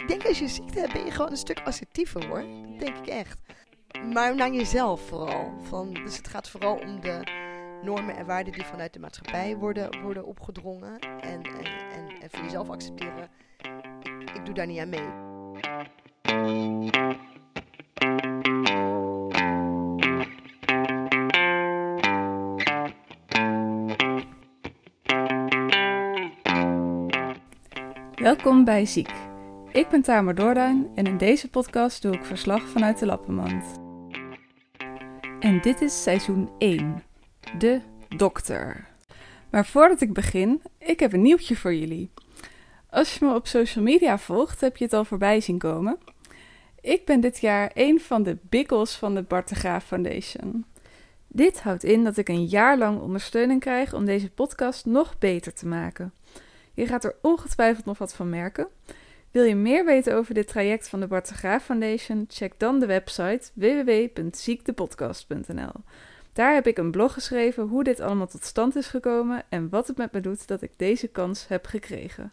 ik 0.00 0.08
denk 0.08 0.26
als 0.26 0.38
je 0.38 0.48
ziekte 0.48 0.80
hebt, 0.80 0.92
ben 0.92 1.04
je 1.04 1.10
gewoon 1.10 1.30
een 1.30 1.36
stuk 1.36 1.60
assertiever 1.64 2.26
hoor. 2.26 2.40
Dat 2.40 2.78
denk 2.78 2.96
ik 2.96 3.06
echt. 3.06 3.38
Maar 4.12 4.34
naar 4.34 4.52
jezelf 4.52 5.00
vooral. 5.00 5.52
Van, 5.62 5.94
dus 5.94 6.16
het 6.16 6.28
gaat 6.28 6.48
vooral 6.48 6.76
om 6.76 7.00
de 7.00 7.22
normen 7.82 8.16
en 8.16 8.26
waarden 8.26 8.52
die 8.52 8.64
vanuit 8.64 8.92
de 8.92 8.98
maatschappij 8.98 9.56
worden, 9.56 10.02
worden 10.02 10.26
opgedrongen. 10.26 10.98
En, 10.98 11.42
en, 11.42 11.64
en, 12.20 12.30
voor 12.30 12.44
jezelf 12.44 12.70
accepteren, 12.70 13.28
ik 14.34 14.44
doe 14.44 14.54
daar 14.54 14.66
niet 14.66 14.78
aan 14.78 14.88
mee. 14.88 15.28
Welkom 28.14 28.64
bij 28.64 28.86
Ziek. 28.86 29.29
Ik 29.72 29.88
ben 29.88 30.02
Tamer 30.02 30.34
Doorduin 30.34 30.90
en 30.94 31.06
in 31.06 31.16
deze 31.16 31.50
podcast 31.50 32.02
doe 32.02 32.14
ik 32.14 32.24
verslag 32.24 32.68
vanuit 32.68 32.98
de 32.98 33.06
Lappenmand. 33.06 33.64
En 35.40 35.60
dit 35.60 35.80
is 35.80 36.02
seizoen 36.02 36.50
1, 36.58 37.02
de 37.58 37.80
dokter. 38.16 38.88
Maar 39.50 39.66
voordat 39.66 40.00
ik 40.00 40.12
begin, 40.12 40.62
ik 40.78 41.00
heb 41.00 41.12
een 41.12 41.22
nieuwtje 41.22 41.56
voor 41.56 41.74
jullie. 41.74 42.10
Als 42.88 43.14
je 43.14 43.24
me 43.24 43.34
op 43.34 43.46
social 43.46 43.84
media 43.84 44.18
volgt, 44.18 44.60
heb 44.60 44.76
je 44.76 44.84
het 44.84 44.92
al 44.92 45.04
voorbij 45.04 45.40
zien 45.40 45.58
komen. 45.58 45.98
Ik 46.80 47.04
ben 47.04 47.20
dit 47.20 47.38
jaar 47.38 47.70
een 47.74 48.00
van 48.00 48.22
de 48.22 48.38
biggles 48.42 48.94
van 48.94 49.14
de 49.14 49.22
Bart 49.22 49.48
de 49.48 49.54
Graaf 49.54 49.84
Foundation. 49.84 50.64
Dit 51.26 51.60
houdt 51.60 51.84
in 51.84 52.04
dat 52.04 52.16
ik 52.16 52.28
een 52.28 52.46
jaar 52.46 52.78
lang 52.78 53.00
ondersteuning 53.00 53.60
krijg 53.60 53.94
om 53.94 54.04
deze 54.04 54.30
podcast 54.30 54.86
nog 54.86 55.18
beter 55.18 55.54
te 55.54 55.66
maken. 55.66 56.12
Je 56.74 56.86
gaat 56.86 57.04
er 57.04 57.14
ongetwijfeld 57.22 57.84
nog 57.84 57.98
wat 57.98 58.14
van 58.14 58.28
merken. 58.28 58.68
Wil 59.30 59.44
je 59.44 59.54
meer 59.54 59.84
weten 59.84 60.14
over 60.14 60.34
dit 60.34 60.48
traject 60.48 60.88
van 60.88 61.00
de 61.00 61.06
Bart 61.06 61.28
Graaf 61.28 61.64
Foundation? 61.64 62.24
Check 62.28 62.52
dan 62.56 62.78
de 62.78 62.86
website 62.86 63.50
www.ziektepodcast.nl. 63.54 65.72
Daar 66.32 66.54
heb 66.54 66.66
ik 66.66 66.78
een 66.78 66.90
blog 66.90 67.12
geschreven 67.12 67.66
hoe 67.66 67.84
dit 67.84 68.00
allemaal 68.00 68.26
tot 68.26 68.44
stand 68.44 68.76
is 68.76 68.86
gekomen 68.86 69.42
en 69.48 69.68
wat 69.68 69.86
het 69.86 69.96
met 69.96 70.12
me 70.12 70.20
doet 70.20 70.46
dat 70.46 70.62
ik 70.62 70.70
deze 70.76 71.08
kans 71.08 71.48
heb 71.48 71.66
gekregen. 71.66 72.32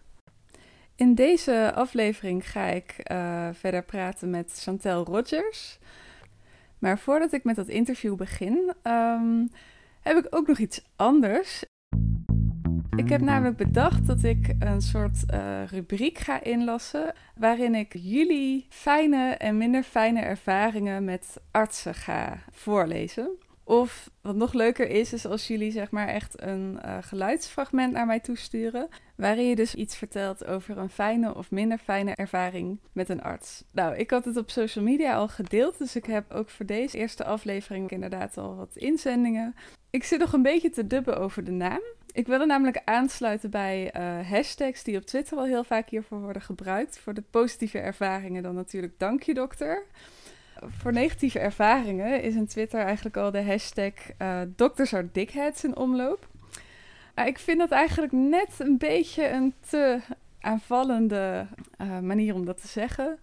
In 0.96 1.16
deze 1.16 1.72
aflevering 1.76 2.50
ga 2.50 2.66
ik 2.66 2.96
uh, 3.12 3.50
verder 3.54 3.84
praten 3.84 4.30
met 4.30 4.60
Chantel 4.64 5.04
Rogers. 5.04 5.80
Maar 6.80 7.00
voordat 7.00 7.34
ik 7.34 7.44
met 7.44 7.56
dat 7.56 7.68
interview 7.68 8.16
begin, 8.16 8.74
um, 8.84 9.50
heb 10.02 10.18
ik 10.18 10.28
ook 10.30 10.48
nog 10.48 10.58
iets 10.58 10.84
anders. 10.96 11.64
Ik 12.98 13.10
heb 13.10 13.22
namelijk 13.22 13.58
bedacht 13.58 14.08
dat 14.08 14.24
ik 14.24 14.56
een 14.60 14.82
soort 14.82 15.18
uh, 15.34 15.64
rubriek 15.68 16.18
ga 16.18 16.44
inlassen. 16.44 17.14
waarin 17.36 17.76
ik 17.76 17.94
jullie 17.94 18.66
fijne 18.70 19.34
en 19.34 19.58
minder 19.58 19.84
fijne 19.84 20.20
ervaringen 20.20 21.04
met 21.04 21.38
artsen 21.52 21.94
ga 21.94 22.38
voorlezen. 22.52 23.30
Of 23.64 24.10
wat 24.22 24.36
nog 24.36 24.54
leuker 24.54 24.90
is, 24.90 25.14
is 25.14 25.26
als 25.26 25.48
jullie 25.48 25.72
zeg 25.72 25.92
maar 25.92 26.08
echt 26.08 26.42
een 26.42 26.80
uh, 26.86 26.98
geluidsfragment 27.02 27.94
naar 27.94 28.06
mij 28.06 28.20
toesturen. 28.20 28.88
Waarin 29.16 29.46
je 29.46 29.56
dus 29.56 29.76
iets 29.76 29.98
vertelt 29.98 30.46
over 30.46 30.78
een 30.78 30.90
fijne 30.90 31.36
of 31.36 31.52
minder 31.52 31.78
fijne 31.78 32.16
ervaring 32.16 32.80
met 32.92 33.10
een 33.10 33.22
arts. 33.22 33.64
Nou, 33.72 33.96
ik 33.96 34.10
had 34.10 34.26
het 34.26 34.38
op 34.38 34.50
social 34.50 34.84
media 34.84 35.16
al 35.16 35.28
gedeeld, 35.28 35.78
dus 35.78 35.96
ik 35.96 36.06
heb 36.06 36.32
ook 36.32 36.50
voor 36.50 36.66
deze 36.66 36.98
eerste 36.98 37.26
aflevering 37.26 37.90
inderdaad 37.90 38.38
al 38.38 38.56
wat 38.56 38.76
inzendingen. 38.76 39.56
Ik 39.90 40.04
zit 40.04 40.20
nog 40.20 40.34
een 40.34 40.42
beetje 40.42 40.70
te 40.70 40.88
dubben 40.88 41.18
over 41.18 41.44
de 41.44 41.52
naam. 41.52 41.82
Ik 42.18 42.28
wilde 42.28 42.46
namelijk 42.46 42.82
aansluiten 42.86 43.50
bij 43.50 43.94
uh, 43.98 44.30
hashtags 44.30 44.84
die 44.84 44.98
op 44.98 45.06
Twitter 45.06 45.38
al 45.38 45.46
heel 45.46 45.64
vaak 45.64 45.90
hiervoor 45.90 46.22
worden 46.22 46.42
gebruikt. 46.42 47.00
Voor 47.00 47.14
de 47.14 47.24
positieve 47.30 47.80
ervaringen 47.80 48.44
dan 48.44 48.56
natuurlijk 48.56 48.94
dank 49.00 49.24
je 49.24 49.34
dokter. 49.34 49.84
Voor 50.56 50.94
negatieve 50.94 51.40
ervaringen 51.40 52.22
is 52.22 52.36
in 52.36 52.48
Twitter 52.48 52.80
eigenlijk 52.80 53.18
al 53.18 53.32
de 53.32 53.44
hashtag 53.44 53.92
uh, 54.22 54.42
dokters 54.56 54.94
are 54.94 55.10
dickheads 55.12 55.64
in 55.64 55.76
omloop. 55.76 56.28
Ik 57.26 57.40
vind 57.40 57.60
dat 57.60 57.72
eigenlijk 57.72 58.14
net 58.14 58.50
een 58.58 58.78
beetje 58.78 59.30
een 59.30 59.54
te 59.70 60.00
aanvallende 60.40 61.48
uh, 61.82 62.00
manier 62.00 62.34
om 62.34 62.46
dat 62.46 62.62
te 62.62 62.68
zeggen. 62.68 63.20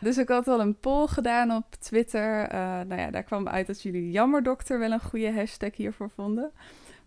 Dus 0.00 0.18
ik 0.18 0.28
had 0.28 0.48
al 0.48 0.60
een 0.60 0.78
poll 0.80 1.06
gedaan 1.06 1.50
op 1.50 1.74
Twitter. 1.78 2.48
nou 2.86 2.96
ja, 2.96 3.10
daar 3.10 3.22
kwam 3.22 3.48
uit 3.48 3.66
dat 3.66 3.82
jullie 3.82 4.10
jammerdokter 4.10 4.78
wel 4.78 4.92
een 4.92 5.00
goede 5.00 5.32
hashtag 5.32 5.76
hiervoor 5.76 6.10
vonden. 6.10 6.52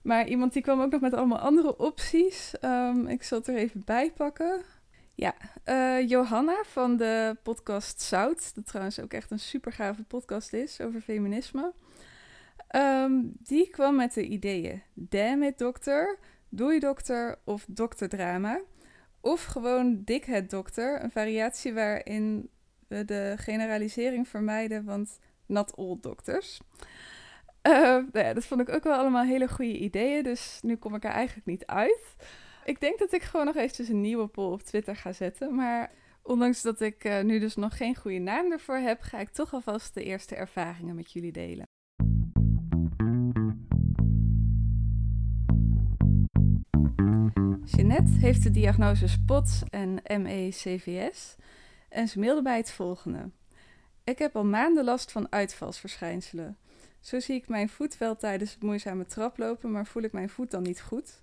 Maar 0.07 0.27
iemand 0.27 0.53
die 0.53 0.61
kwam 0.61 0.81
ook 0.81 0.91
nog 0.91 1.01
met 1.01 1.13
allemaal 1.13 1.39
andere 1.39 1.77
opties. 1.77 2.53
Um, 2.61 3.07
ik 3.07 3.23
zal 3.23 3.37
het 3.37 3.47
er 3.47 3.55
even 3.55 3.81
bij 3.85 4.11
pakken. 4.11 4.61
Ja, 5.15 5.35
uh, 5.65 6.09
Johanna 6.09 6.63
van 6.63 6.97
de 6.97 7.37
podcast 7.43 8.01
Zout, 8.01 8.55
dat 8.55 8.65
trouwens 8.65 8.99
ook 8.99 9.13
echt 9.13 9.31
een 9.31 9.39
super 9.39 9.71
gave 9.71 10.03
podcast 10.03 10.53
is 10.53 10.81
over 10.81 11.01
feminisme. 11.01 11.73
Um, 12.75 13.33
die 13.39 13.69
kwam 13.69 13.95
met 13.95 14.13
de 14.13 14.25
ideeën 14.27 14.81
Damn 14.93 15.43
it 15.43 15.57
dokter, 15.57 16.19
Doei 16.49 16.79
dokter 16.79 17.39
of 17.43 17.65
dokterdrama. 17.67 18.59
Of 19.21 19.43
gewoon 19.43 20.01
Dikhead 20.03 20.49
dokter, 20.49 21.03
een 21.03 21.11
variatie 21.11 21.73
waarin 21.73 22.49
we 22.87 23.05
de 23.05 23.33
generalisering 23.37 24.27
vermijden, 24.27 24.85
want 24.85 25.19
not 25.45 25.75
all 25.77 25.97
dokters. 26.01 26.59
Uh, 27.67 27.73
nou 28.11 28.33
dat 28.33 28.45
vond 28.45 28.61
ik 28.61 28.69
ook 28.69 28.83
wel 28.83 28.97
allemaal 28.97 29.23
hele 29.23 29.47
goede 29.47 29.77
ideeën, 29.77 30.23
dus 30.23 30.59
nu 30.61 30.75
kom 30.75 30.95
ik 30.95 31.03
er 31.03 31.09
eigenlijk 31.09 31.47
niet 31.47 31.65
uit. 31.65 32.15
Ik 32.65 32.79
denk 32.79 32.99
dat 32.99 33.13
ik 33.13 33.21
gewoon 33.21 33.45
nog 33.45 33.55
eventjes 33.55 33.87
een 33.87 34.01
nieuwe 34.01 34.27
poll 34.27 34.51
op 34.51 34.61
Twitter 34.61 34.95
ga 34.95 35.13
zetten, 35.13 35.55
maar 35.55 35.91
ondanks 36.23 36.61
dat 36.61 36.81
ik 36.81 37.03
uh, 37.05 37.21
nu 37.21 37.39
dus 37.39 37.55
nog 37.55 37.77
geen 37.77 37.95
goede 37.95 38.19
naam 38.19 38.51
ervoor 38.51 38.75
heb, 38.75 39.01
ga 39.01 39.19
ik 39.19 39.29
toch 39.29 39.53
alvast 39.53 39.93
de 39.93 40.03
eerste 40.03 40.35
ervaringen 40.35 40.95
met 40.95 41.11
jullie 41.11 41.31
delen. 41.31 41.65
Jeanette 47.65 48.11
heeft 48.11 48.43
de 48.43 48.51
diagnose 48.51 49.07
SPOTS 49.07 49.63
en 49.69 50.21
ME-CVS 50.21 51.35
en 51.89 52.07
ze 52.07 52.19
mailde 52.19 52.41
bij 52.41 52.57
het 52.57 52.71
volgende. 52.71 53.29
Ik 54.03 54.17
heb 54.17 54.35
al 54.35 54.45
maanden 54.45 54.83
last 54.83 55.11
van 55.11 55.31
uitvalsverschijnselen. 55.31 56.57
Zo 57.07 57.19
zie 57.19 57.35
ik 57.35 57.47
mijn 57.47 57.69
voet 57.69 57.97
wel 57.97 58.15
tijdens 58.15 58.53
het 58.53 58.61
moeizame 58.61 59.05
traplopen, 59.05 59.71
maar 59.71 59.85
voel 59.85 60.03
ik 60.03 60.11
mijn 60.11 60.29
voet 60.29 60.51
dan 60.51 60.63
niet 60.63 60.81
goed. 60.81 61.21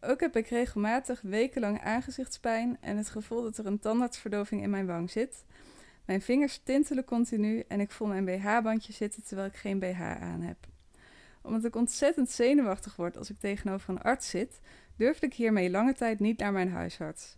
Ook 0.00 0.20
heb 0.20 0.36
ik 0.36 0.46
regelmatig 0.46 1.20
wekenlang 1.20 1.80
aangezichtspijn 1.80 2.76
en 2.80 2.96
het 2.96 3.08
gevoel 3.08 3.42
dat 3.42 3.58
er 3.58 3.66
een 3.66 3.78
tandartsverdoving 3.78 4.62
in 4.62 4.70
mijn 4.70 4.86
wang 4.86 5.10
zit. 5.10 5.44
Mijn 6.04 6.22
vingers 6.22 6.60
tintelen 6.64 7.04
continu 7.04 7.64
en 7.68 7.80
ik 7.80 7.90
voel 7.90 8.08
mijn 8.08 8.24
BH-bandje 8.24 8.92
zitten 8.92 9.22
terwijl 9.24 9.48
ik 9.48 9.56
geen 9.56 9.78
BH 9.78 10.00
aan 10.00 10.40
heb. 10.40 10.56
Omdat 11.42 11.64
ik 11.64 11.76
ontzettend 11.76 12.30
zenuwachtig 12.30 12.96
word 12.96 13.16
als 13.16 13.30
ik 13.30 13.38
tegenover 13.38 13.90
een 13.90 14.02
arts 14.02 14.28
zit, 14.28 14.60
durfde 14.96 15.26
ik 15.26 15.34
hiermee 15.34 15.70
lange 15.70 15.94
tijd 15.94 16.20
niet 16.20 16.38
naar 16.38 16.52
mijn 16.52 16.70
huisarts. 16.70 17.36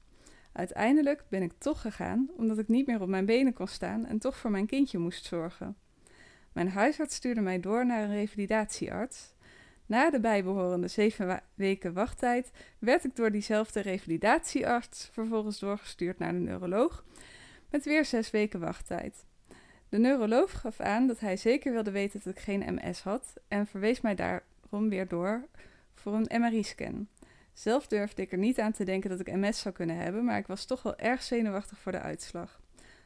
Uiteindelijk 0.53 1.25
ben 1.29 1.43
ik 1.43 1.53
toch 1.59 1.81
gegaan 1.81 2.31
omdat 2.37 2.59
ik 2.59 2.69
niet 2.69 2.87
meer 2.87 3.01
op 3.01 3.09
mijn 3.09 3.27
benen 3.27 3.53
kon 3.53 3.69
staan 3.69 4.07
en 4.07 4.19
toch 4.19 4.37
voor 4.37 4.51
mijn 4.51 4.67
kindje 4.67 4.99
moest 4.99 5.25
zorgen. 5.25 5.77
Mijn 6.59 6.71
huisarts 6.71 7.15
stuurde 7.15 7.41
mij 7.41 7.61
door 7.61 7.87
naar 7.87 8.03
een 8.03 8.13
revalidatiearts. 8.13 9.33
Na 9.87 10.11
de 10.11 10.21
bijbehorende 10.21 10.89
zeven 10.89 11.43
weken 11.55 11.93
wachttijd 11.93 12.51
werd 12.79 13.05
ik 13.05 13.17
door 13.17 13.31
diezelfde 13.31 13.81
revalidatiearts 13.81 15.09
vervolgens 15.13 15.59
doorgestuurd 15.59 16.19
naar 16.19 16.33
de 16.33 16.39
neuroloog, 16.39 17.05
met 17.71 17.85
weer 17.85 18.05
zes 18.05 18.31
weken 18.31 18.61
wachttijd. 18.61 19.25
De 19.89 19.99
neuroloog 19.99 20.61
gaf 20.61 20.81
aan 20.81 21.07
dat 21.07 21.21
hij 21.21 21.37
zeker 21.37 21.73
wilde 21.73 21.91
weten 21.91 22.21
dat 22.25 22.33
ik 22.33 22.41
geen 22.41 22.75
MS 22.75 23.01
had 23.01 23.35
en 23.49 23.67
verwees 23.67 24.01
mij 24.01 24.15
daarom 24.15 24.89
weer 24.89 25.09
door 25.09 25.45
voor 25.95 26.15
een 26.15 26.41
MRI-scan. 26.41 27.09
Zelf 27.53 27.87
durfde 27.87 28.23
ik 28.23 28.33
er 28.33 28.39
niet 28.39 28.61
aan 28.61 28.73
te 28.73 28.85
denken 28.85 29.11
dat 29.11 29.21
ik 29.21 29.35
MS 29.35 29.61
zou 29.61 29.75
kunnen 29.75 29.97
hebben, 29.97 30.25
maar 30.25 30.39
ik 30.39 30.47
was 30.47 30.65
toch 30.65 30.83
wel 30.83 30.97
erg 30.97 31.23
zenuwachtig 31.23 31.79
voor 31.79 31.93
de 31.93 32.01
uitslag. 32.01 32.61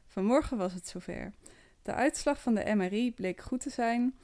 Vanmorgen 0.06 0.56
was 0.56 0.74
het 0.74 0.88
zover. 0.88 1.32
De 1.82 1.92
uitslag 1.92 2.40
van 2.40 2.54
de 2.54 2.74
MRI 2.74 3.12
bleek 3.14 3.40
goed 3.40 3.60
te 3.60 3.70
zijn, 3.70 4.14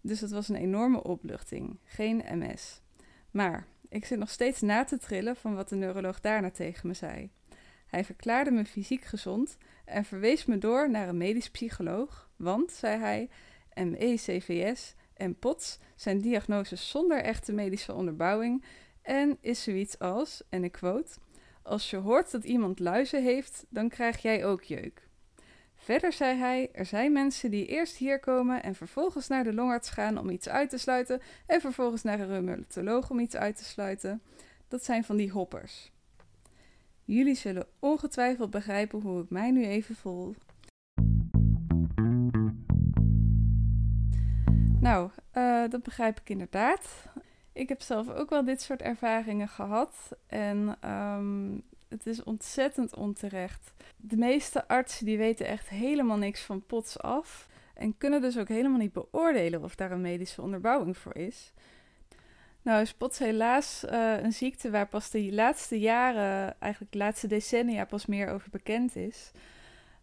dus 0.00 0.20
het 0.20 0.30
was 0.30 0.48
een 0.48 0.56
enorme 0.56 1.02
opluchting. 1.02 1.78
Geen 1.84 2.22
MS. 2.32 2.80
Maar 3.30 3.66
ik 3.88 4.04
zit 4.04 4.18
nog 4.18 4.30
steeds 4.30 4.60
na 4.60 4.84
te 4.84 4.98
trillen 4.98 5.36
van 5.36 5.54
wat 5.54 5.68
de 5.68 5.76
neuroloog 5.76 6.20
daarna 6.20 6.50
tegen 6.50 6.88
me 6.88 6.94
zei. 6.94 7.30
Hij 7.86 8.04
verklaarde 8.04 8.50
me 8.50 8.64
fysiek 8.64 9.04
gezond 9.04 9.56
en 9.84 10.04
verwees 10.04 10.44
me 10.44 10.58
door 10.58 10.90
naar 10.90 11.08
een 11.08 11.16
medisch 11.16 11.50
psycholoog, 11.50 12.30
want, 12.36 12.72
zei 12.72 12.98
hij, 12.98 13.28
ME-CVS 13.74 14.94
en 15.14 15.38
POTS 15.38 15.78
zijn 15.94 16.20
diagnoses 16.20 16.90
zonder 16.90 17.22
echte 17.22 17.52
medische 17.52 17.94
onderbouwing 17.94 18.64
en 19.02 19.38
is 19.40 19.62
zoiets 19.62 19.98
als, 19.98 20.42
en 20.48 20.64
ik 20.64 20.72
quote, 20.72 21.18
als 21.62 21.90
je 21.90 21.96
hoort 21.96 22.30
dat 22.30 22.44
iemand 22.44 22.78
luizen 22.78 23.22
heeft, 23.22 23.64
dan 23.68 23.88
krijg 23.88 24.22
jij 24.22 24.44
ook 24.44 24.62
jeuk. 24.62 25.05
Verder 25.86 26.12
zei 26.12 26.38
hij: 26.38 26.68
Er 26.72 26.84
zijn 26.84 27.12
mensen 27.12 27.50
die 27.50 27.66
eerst 27.66 27.96
hier 27.96 28.20
komen 28.20 28.62
en 28.62 28.74
vervolgens 28.74 29.28
naar 29.28 29.44
de 29.44 29.54
longarts 29.54 29.90
gaan 29.90 30.18
om 30.18 30.30
iets 30.30 30.48
uit 30.48 30.70
te 30.70 30.78
sluiten, 30.78 31.20
en 31.46 31.60
vervolgens 31.60 32.02
naar 32.02 32.20
een 32.20 32.26
reumatoloog 32.26 33.10
om 33.10 33.18
iets 33.18 33.36
uit 33.36 33.56
te 33.56 33.64
sluiten. 33.64 34.22
Dat 34.68 34.84
zijn 34.84 35.04
van 35.04 35.16
die 35.16 35.30
hoppers. 35.30 35.92
Jullie 37.04 37.34
zullen 37.34 37.66
ongetwijfeld 37.78 38.50
begrijpen 38.50 39.00
hoe 39.00 39.22
ik 39.22 39.30
mij 39.30 39.50
nu 39.50 39.64
even 39.64 39.94
voel. 39.94 40.34
Nou, 44.80 45.10
uh, 45.34 45.68
dat 45.68 45.82
begrijp 45.82 46.20
ik 46.20 46.28
inderdaad. 46.28 47.08
Ik 47.52 47.68
heb 47.68 47.80
zelf 47.80 48.08
ook 48.08 48.30
wel 48.30 48.44
dit 48.44 48.62
soort 48.62 48.82
ervaringen 48.82 49.48
gehad. 49.48 50.16
En 50.26 50.90
um, 50.90 51.62
het 51.96 52.06
is 52.06 52.24
ontzettend 52.24 52.96
onterecht. 52.96 53.72
De 53.96 54.16
meeste 54.16 54.68
artsen 54.68 55.06
die 55.06 55.18
weten 55.18 55.46
echt 55.46 55.68
helemaal 55.68 56.16
niks 56.16 56.42
van 56.42 56.66
pots 56.66 56.98
af. 56.98 57.48
En 57.74 57.98
kunnen 57.98 58.20
dus 58.20 58.38
ook 58.38 58.48
helemaal 58.48 58.78
niet 58.78 58.92
beoordelen 58.92 59.62
of 59.62 59.74
daar 59.74 59.90
een 59.90 60.00
medische 60.00 60.42
onderbouwing 60.42 60.96
voor 60.96 61.16
is. 61.16 61.52
Nou 62.62 62.80
is 62.80 62.94
POTS 62.94 63.18
helaas 63.18 63.84
uh, 63.90 64.22
een 64.22 64.32
ziekte 64.32 64.70
waar 64.70 64.88
pas 64.88 65.10
de 65.10 65.32
laatste 65.32 65.80
jaren, 65.80 66.60
eigenlijk 66.60 66.92
de 66.92 66.98
laatste 66.98 67.26
decennia, 67.26 67.84
pas 67.84 68.06
meer 68.06 68.28
over 68.28 68.50
bekend 68.50 68.96
is. 68.96 69.30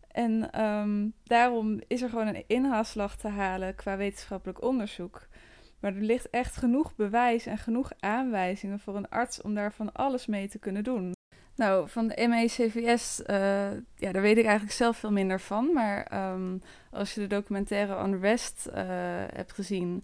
En 0.07 0.61
um, 0.61 1.13
daarom 1.23 1.79
is 1.87 2.01
er 2.01 2.09
gewoon 2.09 2.27
een 2.27 2.43
inhaalslag 2.47 3.15
te 3.17 3.27
halen 3.27 3.75
qua 3.75 3.97
wetenschappelijk 3.97 4.63
onderzoek. 4.63 5.27
Maar 5.79 5.95
er 5.95 6.01
ligt 6.01 6.29
echt 6.29 6.55
genoeg 6.55 6.95
bewijs 6.95 7.45
en 7.45 7.57
genoeg 7.57 7.91
aanwijzingen 7.99 8.79
voor 8.79 8.95
een 8.95 9.09
arts 9.09 9.41
om 9.41 9.53
daar 9.53 9.73
van 9.73 9.91
alles 9.91 10.25
mee 10.25 10.47
te 10.47 10.59
kunnen 10.59 10.83
doen. 10.83 11.11
Nou, 11.55 11.89
van 11.89 12.07
de 12.07 12.27
MECVS, 12.27 13.21
uh, 13.27 13.71
ja, 13.95 14.11
daar 14.11 14.21
weet 14.21 14.37
ik 14.37 14.45
eigenlijk 14.45 14.75
zelf 14.75 14.97
veel 14.97 15.11
minder 15.11 15.39
van. 15.39 15.73
Maar 15.73 16.31
um, 16.33 16.61
als 16.91 17.13
je 17.13 17.19
de 17.19 17.27
documentaire 17.27 18.03
Unrest 18.03 18.67
uh, 18.67 18.75
hebt 19.33 19.53
gezien 19.53 20.03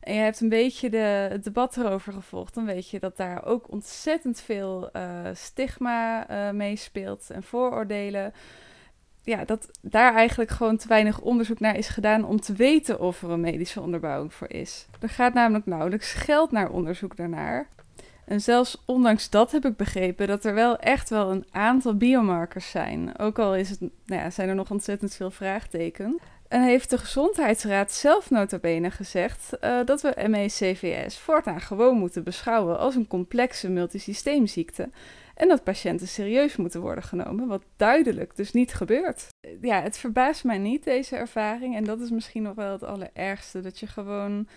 en 0.00 0.14
je 0.14 0.20
hebt 0.20 0.40
een 0.40 0.48
beetje 0.48 0.90
de, 0.90 1.28
het 1.30 1.44
debat 1.44 1.76
erover 1.76 2.12
gevolgd, 2.12 2.54
dan 2.54 2.64
weet 2.64 2.90
je 2.90 2.98
dat 2.98 3.16
daar 3.16 3.44
ook 3.44 3.70
ontzettend 3.70 4.40
veel 4.40 4.90
uh, 4.92 5.28
stigma 5.32 6.26
meespeelt 6.52 7.30
en 7.30 7.42
vooroordelen 7.42 8.32
ja, 9.28 9.44
dat 9.44 9.70
daar 9.80 10.14
eigenlijk 10.14 10.50
gewoon 10.50 10.76
te 10.76 10.88
weinig 10.88 11.20
onderzoek 11.20 11.60
naar 11.60 11.76
is 11.76 11.88
gedaan 11.88 12.24
om 12.24 12.40
te 12.40 12.52
weten 12.52 13.00
of 13.00 13.22
er 13.22 13.30
een 13.30 13.40
medische 13.40 13.80
onderbouwing 13.80 14.34
voor 14.34 14.50
is. 14.50 14.86
Er 15.00 15.08
gaat 15.08 15.34
namelijk 15.34 15.66
nauwelijks 15.66 16.12
geld 16.12 16.50
naar 16.50 16.70
onderzoek 16.70 17.16
daarnaar. 17.16 17.68
En 18.28 18.40
zelfs 18.40 18.82
ondanks 18.84 19.30
dat 19.30 19.52
heb 19.52 19.64
ik 19.64 19.76
begrepen 19.76 20.26
dat 20.26 20.44
er 20.44 20.54
wel 20.54 20.78
echt 20.78 21.10
wel 21.10 21.30
een 21.30 21.46
aantal 21.50 21.96
biomarkers 21.96 22.70
zijn. 22.70 23.18
Ook 23.18 23.38
al 23.38 23.54
is 23.54 23.70
het, 23.70 23.80
nou 23.80 23.90
ja, 24.06 24.30
zijn 24.30 24.48
er 24.48 24.54
nog 24.54 24.70
ontzettend 24.70 25.14
veel 25.14 25.30
vraagtekens. 25.30 26.16
En 26.48 26.62
heeft 26.62 26.90
de 26.90 26.98
Gezondheidsraad 26.98 27.92
zelf 27.92 28.30
nota 28.30 28.58
bene 28.58 28.90
gezegd 28.90 29.50
uh, 29.60 29.78
dat 29.84 30.00
we 30.00 30.26
ME-CVS 30.28 31.18
voortaan 31.18 31.60
gewoon 31.60 31.98
moeten 31.98 32.24
beschouwen 32.24 32.78
als 32.78 32.94
een 32.94 33.06
complexe 33.06 33.70
multisysteemziekte. 33.70 34.90
En 35.34 35.48
dat 35.48 35.64
patiënten 35.64 36.08
serieus 36.08 36.56
moeten 36.56 36.80
worden 36.80 37.04
genomen, 37.04 37.46
wat 37.46 37.62
duidelijk 37.76 38.36
dus 38.36 38.52
niet 38.52 38.74
gebeurt. 38.74 39.26
Ja, 39.60 39.82
het 39.82 39.98
verbaast 39.98 40.44
mij 40.44 40.58
niet, 40.58 40.84
deze 40.84 41.16
ervaring. 41.16 41.76
En 41.76 41.84
dat 41.84 42.00
is 42.00 42.10
misschien 42.10 42.42
nog 42.42 42.54
wel 42.54 42.72
het 42.72 42.82
allerergste. 42.82 43.60
Dat 43.60 43.78
je 43.78 43.86
gewoon 43.86 44.48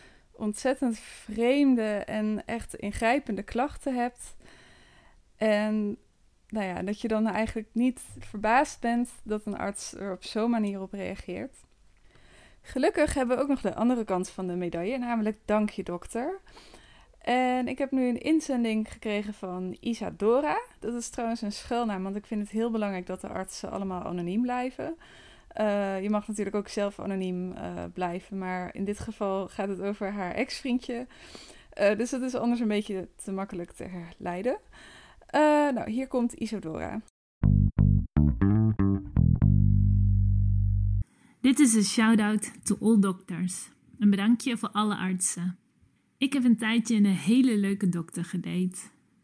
ontzettend 0.42 1.00
vreemde 1.00 1.94
en 1.94 2.44
echt 2.46 2.76
ingrijpende 2.76 3.44
klachten 3.44 3.96
hebt. 3.96 4.36
En 5.38 5.98
nou 6.48 6.66
ja, 6.66 6.82
dat 6.82 7.02
je 7.02 7.08
dan 7.08 7.28
eigenlijk 7.28 7.68
niet 7.72 8.02
verbaasd 8.20 8.80
bent 8.80 9.10
dat 9.24 9.46
een 9.46 9.58
arts 9.58 9.94
er 9.94 10.12
op 10.12 10.24
zo'n 10.24 10.50
manier 10.50 10.82
op 10.82 10.94
reageert. 10.94 11.56
Gelukkig 12.62 13.14
hebben 13.14 13.36
we 13.38 13.42
ook 13.42 13.50
nog 13.50 13.62
de 13.62 13.76
andere 13.76 14.04
kant 14.04 14.30
van 14.30 14.48
de 14.48 14.56
medaille, 14.56 14.98
namelijk 14.98 15.38
dank 15.46 15.70
je 15.70 15.84
dokter. 15.84 16.40
En 17.22 17.68
ik 17.68 17.78
heb 17.78 17.92
nu 17.92 18.08
een 18.08 18.22
inzending 18.22 18.92
gekregen 18.92 19.34
van 19.34 19.78
Isadora. 19.80 20.62
Dat 20.80 20.94
is 20.94 21.10
trouwens 21.10 21.42
een 21.42 21.52
schuilnaam, 21.52 22.04
want 22.04 22.16
ik 22.16 22.26
vind 22.26 22.42
het 22.42 22.50
heel 22.50 22.72
belangrijk 22.72 23.06
dat 23.06 23.22
de 23.22 23.28
artsen 23.28 23.72
allemaal 23.72 24.04
anoniem 24.04 24.42
blijven. 24.42 24.98
Uh, 25.59 26.01
je 26.01 26.09
mag 26.09 26.27
natuurlijk 26.27 26.56
ook 26.56 26.68
zelf 26.68 27.00
anoniem 27.00 27.51
uh, 27.51 27.83
blijven, 27.94 28.38
maar 28.38 28.75
in 28.75 28.86
dit 28.86 29.00
geval 29.00 29.48
gaat 29.48 29.68
het 29.68 29.81
over 29.81 30.12
haar 30.12 30.31
ex-vriendje. 30.31 31.07
Uh, 31.81 31.98
dus 31.98 32.09
dat 32.09 32.21
is 32.21 32.36
anders 32.36 32.59
een 32.59 32.68
beetje 32.68 33.07
te 33.15 33.31
makkelijk 33.31 33.71
te 33.71 33.83
herleiden. 33.83 34.57
nou, 35.75 35.89
hier 35.89 36.07
komt 36.07 36.33
Isadora. 36.33 37.01
Dit 41.42 41.59
is 41.59 41.74
een 41.74 41.83
shout-out 41.83 42.65
to 42.65 42.77
all 42.81 43.00
doctors. 43.00 43.69
Een 44.00 44.09
bedankje 44.09 44.57
voor 44.57 44.69
alle 44.69 44.95
artsen. 44.95 45.57
Ik 46.18 46.33
heb 46.33 46.44
een 46.44 46.57
tijdje 46.57 46.95
een 46.95 47.06
hele 47.06 47.57
leuke 47.57 47.89
dokter 47.89 48.25
gedate. 48.25 48.77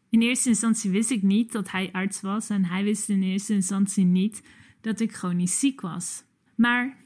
In 0.09 0.21
eerste 0.21 0.49
instantie 0.49 0.91
wist 0.91 1.11
ik 1.11 1.21
niet 1.21 1.51
dat 1.51 1.71
hij 1.71 1.89
arts 1.91 2.21
was 2.21 2.49
en 2.49 2.65
hij 2.65 2.83
wist 2.83 3.09
in 3.09 3.23
eerste 3.23 3.53
instantie 3.53 4.05
niet 4.05 4.41
dat 4.87 4.99
ik 4.99 5.15
chronisch 5.15 5.59
ziek 5.59 5.81
was. 5.81 6.23
Maar 6.55 6.97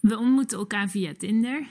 we 0.00 0.18
ontmoetten 0.18 0.58
elkaar 0.58 0.90
via 0.90 1.12
Tinder 1.12 1.66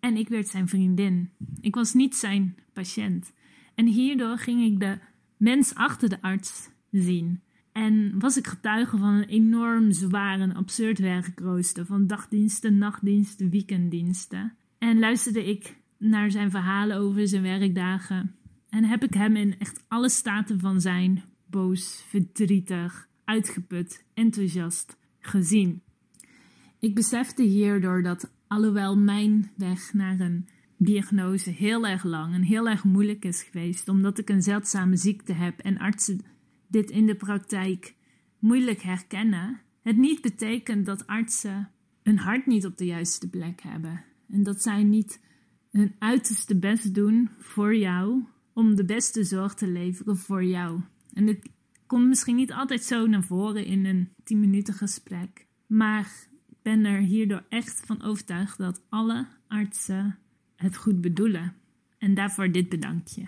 en 0.00 0.16
ik 0.16 0.28
werd 0.28 0.48
zijn 0.48 0.68
vriendin. 0.68 1.30
Ik 1.60 1.74
was 1.74 1.94
niet 1.94 2.16
zijn 2.16 2.56
patiënt. 2.72 3.32
En 3.74 3.86
hierdoor 3.86 4.38
ging 4.38 4.64
ik 4.64 4.80
de 4.80 4.98
mens 5.36 5.74
achter 5.74 6.08
de 6.08 6.22
arts 6.22 6.68
zien. 6.90 7.42
En 7.72 8.18
was 8.18 8.36
ik 8.36 8.46
getuige 8.46 8.96
van 8.96 9.14
een 9.14 9.28
enorm 9.28 9.92
zwaar 9.92 10.40
en 10.40 10.54
absurd 10.54 10.98
werkrooster 10.98 11.86
van 11.86 12.06
dagdiensten, 12.06 12.78
nachtdiensten, 12.78 13.50
weekenddiensten. 13.50 14.56
En 14.78 14.98
luisterde 14.98 15.44
ik 15.44 15.76
naar 15.98 16.30
zijn 16.30 16.50
verhalen 16.50 16.96
over 16.96 17.28
zijn 17.28 17.42
werkdagen. 17.42 18.34
En 18.68 18.84
heb 18.84 19.04
ik 19.04 19.14
hem 19.14 19.36
in 19.36 19.58
echt 19.58 19.84
alle 19.88 20.08
staten 20.08 20.60
van 20.60 20.80
zijn 20.80 21.22
boos, 21.46 22.04
verdrietig, 22.08 23.08
uitgeput, 23.28 24.04
enthousiast 24.14 24.96
gezien. 25.20 25.82
Ik 26.78 26.94
besefte 26.94 27.42
hierdoor 27.42 28.02
dat, 28.02 28.30
alhoewel 28.46 28.96
mijn 28.96 29.50
weg 29.56 29.92
naar 29.92 30.20
een 30.20 30.48
diagnose 30.76 31.50
heel 31.50 31.86
erg 31.86 32.04
lang 32.04 32.34
en 32.34 32.42
heel 32.42 32.68
erg 32.68 32.84
moeilijk 32.84 33.24
is 33.24 33.42
geweest, 33.42 33.88
omdat 33.88 34.18
ik 34.18 34.28
een 34.28 34.42
zeldzame 34.42 34.96
ziekte 34.96 35.32
heb 35.32 35.58
en 35.58 35.78
artsen 35.78 36.20
dit 36.68 36.90
in 36.90 37.06
de 37.06 37.14
praktijk 37.14 37.94
moeilijk 38.38 38.82
herkennen, 38.82 39.60
het 39.82 39.96
niet 39.96 40.20
betekent 40.20 40.86
dat 40.86 41.06
artsen 41.06 41.70
hun 42.02 42.18
hart 42.18 42.46
niet 42.46 42.66
op 42.66 42.76
de 42.76 42.86
juiste 42.86 43.28
plek 43.28 43.60
hebben 43.62 44.04
en 44.28 44.42
dat 44.42 44.62
zij 44.62 44.82
niet 44.82 45.20
hun 45.70 45.94
uiterste 45.98 46.58
best 46.58 46.94
doen 46.94 47.30
voor 47.38 47.76
jou 47.76 48.24
om 48.52 48.74
de 48.74 48.84
beste 48.84 49.24
zorg 49.24 49.54
te 49.54 49.66
leveren 49.66 50.16
voor 50.16 50.44
jou. 50.44 50.80
En 51.12 51.26
dit 51.26 51.48
komt 51.88 52.06
misschien 52.06 52.36
niet 52.36 52.52
altijd 52.52 52.84
zo 52.84 53.06
naar 53.06 53.22
voren 53.22 53.64
in 53.64 53.84
een 53.84 54.12
10 54.24 54.40
minuten 54.40 54.74
gesprek, 54.74 55.46
maar 55.66 56.12
ik 56.48 56.56
ben 56.62 56.84
er 56.84 56.98
hierdoor 56.98 57.44
echt 57.48 57.82
van 57.86 58.02
overtuigd 58.02 58.58
dat 58.58 58.82
alle 58.88 59.26
artsen 59.48 60.18
het 60.56 60.76
goed 60.76 61.00
bedoelen. 61.00 61.54
En 61.98 62.14
daarvoor 62.14 62.52
dit 62.52 62.68
bedankje. 62.68 63.26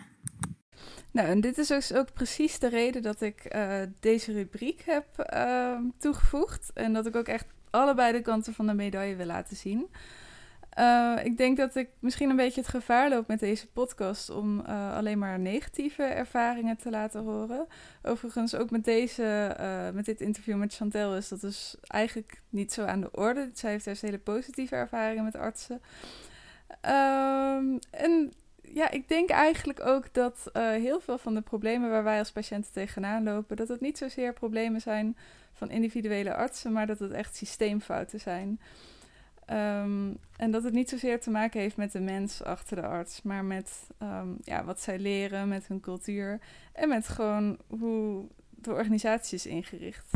Nou, 1.12 1.28
en 1.28 1.40
dit 1.40 1.58
is 1.58 1.66
dus 1.66 1.92
ook 1.92 2.12
precies 2.12 2.58
de 2.58 2.68
reden 2.68 3.02
dat 3.02 3.20
ik 3.20 3.54
uh, 3.54 3.82
deze 4.00 4.32
rubriek 4.32 4.82
heb 4.84 5.30
uh, 5.34 5.78
toegevoegd. 5.98 6.70
En 6.74 6.92
dat 6.92 7.06
ik 7.06 7.16
ook 7.16 7.28
echt 7.28 7.46
allebei 7.70 8.12
de 8.12 8.22
kanten 8.22 8.54
van 8.54 8.66
de 8.66 8.74
medaille 8.74 9.16
wil 9.16 9.26
laten 9.26 9.56
zien. 9.56 9.86
Uh, 10.78 11.18
ik 11.22 11.36
denk 11.36 11.56
dat 11.56 11.74
ik 11.76 11.88
misschien 11.98 12.30
een 12.30 12.36
beetje 12.36 12.60
het 12.60 12.70
gevaar 12.70 13.08
loop 13.08 13.28
met 13.28 13.38
deze 13.40 13.66
podcast 13.66 14.30
om 14.30 14.60
uh, 14.60 14.96
alleen 14.96 15.18
maar 15.18 15.38
negatieve 15.38 16.02
ervaringen 16.02 16.76
te 16.76 16.90
laten 16.90 17.22
horen. 17.22 17.66
Overigens 18.02 18.54
ook 18.54 18.70
met, 18.70 18.84
deze, 18.84 19.56
uh, 19.60 19.90
met 19.94 20.04
dit 20.04 20.20
interview 20.20 20.56
met 20.56 20.74
Chantel 20.74 21.16
is 21.16 21.28
dat 21.28 21.40
dus 21.40 21.76
eigenlijk 21.86 22.42
niet 22.48 22.72
zo 22.72 22.84
aan 22.84 23.00
de 23.00 23.10
orde. 23.12 23.50
Zij 23.54 23.70
heeft 23.70 23.84
juist 23.84 24.02
hele 24.02 24.18
positieve 24.18 24.74
ervaringen 24.74 25.24
met 25.24 25.36
artsen. 25.36 25.80
Um, 26.86 27.78
en 27.90 28.32
ja, 28.62 28.90
ik 28.90 29.08
denk 29.08 29.30
eigenlijk 29.30 29.86
ook 29.86 30.14
dat 30.14 30.50
heel 30.52 31.00
veel 31.00 31.18
van 31.18 31.34
de 31.34 31.40
problemen 31.40 31.90
waar 31.90 32.04
wij 32.04 32.18
als 32.18 32.32
patiënten 32.32 32.72
tegenaan 32.72 33.22
lopen, 33.22 33.56
dat 33.56 33.68
het 33.68 33.80
niet 33.80 33.98
zozeer 33.98 34.32
problemen 34.32 34.80
zijn 34.80 35.16
van 35.52 35.70
individuele 35.70 36.34
artsen, 36.34 36.72
maar 36.72 36.86
dat 36.86 36.98
het 36.98 37.12
echt 37.12 37.36
systeemfouten 37.36 38.20
zijn. 38.20 38.60
Um, 39.52 40.16
en 40.36 40.50
dat 40.50 40.62
het 40.62 40.72
niet 40.72 40.88
zozeer 40.88 41.20
te 41.20 41.30
maken 41.30 41.60
heeft 41.60 41.76
met 41.76 41.92
de 41.92 42.00
mens 42.00 42.42
achter 42.42 42.76
de 42.76 42.82
arts, 42.82 43.22
maar 43.22 43.44
met 43.44 43.86
um, 44.02 44.36
ja, 44.42 44.64
wat 44.64 44.80
zij 44.80 44.98
leren, 44.98 45.48
met 45.48 45.66
hun 45.66 45.80
cultuur 45.80 46.40
en 46.72 46.88
met 46.88 47.08
gewoon 47.08 47.58
hoe 47.66 48.28
de 48.50 48.72
organisatie 48.72 49.34
is 49.34 49.46
ingericht. 49.46 50.10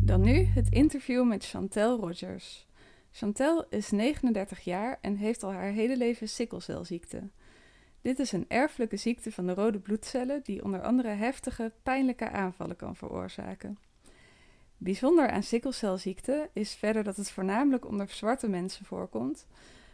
Dan 0.00 0.20
nu 0.20 0.44
het 0.44 0.68
interview 0.70 1.26
met 1.26 1.46
Chantel 1.46 1.98
Rogers. 1.98 2.66
Chantel 3.10 3.66
is 3.68 3.90
39 3.90 4.60
jaar 4.60 4.98
en 5.00 5.16
heeft 5.16 5.42
al 5.42 5.52
haar 5.52 5.70
hele 5.70 5.96
leven 5.96 6.28
sikkelcelziekte. 6.28 7.28
Dit 8.02 8.18
is 8.18 8.32
een 8.32 8.44
erfelijke 8.48 8.96
ziekte 8.96 9.32
van 9.32 9.46
de 9.46 9.54
rode 9.54 9.78
bloedcellen 9.78 10.40
die 10.42 10.64
onder 10.64 10.82
andere 10.82 11.08
heftige, 11.08 11.72
pijnlijke 11.82 12.30
aanvallen 12.30 12.76
kan 12.76 12.96
veroorzaken. 12.96 13.78
Bijzonder 14.78 15.30
aan 15.30 15.42
sikkelcelziekte 15.42 16.50
is 16.52 16.74
verder 16.74 17.04
dat 17.04 17.16
het 17.16 17.30
voornamelijk 17.30 17.88
onder 17.88 18.08
zwarte 18.08 18.48
mensen 18.48 18.84
voorkomt, 18.84 19.46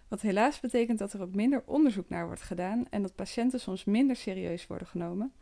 wat 0.09 0.21
helaas 0.21 0.61
betekent 0.61 0.99
dat 0.99 1.13
er 1.13 1.23
ook 1.23 1.35
minder 1.35 1.63
onderzoek 1.67 2.09
naar 2.09 2.27
wordt 2.27 2.43
gedaan 2.43 2.87
en 2.91 3.03
dat 3.03 3.15
patiënten 3.15 3.61
soms 3.61 3.85
minder 3.85 4.17
serieus 4.17 4.67
worden 4.67 4.87
genomen, 4.87 5.33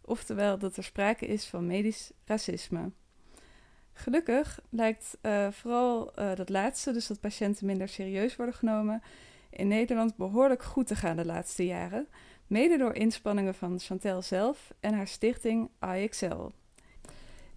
oftewel 0.00 0.58
dat 0.58 0.76
er 0.76 0.84
sprake 0.84 1.26
is 1.26 1.44
van 1.44 1.66
medisch 1.66 2.12
racisme. 2.24 2.90
Gelukkig 3.92 4.60
lijkt 4.68 5.18
uh, 5.22 5.50
vooral 5.50 6.20
uh, 6.20 6.34
dat 6.34 6.48
laatste, 6.48 6.92
dus 6.92 7.06
dat 7.06 7.20
patiënten 7.20 7.66
minder 7.66 7.88
serieus 7.88 8.36
worden 8.36 8.54
genomen, 8.54 9.02
in 9.50 9.68
Nederland 9.68 10.16
behoorlijk 10.16 10.62
goed 10.62 10.86
te 10.86 10.96
gaan 10.96 11.16
de 11.16 11.24
laatste 11.24 11.66
jaren, 11.66 12.08
mede 12.46 12.76
door 12.76 12.94
inspanningen 12.94 13.54
van 13.54 13.78
Chantel 13.78 14.22
zelf 14.22 14.72
en 14.80 14.94
haar 14.94 15.08
stichting 15.08 15.70
IXL. 15.80 16.50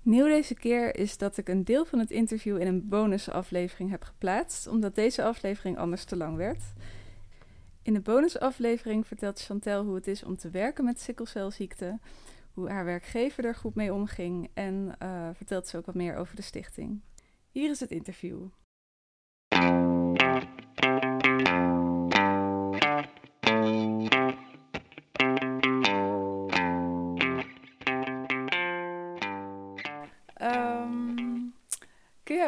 Nieuw 0.07 0.25
deze 0.25 0.53
keer 0.53 0.95
is 0.95 1.17
dat 1.17 1.37
ik 1.37 1.49
een 1.49 1.63
deel 1.63 1.85
van 1.85 1.99
het 1.99 2.11
interview 2.11 2.61
in 2.61 2.67
een 2.67 2.87
bonusaflevering 2.87 3.89
heb 3.89 4.03
geplaatst, 4.03 4.67
omdat 4.67 4.95
deze 4.95 5.23
aflevering 5.23 5.77
anders 5.77 6.03
te 6.03 6.17
lang 6.17 6.35
werd. 6.35 6.61
In 7.81 7.93
de 7.93 7.99
bonusaflevering 7.99 9.07
vertelt 9.07 9.39
Chantel 9.39 9.83
hoe 9.83 9.95
het 9.95 10.07
is 10.07 10.23
om 10.23 10.37
te 10.37 10.49
werken 10.49 10.85
met 10.85 10.99
sikkelcelziekte, 10.99 11.99
hoe 12.53 12.69
haar 12.69 12.85
werkgever 12.85 13.45
er 13.45 13.55
goed 13.55 13.75
mee 13.75 13.93
omging 13.93 14.49
en 14.53 14.95
uh, 15.03 15.29
vertelt 15.33 15.67
ze 15.67 15.77
ook 15.77 15.85
wat 15.85 15.95
meer 15.95 16.15
over 16.15 16.35
de 16.35 16.41
stichting. 16.41 17.01
Hier 17.51 17.69
is 17.69 17.79
het 17.79 17.91
interview. 17.91 18.47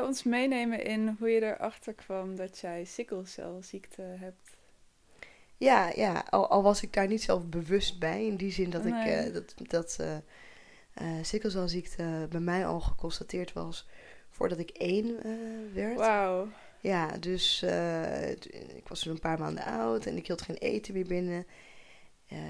Ons 0.10 0.24
meenemen 0.24 0.84
in 0.84 1.16
hoe 1.20 1.30
je 1.30 1.42
erachter 1.42 1.94
kwam 1.94 2.36
dat 2.36 2.60
jij 2.60 2.86
sikkelcelziekte 2.86 4.02
hebt? 4.02 4.58
Ja, 5.58 5.92
ja 5.96 6.24
al, 6.30 6.50
al, 6.50 6.64
was 6.64 6.84
ik 6.84 6.94
daar 6.94 7.08
niet 7.08 7.22
zelf 7.22 7.46
bewust 7.46 8.00
bij. 8.00 8.26
In 8.26 8.36
die 8.36 8.52
zin 8.52 8.70
dat 8.70 8.86
ik 8.86 8.94
uh, 8.94 9.34
dat, 9.34 9.54
dat 9.68 9.98
uh, 10.02 10.18
uh, 11.02 11.24
sikkelcelziekte 11.24 12.28
bij 12.30 12.40
mij 12.40 12.66
al 12.66 12.80
geconstateerd 12.80 13.54
was 13.54 13.88
voordat 14.30 14.60
ik 14.60 14.70
één 14.70 15.16
werd. 15.74 15.98
Wauw. 15.98 16.48
Ja, 16.80 17.18
dus 17.18 17.64
ik 18.76 18.88
was 18.88 19.00
toen 19.00 19.12
een 19.12 19.20
paar 19.20 19.40
maanden 19.40 19.64
oud 19.64 20.06
en 20.06 20.18
ik 20.18 20.28
hield 20.28 20.42
geen 20.42 20.58
eten 20.58 20.94
meer 20.94 21.08
binnen. 21.08 21.46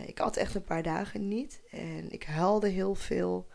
ik 0.06 0.20
at 0.20 0.38
echt 0.38 0.56
een 0.56 0.64
paar 0.64 0.84
dagen 0.84 1.28
niet 1.28 1.62
en 1.72 2.12
ik 2.12 2.24
huilde 2.24 2.68
heel 2.68 2.96
veel. 2.96 3.48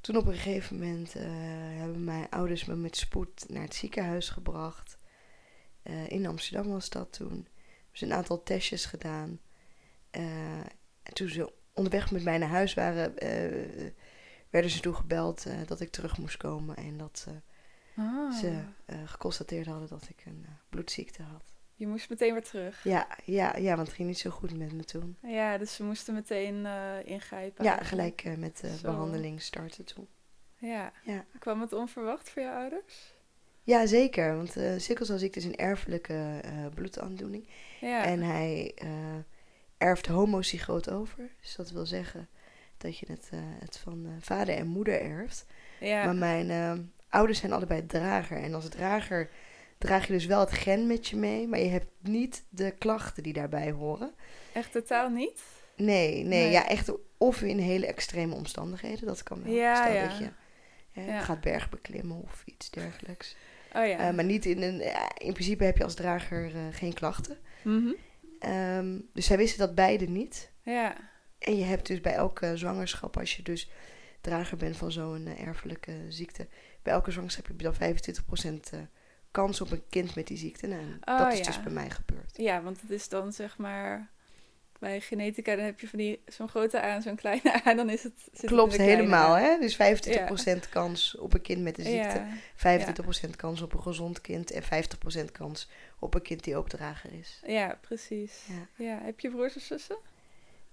Toen 0.00 0.16
op 0.16 0.26
een 0.26 0.34
gegeven 0.34 0.78
moment 0.78 1.12
hebben 1.12 2.04
mijn 2.04 2.30
ouders 2.30 2.64
me 2.64 2.74
met 2.74 2.96
spoed 2.96 3.44
naar 3.48 3.62
het 3.62 3.74
ziekenhuis 3.74 4.28
gebracht. 4.28 4.98
in 6.08 6.26
Amsterdam 6.26 6.68
was 6.72 6.90
dat 6.90 7.12
toen 7.12 7.48
ze 7.92 8.04
een 8.04 8.12
aantal 8.12 8.42
testjes 8.42 8.84
gedaan. 8.84 9.40
Uh, 10.10 10.58
en 11.02 11.14
toen 11.14 11.28
ze 11.28 11.52
onderweg 11.72 12.10
met 12.10 12.24
mij 12.24 12.38
naar 12.38 12.48
huis 12.48 12.74
waren, 12.74 13.14
werden 14.50 14.70
ze 14.70 14.80
toegebeld 14.80 15.46
uh, 15.46 15.54
dat 15.66 15.80
ik 15.80 15.90
terug 15.90 16.18
moest 16.18 16.36
komen. 16.36 16.76
En 16.76 16.96
dat 16.96 17.26
ah. 17.96 18.32
ze 18.32 18.62
geconstateerd 19.04 19.66
hadden 19.66 19.88
dat 19.88 20.08
ik 20.08 20.22
een 20.26 20.46
bloedziekte 20.68 21.22
had. 21.22 21.57
Je 21.78 21.86
moest 21.86 22.10
meteen 22.10 22.32
weer 22.32 22.44
terug? 22.44 22.84
Ja, 22.84 23.06
ja, 23.24 23.56
ja, 23.56 23.74
want 23.74 23.86
het 23.86 23.96
ging 23.96 24.08
niet 24.08 24.18
zo 24.18 24.30
goed 24.30 24.56
met 24.58 24.72
me 24.72 24.84
toen. 24.84 25.16
Ja, 25.22 25.58
dus 25.58 25.74
ze 25.74 25.84
moesten 25.84 26.14
meteen 26.14 26.66
ingrijpen. 27.04 27.64
Ja, 27.64 27.76
gelijk 27.76 28.36
met 28.36 28.60
de 28.60 28.78
behandeling 28.82 29.42
starten 29.42 29.84
toen. 29.84 30.08
Ja. 30.56 30.92
ja. 31.02 31.24
Kwam 31.38 31.60
het 31.60 31.72
onverwacht 31.72 32.30
voor 32.30 32.42
je 32.42 32.50
ouders? 32.50 33.14
Ja, 33.62 33.86
zeker. 33.86 34.36
Want 34.36 34.56
uh, 34.56 34.72
sikkelcelziekte 34.76 35.38
is 35.38 35.44
een 35.44 35.56
erfelijke 35.56 36.40
uh, 36.44 36.66
bloedaandoening. 36.74 37.48
Ja. 37.80 38.04
En 38.04 38.22
hij 38.22 38.74
erft 39.76 40.06
homozygoot 40.06 40.90
over. 40.90 41.30
Dus 41.40 41.56
dat 41.56 41.70
wil 41.70 41.86
zeggen 41.86 42.28
dat 42.76 42.98
je 42.98 43.06
het, 43.08 43.30
het 43.34 43.76
van 43.76 44.16
vader 44.20 44.54
en 44.54 44.66
moeder 44.66 45.00
erft. 45.00 45.46
Ja. 45.80 46.04
Maar 46.04 46.16
mijn 46.16 46.92
ouders 47.08 47.38
zijn 47.38 47.52
allebei 47.52 47.86
drager. 47.86 48.42
En 48.42 48.54
als 48.54 48.68
drager 48.68 49.30
draag 49.78 50.06
je 50.06 50.12
dus 50.12 50.26
wel 50.26 50.40
het 50.40 50.52
gen 50.52 50.86
met 50.86 51.06
je 51.06 51.16
mee. 51.16 51.48
Maar 51.48 51.58
je 51.58 51.68
hebt 51.68 51.90
niet 52.00 52.44
de 52.48 52.70
klachten 52.70 53.22
die 53.22 53.32
daarbij 53.32 53.70
horen. 53.70 54.14
Echt 54.52 54.72
totaal 54.72 55.08
niet? 55.08 55.42
Nee, 55.76 56.24
nee. 56.24 56.50
Ja, 56.50 56.68
echt 56.68 56.92
of 57.18 57.42
in 57.42 57.58
hele 57.58 57.86
extreme 57.86 58.34
omstandigheden. 58.34 59.06
Dat 59.06 59.22
kan 59.22 59.42
wel. 59.42 59.52
Ja, 59.52 59.86
Stel 59.86 60.08
dat 60.08 60.18
je 60.18 60.30
ja. 61.00 61.20
gaat 61.20 61.40
bergbeklimmen 61.40 62.22
of 62.22 62.42
iets 62.44 62.70
dergelijks. 62.70 63.36
Oh 63.74 63.86
ja. 63.86 64.08
Uh, 64.08 64.14
maar 64.14 64.24
niet 64.24 64.46
in 64.46 64.62
een. 64.62 64.80
in 65.18 65.32
principe 65.32 65.64
heb 65.64 65.76
je 65.76 65.84
als 65.84 65.94
drager 65.94 66.54
uh, 66.54 66.60
geen 66.70 66.94
klachten. 66.94 67.38
Mm 67.62 67.96
-hmm. 68.40 68.52
um, 68.52 69.08
dus 69.12 69.26
zij 69.26 69.36
wisten 69.36 69.58
dat 69.58 69.74
beide 69.74 70.06
niet. 70.06 70.50
Ja. 70.62 70.96
En 71.38 71.56
je 71.56 71.64
hebt 71.64 71.86
dus 71.86 72.00
bij 72.00 72.14
elke 72.14 72.56
zwangerschap, 72.56 73.18
als 73.18 73.36
je 73.36 73.42
dus 73.42 73.70
drager 74.20 74.56
bent 74.56 74.76
van 74.76 74.92
zo'n 74.92 75.26
uh, 75.26 75.46
erfelijke 75.46 75.92
ziekte, 76.08 76.48
bij 76.82 76.92
elke 76.92 77.10
zwangerschap 77.10 77.46
heb 77.46 77.60
je 77.60 77.70
dan 77.70 78.76
25% 78.76 78.88
kans 79.30 79.60
op 79.60 79.70
een 79.70 79.82
kind 79.88 80.14
met 80.14 80.26
die 80.26 80.36
ziekte. 80.36 80.66
Nou, 80.66 80.82
oh, 81.00 81.18
dat 81.18 81.32
is 81.32 81.38
ja. 81.38 81.44
dus 81.44 81.62
bij 81.62 81.72
mij 81.72 81.90
gebeurd. 81.90 82.36
Ja, 82.36 82.62
want 82.62 82.80
het 82.80 82.90
is 82.90 83.08
dan 83.08 83.32
zeg 83.32 83.58
maar 83.58 84.10
bij 84.78 85.00
genetica 85.00 85.56
dan 85.56 85.64
heb 85.64 85.80
je 85.80 85.88
van 85.88 85.98
die 85.98 86.22
zo'n 86.26 86.48
grote 86.48 86.78
A 86.78 86.94
en 86.94 87.02
zo'n 87.02 87.16
kleine 87.16 87.66
A, 87.66 87.74
dan 87.74 87.90
is 87.90 88.02
het. 88.02 88.28
Klopt 88.40 88.76
helemaal, 88.76 89.34
hè? 89.34 89.58
Dus 89.58 89.76
25% 89.76 90.68
kans 90.70 91.16
op 91.16 91.34
een 91.34 91.42
kind 91.42 91.62
met 91.62 91.78
een 91.78 91.84
ziekte, 91.84 92.26
ja. 92.56 93.28
25% 93.28 93.36
kans 93.36 93.62
op 93.62 93.72
een 93.72 93.82
gezond 93.82 94.20
kind 94.20 94.50
en 94.50 94.62
50% 94.62 95.32
kans 95.32 95.70
op 95.98 96.14
een 96.14 96.22
kind 96.22 96.44
die 96.44 96.56
ook 96.56 96.68
drager 96.68 97.12
is. 97.12 97.42
Ja, 97.46 97.78
precies. 97.80 98.46
Ja. 98.76 99.00
Heb 99.02 99.20
je 99.20 99.30
broers 99.30 99.56
of 99.56 99.62
zussen? 99.62 99.98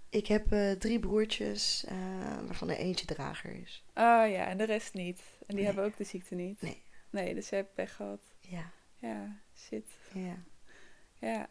Ik 0.09 0.27
heb 0.27 0.53
uh, 0.53 0.71
drie 0.71 1.00
broertjes, 1.00 1.85
uh, 1.91 1.97
waarvan 2.45 2.69
er 2.69 2.77
eentje 2.77 3.05
drager 3.05 3.51
is. 3.62 3.83
Oh 3.88 4.29
ja, 4.29 4.47
en 4.47 4.57
de 4.57 4.63
rest 4.63 4.93
niet. 4.93 5.19
En 5.19 5.45
die 5.47 5.55
nee. 5.55 5.65
hebben 5.65 5.83
ook 5.83 5.97
de 5.97 6.03
ziekte 6.03 6.35
niet. 6.35 6.62
Nee. 6.62 6.83
Nee, 7.09 7.33
dus 7.33 7.50
je 7.50 7.55
hebt 7.55 7.74
pech 7.74 7.95
gehad. 7.95 8.19
Ja. 8.49 8.71
Ja, 8.99 9.41
shit. 9.55 9.85
Ja. 10.13 10.43
Ja. 11.13 11.47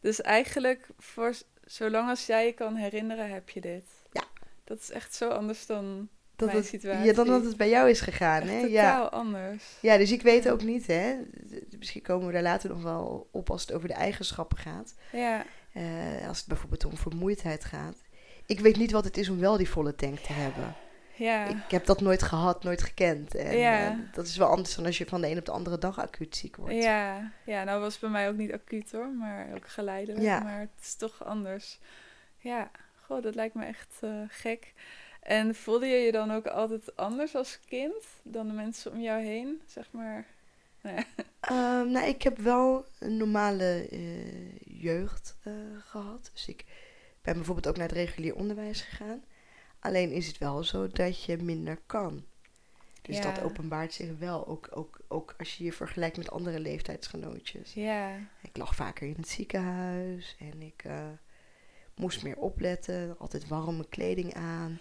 Dus 0.00 0.20
eigenlijk 0.20 0.88
voor 0.98 1.34
zolang 1.64 2.08
als 2.08 2.26
jij 2.26 2.46
je 2.46 2.52
kan 2.52 2.74
herinneren, 2.74 3.30
heb 3.30 3.48
je 3.50 3.60
dit. 3.60 3.84
Ja. 4.12 4.24
Dat 4.64 4.78
is 4.78 4.90
echt 4.90 5.14
zo 5.14 5.28
anders 5.28 5.66
dan 5.66 6.08
dat 6.36 6.48
mijn 6.48 6.60
het, 6.60 6.66
situatie. 6.68 7.06
Ja, 7.06 7.12
dan 7.12 7.26
dat 7.26 7.44
het 7.44 7.56
bij 7.56 7.68
jou 7.68 7.88
is 7.88 8.00
gegaan. 8.00 8.42
Echt 8.42 8.50
hè? 8.50 8.60
totaal 8.60 9.02
ja. 9.02 9.08
anders. 9.10 9.64
Ja, 9.80 9.96
dus 9.96 10.12
ik 10.12 10.22
weet 10.22 10.48
ook 10.48 10.62
niet, 10.62 10.86
hè. 10.86 11.16
Misschien 11.78 12.02
komen 12.02 12.26
we 12.26 12.32
daar 12.32 12.42
later 12.42 12.70
nog 12.70 12.82
wel 12.82 13.28
op 13.32 13.50
als 13.50 13.60
het 13.60 13.72
over 13.72 13.88
de 13.88 13.94
eigenschappen 13.94 14.58
gaat. 14.58 14.94
Ja. 15.12 15.44
Uh, 15.74 16.28
als 16.28 16.38
het 16.38 16.46
bijvoorbeeld 16.46 16.84
om 16.84 16.96
vermoeidheid 16.96 17.64
gaat. 17.64 17.96
Ik 18.46 18.60
weet 18.60 18.76
niet 18.76 18.90
wat 18.90 19.04
het 19.04 19.16
is 19.16 19.28
om 19.28 19.38
wel 19.38 19.56
die 19.56 19.68
volle 19.68 19.94
tank 19.94 20.18
te 20.18 20.32
hebben. 20.32 20.74
Ja. 21.20 21.46
Ik 21.46 21.70
heb 21.70 21.86
dat 21.86 22.00
nooit 22.00 22.22
gehad, 22.22 22.62
nooit 22.62 22.82
gekend. 22.82 23.34
En 23.34 23.56
ja. 23.56 23.90
uh, 23.90 23.98
dat 24.12 24.26
is 24.26 24.36
wel 24.36 24.48
anders 24.48 24.74
dan 24.74 24.86
als 24.86 24.98
je 24.98 25.06
van 25.06 25.20
de 25.20 25.28
een 25.28 25.38
op 25.38 25.44
de 25.44 25.50
andere 25.50 25.78
dag 25.78 25.98
acuut 25.98 26.36
ziek 26.36 26.56
wordt. 26.56 26.74
Ja, 26.74 27.32
ja 27.44 27.64
nou 27.64 27.80
was 27.80 27.92
het 27.92 28.00
bij 28.00 28.10
mij 28.10 28.28
ook 28.28 28.36
niet 28.36 28.52
acuut 28.52 28.92
hoor, 28.92 29.08
maar 29.08 29.46
ook 29.54 29.68
geleidelijk. 29.68 30.24
Ja. 30.24 30.40
Maar 30.40 30.60
het 30.60 30.80
is 30.80 30.94
toch 30.94 31.24
anders. 31.24 31.78
Ja, 32.38 32.70
goh, 33.00 33.22
dat 33.22 33.34
lijkt 33.34 33.54
me 33.54 33.64
echt 33.64 33.98
uh, 34.04 34.10
gek. 34.28 34.72
En 35.20 35.54
voelde 35.54 35.86
je 35.86 35.98
je 35.98 36.12
dan 36.12 36.32
ook 36.32 36.46
altijd 36.46 36.96
anders 36.96 37.34
als 37.34 37.60
kind 37.68 38.04
dan 38.22 38.46
de 38.46 38.52
mensen 38.52 38.92
om 38.92 39.00
jou 39.00 39.22
heen, 39.22 39.60
zeg 39.66 39.88
maar? 39.90 40.26
Um, 41.50 41.90
nou, 41.92 42.06
ik 42.06 42.22
heb 42.22 42.38
wel 42.38 42.84
een 42.98 43.16
normale 43.16 43.88
uh, 43.90 44.82
jeugd 44.82 45.36
gehad. 45.84 46.30
Dus 46.32 46.48
ik 46.48 46.64
ben 47.22 47.34
bijvoorbeeld 47.34 47.68
ook 47.68 47.76
naar 47.76 47.88
het 47.88 47.96
regulier 47.96 48.34
onderwijs 48.34 48.80
gegaan. 48.80 49.22
Alleen 49.80 50.10
is 50.10 50.26
het 50.26 50.38
wel 50.38 50.64
zo 50.64 50.88
dat 50.88 51.24
je 51.24 51.36
minder 51.36 51.78
kan. 51.86 52.24
Dus 53.02 53.20
dat 53.20 53.42
openbaart 53.42 53.92
zich 53.92 54.18
wel, 54.18 54.46
ook, 54.46 54.68
ook, 54.70 55.00
ook 55.08 55.34
als 55.38 55.56
je 55.56 55.64
je 55.64 55.72
vergelijkt 55.72 56.16
met 56.16 56.30
andere 56.30 56.60
leeftijdsgenootjes. 56.60 57.74
Ja. 57.74 58.14
Ik 58.42 58.56
lag 58.56 58.74
vaker 58.74 59.06
in 59.06 59.14
het 59.16 59.28
ziekenhuis 59.28 60.36
en 60.38 60.62
ik 60.62 60.84
uh, 60.86 61.08
moest 61.94 62.22
meer 62.22 62.36
opletten. 62.36 63.18
Altijd 63.18 63.48
warme 63.48 63.88
kleding 63.88 64.34
aan. 64.34 64.80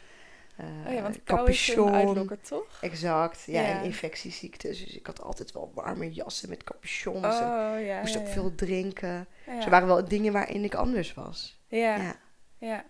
Uh, 0.60 0.88
oh 0.88 0.94
ja, 0.94 1.02
want 1.02 1.24
capuchon. 1.24 2.38
toch? 2.42 2.78
Exact, 2.82 3.44
ja, 3.46 3.64
en 3.64 3.84
infectieziektes. 3.84 4.84
Dus 4.86 4.96
ik 4.96 5.06
had 5.06 5.22
altijd 5.22 5.52
wel 5.52 5.72
warme 5.74 6.12
jassen 6.12 6.50
met 6.50 6.64
capuchons. 6.64 7.26
Oh, 7.26 7.74
en 7.74 7.82
ja, 7.82 8.00
moest 8.00 8.18
ook 8.18 8.28
veel 8.28 8.56
drinken. 8.56 9.28
Dus 9.46 9.64
er 9.64 9.70
waren 9.70 9.88
wel 9.88 10.08
dingen 10.08 10.34
waarin 10.34 10.64
ik 10.64 10.76
anders 10.76 11.14
was. 11.14 11.60
Ja, 11.68 12.16
ja. 12.58 12.86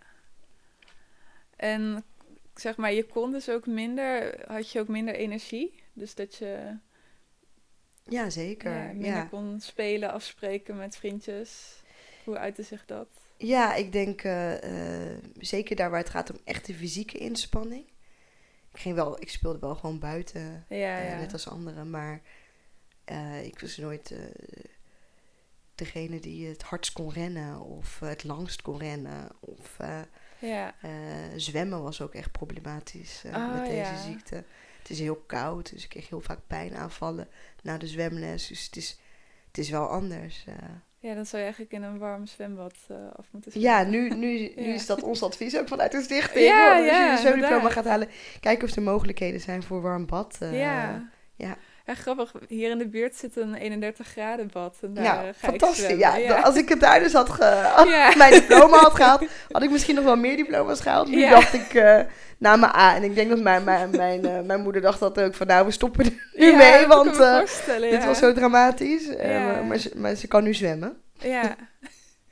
En 1.60 2.04
zeg 2.56 2.78
maar, 2.78 2.94
je 2.94 3.06
kon 3.06 3.32
dus 3.32 3.50
ook 3.50 3.68
minder, 3.68 4.44
had 4.48 4.72
je 4.72 4.80
ook 4.80 4.88
minder 4.88 5.16
energie. 5.16 5.84
Dus 5.94 6.16
dat 6.16 6.36
je. 6.36 6.78
Ja, 8.04 8.30
zeker. 8.30 8.72
Ja, 8.72 8.94
minder 8.94 9.28
kon 9.30 9.60
spelen, 9.60 10.12
afspreken 10.12 10.78
met 10.78 10.98
vriendjes. 10.98 11.82
Hoe 12.24 12.38
uitte 12.38 12.64
zich 12.64 12.86
dat? 12.86 13.08
Ja, 13.38 13.76
ik 13.76 13.92
denk 13.92 14.24
uh, 14.24 14.54
zeker 15.34 15.76
daar 15.76 15.90
waar 15.90 16.00
het 16.00 16.10
gaat 16.10 16.32
om 16.32 16.40
echte 16.44 16.74
fysieke 16.74 17.18
inspanning. 17.18 17.88
Ik, 18.74 18.80
ging 18.80 18.96
wel, 18.96 19.22
ik 19.22 19.30
speelde 19.30 19.60
wel 19.60 19.76
gewoon 19.76 20.00
buiten, 20.00 20.66
ja, 20.70 21.12
uh, 21.12 21.20
net 21.20 21.34
als 21.34 21.48
anderen. 21.48 21.90
Maar 21.90 22.22
ik 23.44 23.60
was 23.60 23.78
nooit 23.78 24.16
degene 25.76 26.20
die 26.20 26.48
het 26.48 26.62
hardst 26.62 26.94
kon 26.94 27.14
rennen 27.14 27.60
of 27.62 28.00
het 28.00 28.24
langst 28.24 28.62
kon 28.62 28.78
rennen. 28.78 29.30
Of 29.40 29.78
Ja. 30.40 30.74
Eh, 30.82 30.90
zwemmen 31.36 31.84
was 31.84 32.02
ook 32.02 32.14
echt 32.14 32.32
problematisch 32.32 33.24
eh, 33.26 33.36
Oh, 33.36 33.54
met 33.54 33.66
deze 33.66 33.76
ja. 33.76 34.02
ziekte. 34.02 34.36
Het 34.80 34.90
is 34.90 35.00
heel 35.00 35.24
koud, 35.26 35.72
dus 35.74 35.84
ik 35.84 35.90
kreeg 35.90 36.10
heel 36.10 36.22
vaak 36.22 36.40
pijnaanvallen 36.48 37.28
na 37.64 37.78
de 37.78 37.88
zwemles. 37.88 38.48
Dus 38.48 38.66
het 38.66 38.76
is, 38.76 39.00
het 39.48 39.58
is 39.58 39.70
wel 39.70 39.88
anders. 39.88 40.44
eh. 40.48 40.54
ja, 41.00 41.14
dan 41.14 41.26
zou 41.26 41.38
je 41.38 41.44
eigenlijk 41.44 41.72
in 41.72 41.84
een 41.84 41.98
warm 41.98 42.26
zwembad 42.26 42.76
af 43.16 43.28
moeten 43.32 43.60
Ja, 43.62 43.80
zwemmen. 43.86 44.20
nu, 44.20 44.28
nu, 44.28 44.52
nu 44.56 44.68
Ja. 44.68 44.74
is 44.74 44.86
dat 44.86 45.04
ons 45.04 45.24
advies 45.24 45.58
ook 45.58 45.68
vanuit 45.68 45.92
de 45.92 46.02
stichting. 46.02 46.46
Ja, 46.46 46.66
hoor. 46.68 46.76
Als 46.82 46.90
ja, 46.92 47.06
je 47.06 47.12
een 47.12 47.18
zwemdiploma 47.18 47.70
gaat 47.70 47.86
halen, 47.86 48.10
kijken 48.40 48.68
of 48.68 48.76
er 48.76 48.82
mogelijkheden 48.82 49.40
zijn 49.42 49.64
voor 49.64 49.82
warm 49.82 50.06
bad. 50.06 50.38
ja. 50.40 51.10
ja. 51.36 51.58
Ja, 51.90 51.96
grappig. 51.96 52.32
Hier 52.48 52.70
in 52.72 52.78
de 52.78 52.88
buurt 52.88 53.16
zit 53.16 53.36
een 53.38 53.54
31 53.56 54.08
graden 54.08 54.50
bad. 54.54 54.76
En 54.82 54.94
daar 54.94 55.04
Ja, 55.04 55.14
eh, 55.18 55.20
ga 55.24 55.28
ik 55.30 55.36
fantastisch. 55.38 55.86
zwemmen. 55.86 56.22
Ja, 56.22 56.40
Als 56.42 56.56
ik 56.56 56.70
het 56.70 56.80
daar 56.80 57.00
dus 57.00 57.14
had 57.14 57.30
ge- 57.30 57.84
Ja. 57.90 58.14
mijn 58.18 58.32
diploma 58.34 58.78
had 58.78 58.96
gehaald, 58.96 59.24
had 59.52 59.64
ik 59.64 59.70
misschien 59.72 59.96
nog 59.96 60.04
wel 60.04 60.16
meer 60.16 60.36
diploma's 60.36 60.80
gehaald. 60.82 61.08
Nu 61.08 61.20
Ja. 61.20 61.30
dacht 61.30 61.54
ik 61.54 61.74
eh 61.74 62.00
na 62.38 62.56
mijn 62.56 62.72
A. 62.76 62.96
En 62.96 63.04
ik 63.04 63.16
denk 63.16 63.30
dat 63.30 63.40
mijn, 63.40 63.64
mijn, 63.64 63.90
mijn, 63.90 64.26
eh, 64.26 64.42
mijn 64.42 64.62
moeder 64.62 64.82
dacht 64.82 65.00
dat 65.00 65.20
ook 65.20 65.36
van 65.36 65.48
nou, 65.48 65.66
we 65.66 65.72
stoppen 65.72 66.06
er 66.06 66.12
nu 66.34 66.46
Ja, 66.52 66.56
mee, 66.56 66.82
ik 66.82 66.88
want 66.88 67.06
dit 67.18 67.18
ja. 67.92 68.06
was 68.06 68.18
zo 68.18 68.34
dramatisch. 68.34 69.06
Ja. 69.06 69.46
maar, 69.46 69.64
maar, 69.66 69.78
ze, 69.78 69.92
maar 69.96 70.16
ze 70.16 70.28
kan 70.28 70.44
nu 70.44 70.54
zwemmen. 70.54 71.02
Ja. 71.14 71.56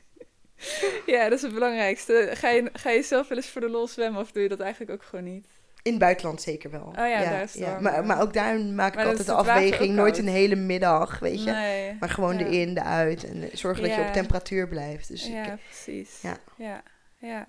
ja, 1.06 1.22
dat 1.28 1.32
is 1.32 1.42
het 1.42 1.54
belangrijkste. 1.54 2.30
Ga 2.32 2.48
je, 2.48 2.70
ga 2.72 2.90
je 2.90 3.02
zelf 3.02 3.28
wel 3.28 3.38
eens 3.38 3.48
voor 3.50 3.60
de 3.60 3.68
lol 3.70 3.86
zwemmen 3.88 4.20
of 4.20 4.32
doe 4.32 4.42
je 4.42 4.48
dat 4.48 4.60
eigenlijk 4.60 4.92
ook 4.92 5.02
gewoon 5.02 5.24
niet? 5.24 5.46
In 5.88 5.94
het 5.94 6.02
buitenland 6.02 6.42
zeker 6.42 6.70
wel. 6.70 6.92
ja, 6.96 7.24
daar 7.24 7.42
is 7.42 7.54
het 7.54 7.62
warmer. 7.62 7.82
Maar, 7.82 8.04
maar 8.06 8.20
ook 8.20 8.32
daar 8.32 8.60
maak 8.60 8.94
ik 8.94 9.06
altijd 9.06 9.26
de 9.26 9.32
afweging. 9.32 9.94
Nooit 9.94 10.18
een 10.18 10.28
hele 10.28 10.54
middag, 10.56 11.18
weet 11.18 11.44
je. 11.44 11.50
Nee. 11.50 11.96
Maar 12.00 12.08
gewoon 12.10 12.38
Ja. 12.38 12.44
de 12.44 12.50
in, 12.50 12.74
de 12.74 12.82
uit. 12.82 13.24
En 13.24 13.42
eh, 13.42 13.56
zorgen 13.56 13.82
dat 13.82 13.92
je 13.94 14.00
Ja. 14.00 14.06
op 14.06 14.12
temperatuur 14.12 14.68
blijft. 14.68 15.08
Dus 15.08 15.26
ja, 15.26 15.52
ik, 15.52 15.58
precies. 15.64 16.20
ja. 16.20 16.36
ja. 16.56 16.82
ja. 17.18 17.46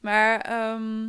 Maar 0.00 0.40
ehm, 0.40 1.08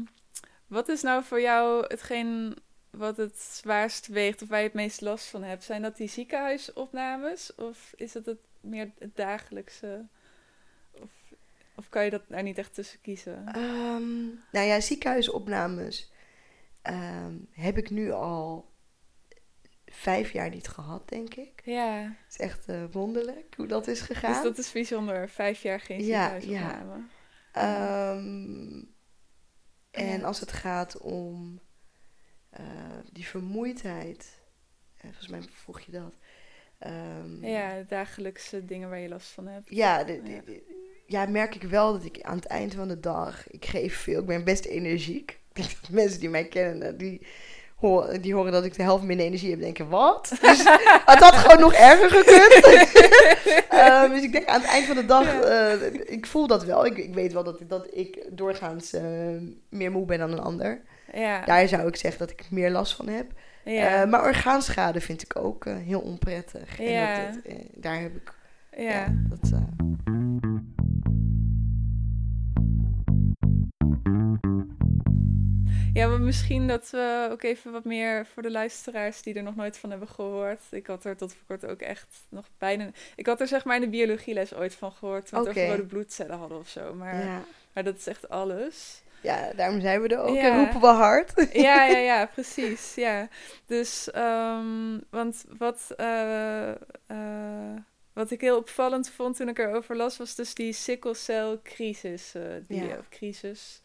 wat 0.68 0.90
is 0.90 1.02
nou 1.02 1.24
voor 1.24 1.42
jou 1.42 1.86
hetgeen 1.88 2.58
wat 2.90 3.18
het 3.18 3.40
zwaarst 3.40 4.08
weegt 4.08 4.42
of 4.42 4.48
waar 4.50 4.60
je 4.60 4.66
het 4.66 4.74
meest 4.74 5.02
last 5.02 5.26
van 5.28 5.44
hebt? 5.44 5.64
Zijn 5.64 5.82
dat 5.82 5.98
die 5.98 6.10
ziekenhuisopnames 6.10 7.56
of 7.56 7.94
is 7.96 8.14
het, 8.14 8.26
het 8.26 8.40
meer 8.62 8.92
het 9.00 9.16
dagelijkse? 9.16 10.06
Of, 11.02 11.10
of 11.76 11.90
kan 11.90 12.04
je 12.04 12.10
dat 12.10 12.22
daar 12.28 12.44
niet 12.44 12.58
echt 12.58 12.74
tussen 12.74 13.02
kiezen? 13.02 13.44
Ehm, 13.48 14.26
nou 14.52 14.68
ja, 14.68 14.80
ziekenhuisopnames 14.80 16.12
ehm, 16.82 17.36
heb 17.52 17.78
ik 17.78 17.90
nu 17.90 18.12
al 18.12 18.72
vijf 19.86 20.32
jaar 20.32 20.50
niet 20.50 20.68
gehad, 20.68 21.10
denk 21.10 21.34
ik. 21.34 21.62
Ja, 21.66 22.02
Het 22.26 22.32
is 22.34 22.38
echt 22.40 22.68
eh, 22.68 22.84
wonderlijk 22.92 23.54
hoe 23.58 23.68
dat 23.68 23.88
is 23.88 24.02
gegaan. 24.02 24.34
dus 24.34 24.42
dat 24.44 24.58
is 24.58 24.72
bijzonder. 24.72 25.30
Vijf 25.30 25.62
jaar 25.62 25.80
geen 25.80 26.04
Ja, 26.06 26.40
ziekenhuisopname. 26.40 27.04
Ehm, 27.52 28.84
en 29.92 30.20
Ja. 30.20 30.26
als 30.26 30.40
het 30.40 30.52
gaat 30.52 30.98
om 30.98 31.60
eh, 32.50 32.64
die 33.12 33.26
vermoeidheid, 33.28 34.42
eh, 34.98 35.04
volgens 35.04 35.28
mij 35.28 35.42
vroeg 35.42 35.80
je 35.80 35.92
dat. 35.92 36.16
Ehm, 36.80 37.46
Ja, 37.46 37.78
de 37.78 37.86
dagelijkse 37.88 38.66
dingen 38.66 38.90
waar 38.90 39.00
je 39.00 39.10
last 39.10 39.30
van 39.30 39.48
hebt. 39.48 39.70
Ja, 39.70 40.04
de, 40.04 40.22
de- 40.22 40.32
Ja. 40.32 40.42
de- 40.42 40.78
ja, 41.08 41.26
merk 41.26 41.56
ik 41.56 41.64
wel 41.64 41.92
dat 41.94 42.06
ik 42.06 42.22
aan 42.22 42.36
het 42.36 42.46
eind 42.46 42.74
van 42.76 42.88
de 42.88 43.00
dag, 43.00 43.50
ik 43.50 43.66
geef 43.66 43.96
veel, 43.98 44.20
ik 44.20 44.26
ben 44.26 44.44
best 44.44 44.66
energiek. 44.66 45.39
Dat 45.62 45.90
mensen 46.02 46.20
die 46.20 46.30
mij 46.30 46.46
kennen, 46.46 46.88
eh, 46.88 46.98
die, 46.98 47.22
horen, 47.76 48.22
die 48.22 48.34
horen 48.34 48.52
dat 48.52 48.66
ik 48.66 48.76
de 48.76 48.84
helft 48.84 49.04
minder 49.04 49.26
energie 49.26 49.50
heb, 49.50 49.60
denken, 49.60 49.90
wat? 49.90 50.32
Dus 50.42 50.58
het 51.06 51.20
had 51.26 51.36
gewoon 51.36 51.60
nog 51.60 51.74
erger 51.74 52.10
gekund. 52.10 52.68
Ehm, 53.70 54.10
dus 54.12 54.24
ik 54.24 54.32
denk 54.32 54.48
aan 54.48 54.62
het 54.62 54.70
eind 54.70 54.86
van 54.86 54.96
de 54.96 55.06
dag, 55.06 55.42
eh, 55.42 55.94
ik 56.06 56.26
voel 56.26 56.48
dat 56.48 56.64
wel. 56.64 56.86
Ik, 56.86 56.98
ik 56.98 57.14
weet 57.14 57.34
wel 57.34 57.44
dat, 57.44 57.60
dat 57.68 57.88
ik 57.92 58.26
doorgaans 58.30 58.94
eh, 58.94 59.04
meer 59.70 59.92
moe 59.92 60.06
ben 60.06 60.20
dan 60.20 60.32
een 60.32 60.40
ander. 60.40 60.82
Ja, 61.14 61.46
Daar 61.46 61.68
zou 61.68 61.88
ik 61.88 61.96
zeggen 61.96 62.20
dat 62.20 62.30
ik 62.30 62.46
meer 62.50 62.70
last 62.70 62.96
van 62.96 63.08
heb. 63.08 63.32
ja. 63.64 64.06
Maar 64.06 64.24
orgaanschade 64.24 65.02
vind 65.02 65.22
ik 65.22 65.36
ook 65.36 65.66
heel 65.66 66.00
onprettig. 66.00 66.78
Ja. 66.78 67.18
En 67.18 67.42
dat, 67.44 67.54
daar 67.74 68.02
heb 68.02 68.16
ik, 68.16 68.34
ja. 68.78 68.84
ja, 68.84 69.08
dat... 69.30 69.60
Ja, 75.94 76.08
maar 76.08 76.22
misschien 76.22 76.68
dat 76.68 76.90
we 76.90 77.28
ook 77.32 77.44
even 77.44 77.72
wat 77.72 77.84
meer 77.84 78.26
voor 78.26 78.42
de 78.44 78.52
luisteraars 78.52 79.22
die 79.22 79.34
er 79.34 79.44
nog 79.44 79.56
nooit 79.56 79.78
van 79.78 79.90
hebben 79.90 80.08
gehoord. 80.08 80.60
Ik 80.72 80.88
had 80.88 81.06
er 81.06 81.18
tot 81.18 81.34
voor 81.34 81.44
kort 81.58 81.72
ook 81.72 81.82
echt 81.82 82.08
nog 82.30 82.46
bijna. 82.58 82.90
Ik 83.16 83.26
had 83.26 83.42
er 83.42 83.48
zeg 83.48 83.66
maar 83.66 83.76
in 83.76 83.82
de 83.82 83.90
biologieles 83.90 84.54
ooit 84.54 84.76
van 84.76 84.92
gehoord. 84.92 85.34
Oké. 85.34 85.50
over 85.50 85.68
rode 85.68 85.86
bloedcellen 85.86 86.38
hadden 86.38 86.58
of 86.58 86.68
zo. 86.70 86.94
Maar, 86.94 87.26
ja. 87.26 87.42
maar 87.74 87.84
dat 87.84 87.96
is 87.98 88.08
echt 88.08 88.30
alles. 88.30 89.02
Ja, 89.22 89.52
daarom 89.56 89.82
zijn 89.82 90.02
we 90.02 90.08
er 90.08 90.20
ook 90.20 90.36
Ja. 90.36 90.42
en 90.42 90.58
roepen 90.58 90.80
we 90.82 90.88
hard. 90.88 91.48
Ja, 91.54 91.86
ja, 91.86 91.98
ja, 91.98 92.26
precies. 92.34 92.96
Ja. 92.96 93.28
Dus, 93.66 94.12
ehm, 94.12 94.98
want 95.10 95.46
wat, 95.58 95.94
eh, 95.98 96.70
eh, 97.08 97.78
wat 98.14 98.32
ik 98.32 98.42
heel 98.42 98.58
opvallend 98.58 99.10
vond 99.10 99.36
toen 99.36 99.50
ik 99.50 99.60
erover 99.60 99.96
las, 99.96 100.18
was 100.18 100.36
dus 100.36 100.54
die 100.54 100.74
sikkelcelcrisis. 100.74 102.36
eh 102.36 102.42
die, 102.68 102.84
Ja. 102.88 103.00
Crisis 103.10 103.82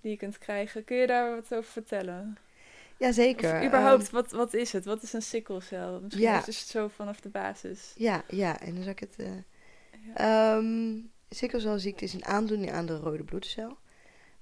die 0.00 0.10
je 0.10 0.16
kunt 0.16 0.38
krijgen. 0.38 0.84
Kun 0.84 0.96
je 0.96 1.06
daar 1.06 1.34
wat 1.34 1.54
over 1.54 1.70
vertellen? 1.70 2.36
Jazeker. 2.98 3.56
Of 3.56 3.66
überhaupt, 3.66 4.10
wat, 4.10 4.30
wat 4.30 4.54
is 4.54 4.72
het? 4.72 4.84
Wat 4.84 5.02
is 5.02 5.12
een 5.12 5.22
sikkelcel? 5.22 6.00
Misschien 6.00 6.24
ja. 6.24 6.46
is 6.46 6.58
het 6.58 6.68
zo 6.68 6.88
vanaf 6.88 7.20
de 7.20 7.28
basis. 7.28 7.94
Ehm, 7.94 8.02
ja, 8.02 8.24
ja, 8.28 8.60
en 8.60 8.74
dan 8.74 8.82
zal 8.82 8.92
ik 8.92 8.98
het... 8.98 9.16
Ja. 9.18 10.56
ehm, 10.56 11.00
sikkelcelziekte 11.28 12.04
is 12.04 12.12
een 12.14 12.24
aandoening 12.24 12.72
aan 12.72 12.86
de 12.86 12.96
rode 12.96 13.24
bloedcel. 13.24 13.78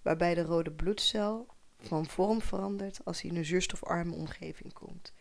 Waarbij 0.03 0.35
de 0.35 0.43
rode 0.43 0.73
bloedcel 0.73 1.47
van 1.79 2.07
vorm 2.07 2.41
verandert 2.41 3.01
als 3.05 3.23
hij 3.23 3.31
in 3.31 3.37
een 3.37 3.45
zuurstofarme 3.45 4.15
omgeving 4.15 4.73
komt. 4.73 5.13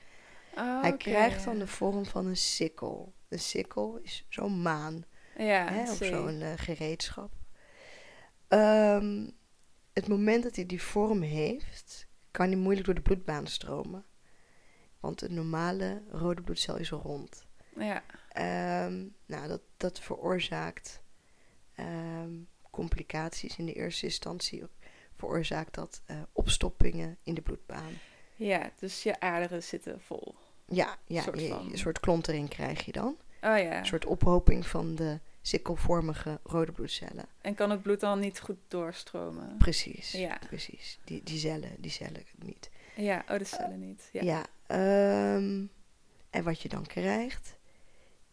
Oh, 0.58 0.82
hij 0.82 0.92
oké, 0.92 0.98
krijgt 0.98 1.46
dan 1.46 1.58
de 1.58 1.68
vorm 1.68 2.06
van 2.06 2.26
een 2.26 2.38
sikkel. 2.38 3.14
Een 3.30 3.40
sikkel 3.40 4.00
is 4.02 4.26
zo'n 4.30 4.62
maan. 4.62 5.06
Ja, 5.38 5.68
hè, 5.72 5.82
of 5.82 5.98
zo'n 5.98 6.42
eh, 6.42 6.52
gereedschap. 6.56 7.32
Ehm, 8.48 9.28
het 9.96 10.08
moment 10.08 10.44
dat 10.44 10.56
hij 10.56 10.66
die 10.66 10.82
vorm 10.82 11.22
heeft, 11.22 12.08
kan 12.32 12.48
hij 12.48 12.56
moeilijk 12.56 12.86
door 12.86 12.96
de 12.96 13.02
bloedbaan 13.02 13.48
stromen. 13.48 14.06
Want 15.00 15.22
een 15.22 15.34
normale 15.34 16.02
rode 16.12 16.42
bloedcel 16.42 16.78
is 16.78 16.90
rond. 16.90 17.46
Ja, 17.78 18.04
Ehm, 18.30 19.04
nou, 19.26 19.48
dat, 19.48 19.62
dat 19.78 20.00
veroorzaakt 20.00 21.02
ehm, 21.76 22.34
complicaties 22.72 23.58
in 23.58 23.66
de 23.66 23.74
eerste 23.74 24.06
instantie. 24.06 24.64
Veroorzaakt 25.16 25.74
dat 25.74 26.02
eh, 26.06 26.22
opstoppingen 26.32 27.18
in 27.24 27.34
de 27.34 27.42
bloedbaan. 27.42 27.92
ja, 28.36 28.72
dus 28.80 29.04
je 29.04 29.20
aderen 29.20 29.64
zitten 29.64 30.02
vol. 30.02 30.36
Ja, 30.68 30.98
ja 31.06 31.22
Soort 31.22 31.40
je- 31.40 31.50
een 31.72 31.78
soort 31.78 32.00
klontering 32.00 32.50
krijg 32.50 32.86
je 32.86 32.92
dan. 32.92 33.18
Oh 33.42 33.58
ja. 33.58 33.78
Een 33.80 33.86
soort 33.86 34.06
ophoping 34.06 34.68
van 34.68 34.96
de 34.96 35.20
sikkelvormige 35.48 36.40
rode 36.44 36.72
bloedcellen. 36.72 37.26
En 37.42 37.56
kan 37.56 37.70
het 37.70 37.82
bloed 37.82 38.00
dan 38.00 38.20
niet 38.20 38.40
goed 38.40 38.58
doorstromen? 38.68 39.58
Precies, 39.58 40.12
Ja. 40.12 40.38
precies. 40.48 41.00
Die, 41.04 41.24
die 41.24 41.40
cellen, 41.40 41.72
die 41.78 41.92
cellen 41.92 42.24
niet. 42.36 42.70
Ja, 42.96 43.26
oh, 43.30 43.38
de 43.38 43.44
cellen 43.44 43.80
niet. 43.80 44.10
Ja. 44.12 44.22
Ja. 44.24 44.46
ehm, 44.68 45.66
en 46.30 46.44
wat 46.44 46.62
je 46.62 46.70
dan 46.70 46.86
krijgt, 46.86 47.58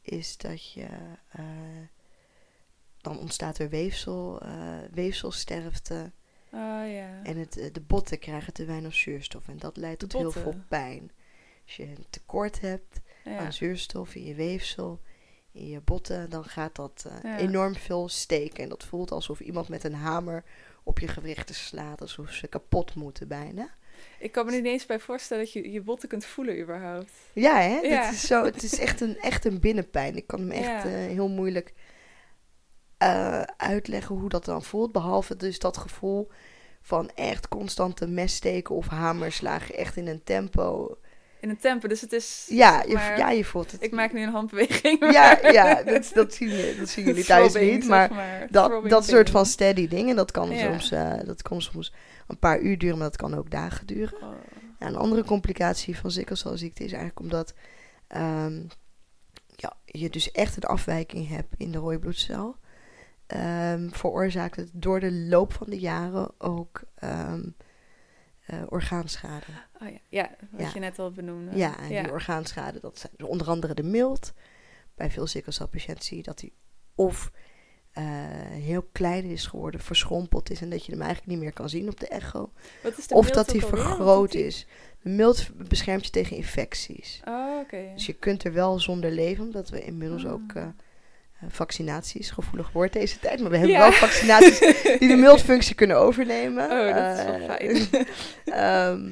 is 0.02 0.36
dat 0.36 0.72
je... 0.72 0.86
eh, 1.28 1.44
dan 3.00 3.18
ontstaat 3.18 3.58
er 3.58 3.68
weefsel, 3.68 4.40
eh, 4.40 4.78
weefselsterfte. 4.90 6.12
Oh 6.50 6.90
ja. 6.92 7.22
En 7.22 7.36
het, 7.36 7.56
eh, 7.58 7.72
de 7.72 7.80
botten 7.80 8.18
krijgen 8.18 8.52
te 8.52 8.64
weinig 8.64 8.94
zuurstof. 8.94 9.48
En 9.48 9.58
dat 9.58 9.76
leidt 9.76 10.00
De 10.00 10.06
tot 10.06 10.20
heel 10.20 10.30
veel 10.30 10.60
pijn. 10.68 11.10
Als 11.64 11.76
je 11.76 11.82
een 11.82 12.06
tekort 12.10 12.60
hebt 12.60 13.00
ja. 13.24 13.38
aan 13.38 13.52
zuurstof 13.52 14.14
in 14.14 14.24
je 14.24 14.34
weefsel, 14.34 15.00
in 15.52 15.68
je 15.68 15.80
botten, 15.80 16.30
dan 16.30 16.44
gaat 16.44 16.74
dat 16.74 17.04
eh, 17.08 17.30
Ja. 17.30 17.38
enorm 17.38 17.74
veel 17.74 18.08
steken. 18.08 18.62
En 18.62 18.68
dat 18.68 18.84
voelt 18.84 19.10
alsof 19.10 19.40
iemand 19.40 19.68
met 19.68 19.84
een 19.84 19.94
hamer 19.94 20.44
op 20.82 20.98
je 20.98 21.08
gewrichten 21.08 21.54
slaat. 21.54 22.00
Alsof 22.00 22.30
ze 22.30 22.46
kapot 22.46 22.94
moeten 22.94 23.28
bijna. 23.28 23.68
Ik 24.18 24.32
kan 24.32 24.46
me 24.46 24.52
niet 24.52 24.64
eens 24.64 24.86
bij 24.86 25.00
voorstellen 25.00 25.44
dat 25.44 25.52
je 25.52 25.70
je 25.72 25.80
botten 25.82 26.08
kunt 26.08 26.24
voelen 26.24 26.60
überhaupt. 26.60 27.12
Ja, 27.32 27.56
hè? 27.60 27.78
Ja. 27.80 28.04
Het, 28.04 28.12
is 28.14 28.26
zo, 28.26 28.44
het 28.44 28.62
is 28.62 28.78
echt 28.78 29.00
een, 29.00 29.18
echt 29.18 29.44
een 29.44 29.60
binnenpijn. 29.60 30.16
Ik 30.16 30.26
kan 30.26 30.40
hem 30.40 30.50
echt 30.50 30.64
Ja. 30.66 30.84
eh, 30.84 30.90
heel 30.92 31.28
moeilijk 31.28 31.72
eh, 32.98 33.42
uitleggen 33.56 34.16
hoe 34.16 34.28
dat 34.28 34.44
dan 34.44 34.62
voelt. 34.62 34.92
Behalve 34.92 35.36
dus 35.36 35.58
dat 35.58 35.76
gevoel 35.76 36.28
van 36.82 37.10
echt 37.14 37.48
constante 37.48 38.06
messteken 38.06 38.74
of 38.74 38.86
hamerslagen. 38.88 39.74
Echt 39.74 39.96
in 39.96 40.06
een 40.06 40.22
tempo. 40.24 40.96
In 41.42 41.48
een 41.50 41.56
tempo, 41.58 41.88
dus 41.88 42.00
het 42.00 42.12
is... 42.12 42.46
Ja, 42.48 42.82
je, 42.86 42.94
maar- 42.94 43.18
ja, 43.18 43.30
je 43.30 43.44
voelt 43.44 43.72
het. 43.72 43.82
Ik 43.82 43.90
maak 43.92 44.12
nu 44.12 44.22
een 44.22 44.28
handbeweging. 44.32 45.12
Ja, 45.12 45.38
maar- 45.42 45.52
ja 45.52 45.82
dat, 45.92 46.10
dat, 46.14 46.34
zien, 46.34 46.48
je- 46.48 46.74
dat 46.78 46.88
zien 46.88 47.04
jullie 47.04 47.24
thuis 47.24 47.50
Throbbing, 47.52 47.72
niet. 47.74 47.84
zeg 47.84 48.08
Maar 48.08 48.46
dat, 48.50 48.64
Throbbing 48.68 48.92
dat 48.94 49.04
soort 49.04 49.30
van 49.30 49.46
steady 49.46 49.88
dingen, 49.88 50.16
dat 50.16 50.30
kan, 50.30 50.50
Ja. 50.50 50.58
soms, 50.70 50.90
eh, 50.90 51.12
dat 51.24 51.42
kan 51.42 51.62
soms 51.62 51.92
een 52.26 52.38
paar 52.38 52.60
uur 52.60 52.78
duren, 52.78 52.98
maar 52.98 53.06
dat 53.08 53.16
kan 53.16 53.34
ook 53.34 53.50
dagen 53.50 53.86
duren. 53.86 54.22
Oh. 54.22 54.28
Ja, 54.78 54.86
een 54.86 54.96
andere 54.96 55.24
complicatie 55.24 55.96
van 55.98 56.10
sikkelcelziekte 56.10 56.84
is 56.84 56.92
eigenlijk 56.92 57.20
omdat 57.20 57.54
ehm, 58.06 58.62
ja, 59.56 59.76
je 59.84 60.10
dus 60.10 60.30
echt 60.30 60.56
een 60.56 60.62
afwijking 60.62 61.28
hebt 61.28 61.54
in 61.56 61.72
de 61.72 61.78
rode 61.78 61.98
bloedcel. 61.98 62.56
ehm, 63.26 63.88
veroorzaakt 63.90 64.56
het 64.56 64.70
door 64.72 65.00
de 65.00 65.12
loop 65.12 65.52
van 65.52 65.66
de 65.70 65.78
jaren 65.78 66.30
ook 66.38 66.82
ehm, 66.94 67.42
eh, 68.46 68.58
orgaanschade. 68.68 69.44
Oh 69.82 69.88
ja, 69.90 69.98
ja 70.08 70.30
wat 70.50 70.60
Ja. 70.60 70.70
je 70.74 70.80
net 70.80 70.98
al 70.98 71.10
benoemde. 71.12 71.56
Ja, 71.56 71.78
en 71.78 71.88
die 72.02 72.12
orgaanschade, 72.12 72.80
dat 72.80 72.98
zijn 72.98 73.12
dus 73.16 73.26
onder 73.28 73.46
andere 73.48 73.74
de 73.74 73.82
mild. 73.82 74.32
Bij 74.94 75.10
veel 75.10 75.26
sikkelcelpatiënten 75.26 76.04
zie 76.04 76.16
je 76.16 76.22
dat 76.22 76.38
die 76.38 76.52
of 76.94 77.30
eh, 77.92 78.04
heel 78.50 78.88
klein 78.92 79.24
is 79.24 79.46
geworden, 79.46 79.80
verschrompeld 79.80 80.50
is 80.50 80.60
en 80.60 80.70
dat 80.70 80.84
je 80.86 80.92
hem 80.92 81.00
eigenlijk 81.00 81.30
niet 81.32 81.40
meer 81.40 81.52
kan 81.52 81.68
zien 81.68 81.88
op 81.88 82.00
de 82.00 82.08
echo. 82.08 82.52
De 82.82 82.94
Of 83.14 83.30
dat? 83.30 83.52
Wat 83.52 83.64
vergroot 83.68 84.34
is. 84.34 84.66
De 85.02 85.08
mild 85.08 85.48
beschermt 85.68 86.04
je 86.04 86.10
tegen 86.10 86.36
infecties. 86.36 87.20
Oh. 87.24 87.68
Dus 87.94 88.06
je 88.06 88.12
kunt 88.12 88.44
er 88.44 88.52
wel 88.52 88.80
zonder 88.80 89.10
leven, 89.10 89.44
omdat 89.44 89.68
we 89.68 89.84
inmiddels 89.84 90.24
Ah. 90.24 90.32
ook 90.32 90.52
eh, 90.54 90.62
eh, 90.62 90.68
vaccinaties, 91.48 92.30
gevoelig 92.30 92.72
woord 92.72 92.92
deze 92.92 93.18
tijd, 93.18 93.40
maar 93.40 93.50
we 93.50 93.56
hebben 93.56 93.74
Ja. 93.76 93.80
wel 93.80 93.92
vaccinaties 93.92 94.58
die 94.98 95.08
de 95.08 95.16
mildfunctie 95.26 95.74
kunnen 95.74 95.96
overnemen. 95.98 96.64
Oh, 96.70 96.94
dat 96.94 97.18
is 97.18 97.24
wel 97.24 97.40
fijn. 97.48 98.06
ehm, 98.44 99.10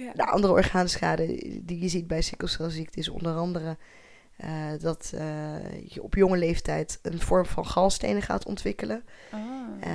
Ja. 0.00 0.12
de 0.12 0.26
andere 0.26 0.52
orgaanschade 0.52 1.26
die 1.62 1.80
je 1.80 1.88
ziet 1.88 2.06
bij 2.06 2.20
sikkelcelziekte 2.20 2.98
is 2.98 3.08
onder 3.08 3.34
andere 3.34 3.76
eh, 4.40 4.70
dat 4.80 5.12
eh, 5.14 5.86
je 5.86 6.02
op 6.02 6.14
jonge 6.14 6.36
leeftijd 6.36 6.98
een 7.02 7.20
vorm 7.20 7.46
van 7.46 7.66
galstenen 7.66 8.22
gaat 8.22 8.46
ontwikkelen. 8.46 9.04
Ah. 9.30 9.40
Eh, 9.80 9.90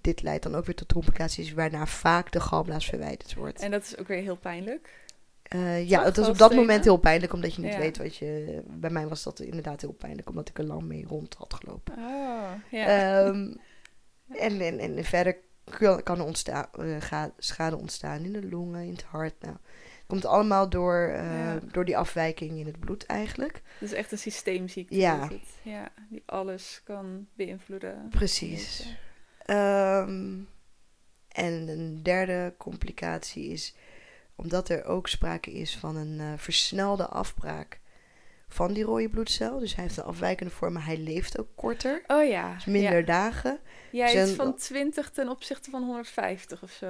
dit 0.00 0.22
leidt 0.22 0.42
dan 0.42 0.54
ook 0.54 0.64
weer 0.64 0.74
tot 0.74 0.92
complicaties 0.92 1.52
waarna 1.52 1.86
vaak 1.86 2.32
de 2.32 2.40
galblaas 2.40 2.86
verwijderd 2.86 3.34
wordt. 3.34 3.60
En 3.60 3.70
dat 3.70 3.82
is 3.82 3.98
ook 3.98 4.08
weer 4.08 4.22
heel 4.22 4.36
pijnlijk. 4.36 5.08
Ja, 5.84 6.04
het 6.04 6.16
was 6.16 6.28
op 6.28 6.38
dat 6.38 6.54
moment 6.54 6.84
heel 6.84 6.96
pijnlijk 6.96 7.32
omdat 7.32 7.54
je 7.54 7.62
niet 7.62 7.72
Ja. 7.72 7.78
weet 7.78 7.98
wat 7.98 8.16
je... 8.16 8.62
Bij 8.66 8.90
mij 8.90 9.06
was 9.06 9.22
dat 9.22 9.40
inderdaad 9.40 9.80
heel 9.80 9.92
pijnlijk 9.92 10.28
omdat 10.28 10.48
ik 10.48 10.58
er 10.58 10.64
lang 10.64 10.82
mee 10.82 11.06
rond 11.08 11.34
had 11.34 11.54
gelopen. 11.54 11.94
Oh, 11.98 12.52
ja. 12.70 12.86
Ehm, 12.86 13.54
en, 14.46 14.60
en, 14.60 14.78
en 14.78 15.04
verder 15.04 15.36
kan, 15.70 16.02
kan 16.02 16.18
er 16.18 16.24
ontstaan, 16.24 16.66
eh, 16.78 17.24
schade 17.38 17.76
ontstaan 17.76 18.24
in 18.24 18.32
de 18.32 18.48
longen, 18.48 18.84
in 18.84 18.92
het 18.92 19.02
hart. 19.02 19.34
Nou, 19.40 19.52
het 19.54 20.06
komt 20.06 20.24
allemaal 20.24 20.68
door, 20.68 21.08
eh, 21.08 21.24
Ja. 21.44 21.58
door 21.72 21.84
die 21.84 21.96
afwijking 21.96 22.58
in 22.58 22.66
het 22.66 22.80
bloed 22.80 23.06
eigenlijk. 23.06 23.62
Dat 23.80 23.88
is 23.88 23.94
echt 23.94 24.12
een 24.12 24.18
systeemziekte. 24.18 24.96
Ja. 24.96 25.22
is 25.24 25.28
het. 25.28 25.48
ja. 25.62 25.88
Die 26.08 26.22
alles 26.26 26.80
kan 26.84 27.26
beïnvloeden. 27.34 28.06
Precies. 28.10 28.96
Ehm, 29.44 30.38
en 31.28 31.68
een 31.68 32.02
derde 32.02 32.54
complicatie 32.58 33.48
is 33.48 33.74
omdat 34.34 34.68
er 34.68 34.84
ook 34.84 35.08
sprake 35.08 35.52
is 35.52 35.76
van 35.76 35.96
een 35.96 36.20
eh, 36.20 36.32
versnelde 36.36 37.06
afbraak 37.06 37.80
van 38.48 38.72
die 38.72 38.84
rode 38.84 39.08
bloedcel. 39.08 39.58
Dus 39.58 39.74
hij 39.74 39.84
heeft 39.84 39.96
een 39.96 40.04
afwijkende 40.04 40.52
vorm, 40.52 40.72
maar 40.72 40.84
hij 40.86 40.96
leeft 40.98 41.38
ook 41.40 41.48
korter. 41.54 42.02
Oh 42.06 42.28
ja. 42.28 42.54
Dus 42.54 42.64
minder 42.64 42.98
Ja, 42.98 43.04
dagen. 43.04 43.60
Ja 43.92 44.04
iets 44.04 44.12
zijn- 44.12 44.34
van 44.34 44.54
20 44.56 45.10
ten 45.10 45.28
opzichte 45.28 45.70
van 45.70 45.82
150 45.82 46.62
of 46.62 46.70
zo. 46.70 46.86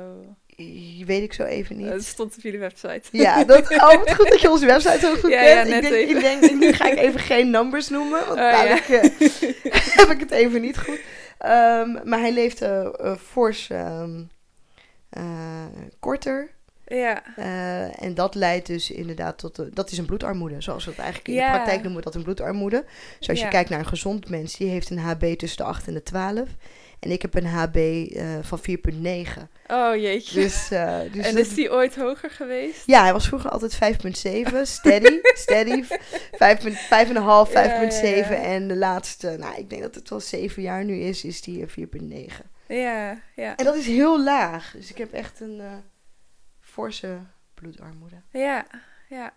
I- 0.58 1.04
Weet 1.06 1.22
ik 1.22 1.32
zo 1.32 1.42
even 1.44 1.76
niet. 1.76 1.88
Dat 1.88 2.02
stond 2.02 2.34
op 2.36 2.42
jullie 2.42 2.58
website. 2.58 3.02
Ja, 3.12 3.44
dat, 3.44 3.70
oh, 3.70 3.94
wat 3.94 4.14
goed 4.14 4.28
dat 4.28 4.40
je 4.40 4.50
onze 4.50 4.66
website 4.66 5.08
ook 5.08 5.18
goed 5.18 5.30
Ja, 5.30 5.42
kent. 5.42 5.68
ja, 5.68 5.76
ik, 5.76 5.82
denk, 5.82 6.08
ik 6.10 6.20
denk, 6.20 6.60
nu 6.60 6.72
ga 6.72 6.90
ik 6.90 6.98
even 6.98 7.20
geen 7.20 7.50
numbers 7.50 7.88
noemen, 7.88 8.18
want 8.26 8.30
Oh, 8.30 8.36
dadelijk 8.36 8.88
eh, 8.88 9.02
heb 10.00 10.08
ik 10.10 10.20
het 10.20 10.30
even 10.30 10.60
niet 10.60 10.78
goed. 10.78 11.00
Ehm, 11.38 12.08
maar 12.08 12.18
hij 12.20 12.32
leeft 12.32 12.62
eh 12.62 12.80
eh, 13.00 13.16
fors 13.16 13.70
ehm, 13.70 14.22
eh, 15.10 15.64
korter. 16.00 16.50
Ja. 16.86 17.22
Eh, 17.36 18.02
en 18.02 18.14
dat 18.14 18.34
leidt 18.34 18.66
dus 18.66 18.90
inderdaad 18.90 19.38
tot... 19.38 19.56
de- 19.56 19.70
dat 19.72 19.90
is 19.90 19.98
een 19.98 20.06
bloedarmoede, 20.06 20.60
zoals 20.60 20.84
we 20.84 20.90
het 20.90 20.98
eigenlijk 21.00 21.28
in 21.28 21.34
Ja. 21.34 21.46
de 21.46 21.52
praktijk 21.52 21.76
noemen 21.82 21.96
we 21.98 22.04
dat 22.04 22.14
een 22.14 22.22
bloedarmoede. 22.22 22.84
Dus 23.18 23.28
als 23.28 23.38
Ja. 23.38 23.44
je 23.44 23.50
kijkt 23.50 23.70
naar 23.70 23.78
een 23.78 23.86
gezond 23.86 24.28
mens, 24.28 24.56
die 24.56 24.68
heeft 24.68 24.90
een 24.90 24.98
HB 24.98 25.24
tussen 25.36 25.58
de 25.58 25.64
8 25.64 25.86
en 25.86 25.94
de 25.94 26.02
12. 26.02 26.48
En 27.00 27.10
ik 27.10 27.22
heb 27.22 27.34
een 27.34 27.46
HB 27.46 27.76
eh, 27.76 28.38
van 28.40 28.58
4,9. 28.58 29.48
Oh 29.66 29.96
jeetje. 29.96 30.40
Dus, 30.40 30.70
eh, 30.70 30.98
dus 31.12 31.26
en 31.26 31.38
is 31.38 31.54
die 31.54 31.72
ooit 31.72 31.96
hoger 31.96 32.30
geweest? 32.30 32.82
ja, 32.86 33.02
hij 33.02 33.12
was 33.12 33.26
vroeger 33.26 33.50
altijd 33.50 33.74
5,7, 33.74 34.62
steady, 34.62 35.18
steady. 35.44 35.82
5,5, 35.82 35.88
5,7 35.88 36.88
Ja, 36.88 37.62
ja, 37.62 37.90
ja. 38.02 38.22
en 38.30 38.68
de 38.68 38.76
laatste, 38.76 39.36
nou 39.38 39.56
ik 39.56 39.70
denk 39.70 39.82
dat 39.82 39.94
het 39.94 40.10
wel 40.10 40.20
7 40.20 40.62
jaar 40.62 40.84
nu 40.84 41.00
is, 41.00 41.24
is 41.24 41.40
die 41.40 41.66
eh, 41.66 41.68
4,9. 41.68 42.32
Ja, 42.68 43.22
ja. 43.36 43.56
En 43.56 43.64
dat 43.64 43.74
is 43.74 43.86
heel 43.86 44.22
laag, 44.22 44.72
dus 44.76 44.90
ik 44.90 44.98
heb 44.98 45.12
echt 45.12 45.40
een 45.40 45.60
eh 45.60 45.72
forse 46.60 47.18
bloedarmoede. 47.54 48.22
Ja, 48.30 48.66
ja. 49.08 49.32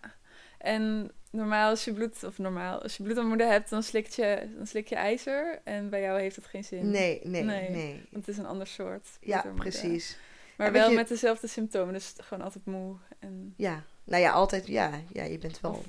En 0.64 1.10
normaal 1.30 1.70
als 1.70 1.84
je 1.84 1.92
bloed, 1.92 2.24
of 2.24 2.38
normaal, 2.38 2.82
als 2.82 2.96
je 2.96 3.02
bloedarmoede 3.02 3.44
hebt, 3.44 3.70
dan 3.70 3.82
slikt 3.82 4.14
je, 4.14 4.48
dan 4.56 4.66
slik 4.66 4.88
je 4.88 4.94
ijzer. 4.94 5.60
En 5.64 5.90
bij 5.90 6.00
jou 6.00 6.20
heeft 6.20 6.36
dat 6.36 6.46
geen 6.46 6.64
zin. 6.64 6.90
Nee, 6.90 7.20
nee, 7.24 7.42
Nee. 7.42 7.70
nee. 7.70 7.94
Want 8.10 8.26
het 8.26 8.28
is 8.28 8.38
een 8.38 8.46
ander 8.46 8.66
soort. 8.66 9.08
Ja, 9.20 9.44
precies. 9.54 10.16
Maar 10.56 10.66
En 10.66 10.72
wel 10.72 10.88
je- 10.90 10.96
met 10.96 11.08
dezelfde 11.08 11.46
symptomen. 11.46 11.92
Dus 11.94 12.14
gewoon 12.20 12.44
altijd 12.44 12.66
moe 12.66 12.96
en 13.18 13.54
Ja, 13.56 13.84
nou 14.04 14.22
ja, 14.22 14.30
altijd, 14.32 14.66
ja, 14.66 15.00
ja 15.12 15.22
je 15.24 15.38
bent 15.38 15.60
wel 15.60 15.70
Of 15.72 15.86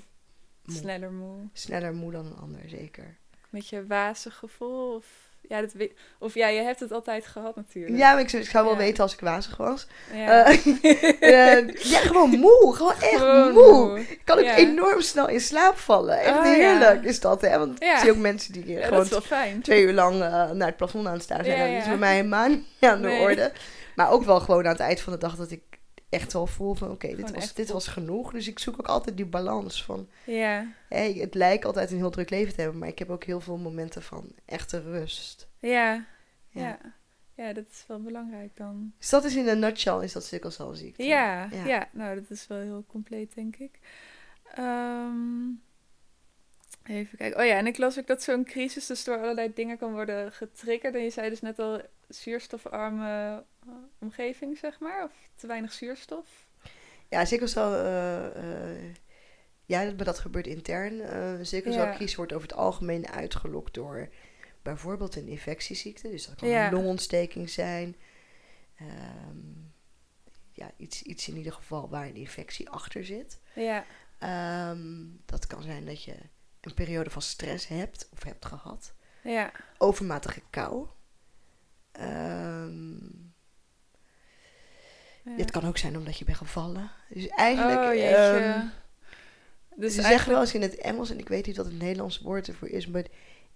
moe. 0.65 0.75
sneller 0.75 1.11
moe. 1.11 1.39
sneller 1.53 1.93
moe 1.93 2.11
dan 2.11 2.25
een 2.25 2.35
ander, 2.37 2.69
zeker. 2.69 3.17
Met 3.49 3.67
je 3.69 3.85
wazig 3.87 4.35
gevoel. 4.35 4.95
Of 4.95 5.24
ja, 5.49 5.61
dat 5.61 5.73
weet, 5.73 5.91
of 6.19 6.33
ja, 6.33 6.47
je 6.47 6.61
hebt 6.61 6.79
het 6.79 6.91
altijd 6.91 7.25
gehad 7.27 7.55
natuurlijk. 7.55 7.97
Ja, 7.97 8.11
maar 8.13 8.21
ik, 8.21 8.29
zou- 8.29 8.43
ik 8.43 8.49
zou 8.49 8.63
wel 8.65 8.73
Ja. 8.73 8.79
weten 8.79 9.03
als 9.03 9.13
ik 9.13 9.19
wazig 9.19 9.57
was. 9.57 9.87
Ja. 10.13 10.45
Eh, 10.45 10.57
eh, 11.57 11.67
ja, 11.75 11.99
gewoon 11.99 12.29
moe. 12.45 12.73
Gewoon 12.75 12.91
echt 12.91 13.15
Gewoon 13.17 13.53
moe. 13.53 13.99
Ik 13.99 14.21
kan 14.23 14.37
ook 14.37 14.43
Ja. 14.43 14.55
enorm 14.55 15.01
snel 15.01 15.27
in 15.29 15.39
slaap 15.39 15.77
vallen. 15.77 16.19
Echt 16.19 16.37
Oh, 16.37 16.43
heerlijk 16.43 17.03
is 17.03 17.19
dat, 17.19 17.41
hè? 17.41 17.57
Want 17.59 17.83
ik 17.83 17.97
zie 17.97 18.11
ook 18.11 18.17
mensen 18.17 18.53
die 18.53 18.77
gewoon 18.83 19.07
twee 19.61 19.81
uur 19.83 19.93
lang 19.93 20.13
eh, 20.21 20.51
naar 20.51 20.67
het 20.67 20.77
plafond 20.77 21.07
aan 21.07 21.13
het 21.13 21.23
staan 21.23 21.43
zijn. 21.45 21.73
Dat 21.73 21.81
is 21.81 21.87
bij 21.87 21.97
mij 21.97 22.15
helemaal 22.15 22.47
niet 22.47 22.63
aan 22.79 23.01
de 23.01 23.07
Nee. 23.07 23.19
orde. 23.21 23.51
Maar 23.95 24.11
ook 24.11 24.23
wel 24.23 24.39
gewoon 24.39 24.65
aan 24.65 24.71
het 24.71 24.79
eind 24.79 25.01
van 25.01 25.13
de 25.13 25.19
dag 25.19 25.35
dat 25.35 25.51
ik 25.51 25.61
echt 26.15 26.33
wel 26.33 26.47
voel 26.47 26.73
van... 26.73 26.91
Oké, 26.91 27.15
dit, 27.15 27.31
was, 27.31 27.53
dit 27.53 27.69
was 27.69 27.87
genoeg. 27.87 28.31
Dus 28.31 28.47
ik 28.47 28.59
zoek 28.59 28.79
ook 28.79 28.87
altijd 28.87 29.17
die 29.17 29.25
balans 29.25 29.83
van... 29.83 30.07
Ja, 30.25 30.67
Hé, 30.89 31.13
het 31.13 31.33
lijkt 31.33 31.65
altijd 31.65 31.91
een 31.91 31.97
heel 31.97 32.09
druk 32.09 32.29
leven 32.29 32.53
te 32.53 32.61
hebben. 32.61 32.79
Maar 32.79 32.89
ik 32.89 32.99
heb 32.99 33.09
ook 33.09 33.23
heel 33.23 33.39
veel 33.39 33.57
momenten 33.57 34.01
van 34.01 34.31
echte 34.45 34.81
rust. 34.81 35.47
ja, 35.59 36.05
Ja. 36.49 36.61
ja. 36.61 36.79
Ja, 37.35 37.53
dat 37.53 37.65
is 37.71 37.83
wel 37.87 38.01
belangrijk 38.01 38.57
dan. 38.57 38.93
Dus 38.97 39.09
dat 39.09 39.23
is 39.23 39.35
in 39.35 39.47
een 39.47 39.59
nutshell, 39.59 40.03
is 40.03 40.13
dat 40.13 40.23
sikkelcelziekte. 40.23 41.03
Ja, 41.03 41.47
Ja. 41.51 41.65
ja. 41.65 41.89
nou 41.91 42.15
dat 42.15 42.29
is 42.29 42.47
wel 42.47 42.59
heel 42.59 42.83
compleet, 42.87 43.35
denk 43.35 43.55
ik. 43.55 43.79
Ehm, 44.53 45.47
even 46.83 47.17
kijken. 47.17 47.39
Oh 47.39 47.45
ja, 47.45 47.57
en 47.57 47.67
ik 47.67 47.77
las 47.77 47.99
ook 47.99 48.07
dat 48.07 48.23
zo'n 48.23 48.43
crisis 48.43 48.85
dus 48.85 49.03
door 49.03 49.17
allerlei 49.17 49.53
dingen 49.53 49.77
kan 49.77 49.91
worden 49.91 50.31
getriggerd. 50.31 50.95
En 50.95 51.01
je 51.01 51.09
zei 51.09 51.29
dus 51.29 51.41
net 51.41 51.59
al 51.59 51.81
zuurstofarme 52.07 53.43
omgeving, 53.99 54.57
zeg 54.57 54.79
maar. 54.79 55.03
Of 55.03 55.11
te 55.35 55.47
weinig 55.47 55.73
zuurstof. 55.73 56.47
Ja, 57.09 57.25
sikkelcel... 57.25 57.73
eh, 57.73 58.25
eh, 58.85 58.93
ja, 59.65 59.85
dat- 59.85 59.95
maar 59.95 60.05
dat 60.05 60.19
gebeurt 60.19 60.47
intern. 60.47 61.01
Eh 61.01 61.33
sikkelcelcrisis 61.41 62.15
wordt 62.15 62.33
over 62.33 62.47
het 62.47 62.57
algemeen 62.57 63.07
uitgelokt 63.07 63.73
door 63.73 64.09
bijvoorbeeld 64.61 65.15
een 65.15 65.27
infectieziekte. 65.27 66.09
Dus 66.09 66.27
dat 66.27 66.35
kan 66.35 66.47
Ja. 66.49 66.67
een 66.67 66.73
longontsteking 66.73 67.49
zijn. 67.49 67.95
Ehm, 68.75 69.37
ja, 70.51 70.71
iets, 70.77 71.01
iets 71.01 71.27
in 71.27 71.37
ieder 71.37 71.53
geval 71.53 71.89
waar 71.89 72.05
een 72.07 72.15
infectie 72.15 72.69
achter 72.69 73.05
zit. 73.05 73.39
Ja, 73.55 73.85
Ehm, 74.19 75.03
dat 75.25 75.47
kan 75.47 75.61
zijn 75.61 75.85
dat 75.85 76.03
je 76.03 76.15
een 76.61 76.73
periode 76.73 77.09
van 77.09 77.21
stress 77.21 77.67
hebt 77.67 78.09
of 78.11 78.23
hebt 78.23 78.45
gehad. 78.45 78.93
ja, 79.23 79.51
Overmatige 79.77 80.41
kou. 80.49 80.87
Ehm, 81.91 82.94
ja. 85.25 85.35
Dit 85.37 85.51
kan 85.51 85.67
ook 85.67 85.77
zijn 85.77 85.97
omdat 85.97 86.17
je 86.17 86.25
bent 86.25 86.37
gevallen. 86.37 86.91
Dus 87.09 87.27
eigenlijk... 87.27 87.79
oh 87.79 87.93
jeetje. 87.93 88.15
ehm, 88.15 88.65
dus 89.75 89.95
ze 89.95 90.01
zeggen 90.01 90.31
wel 90.31 90.41
eens 90.41 90.53
in 90.53 90.61
het 90.61 90.75
Engels, 90.75 91.09
en 91.09 91.19
ik 91.19 91.27
weet 91.27 91.45
niet 91.45 91.57
wat 91.57 91.65
het 91.65 91.79
Nederlandse 91.79 92.23
woord 92.23 92.47
ervoor 92.47 92.69
is, 92.69 92.87
maar 92.87 93.03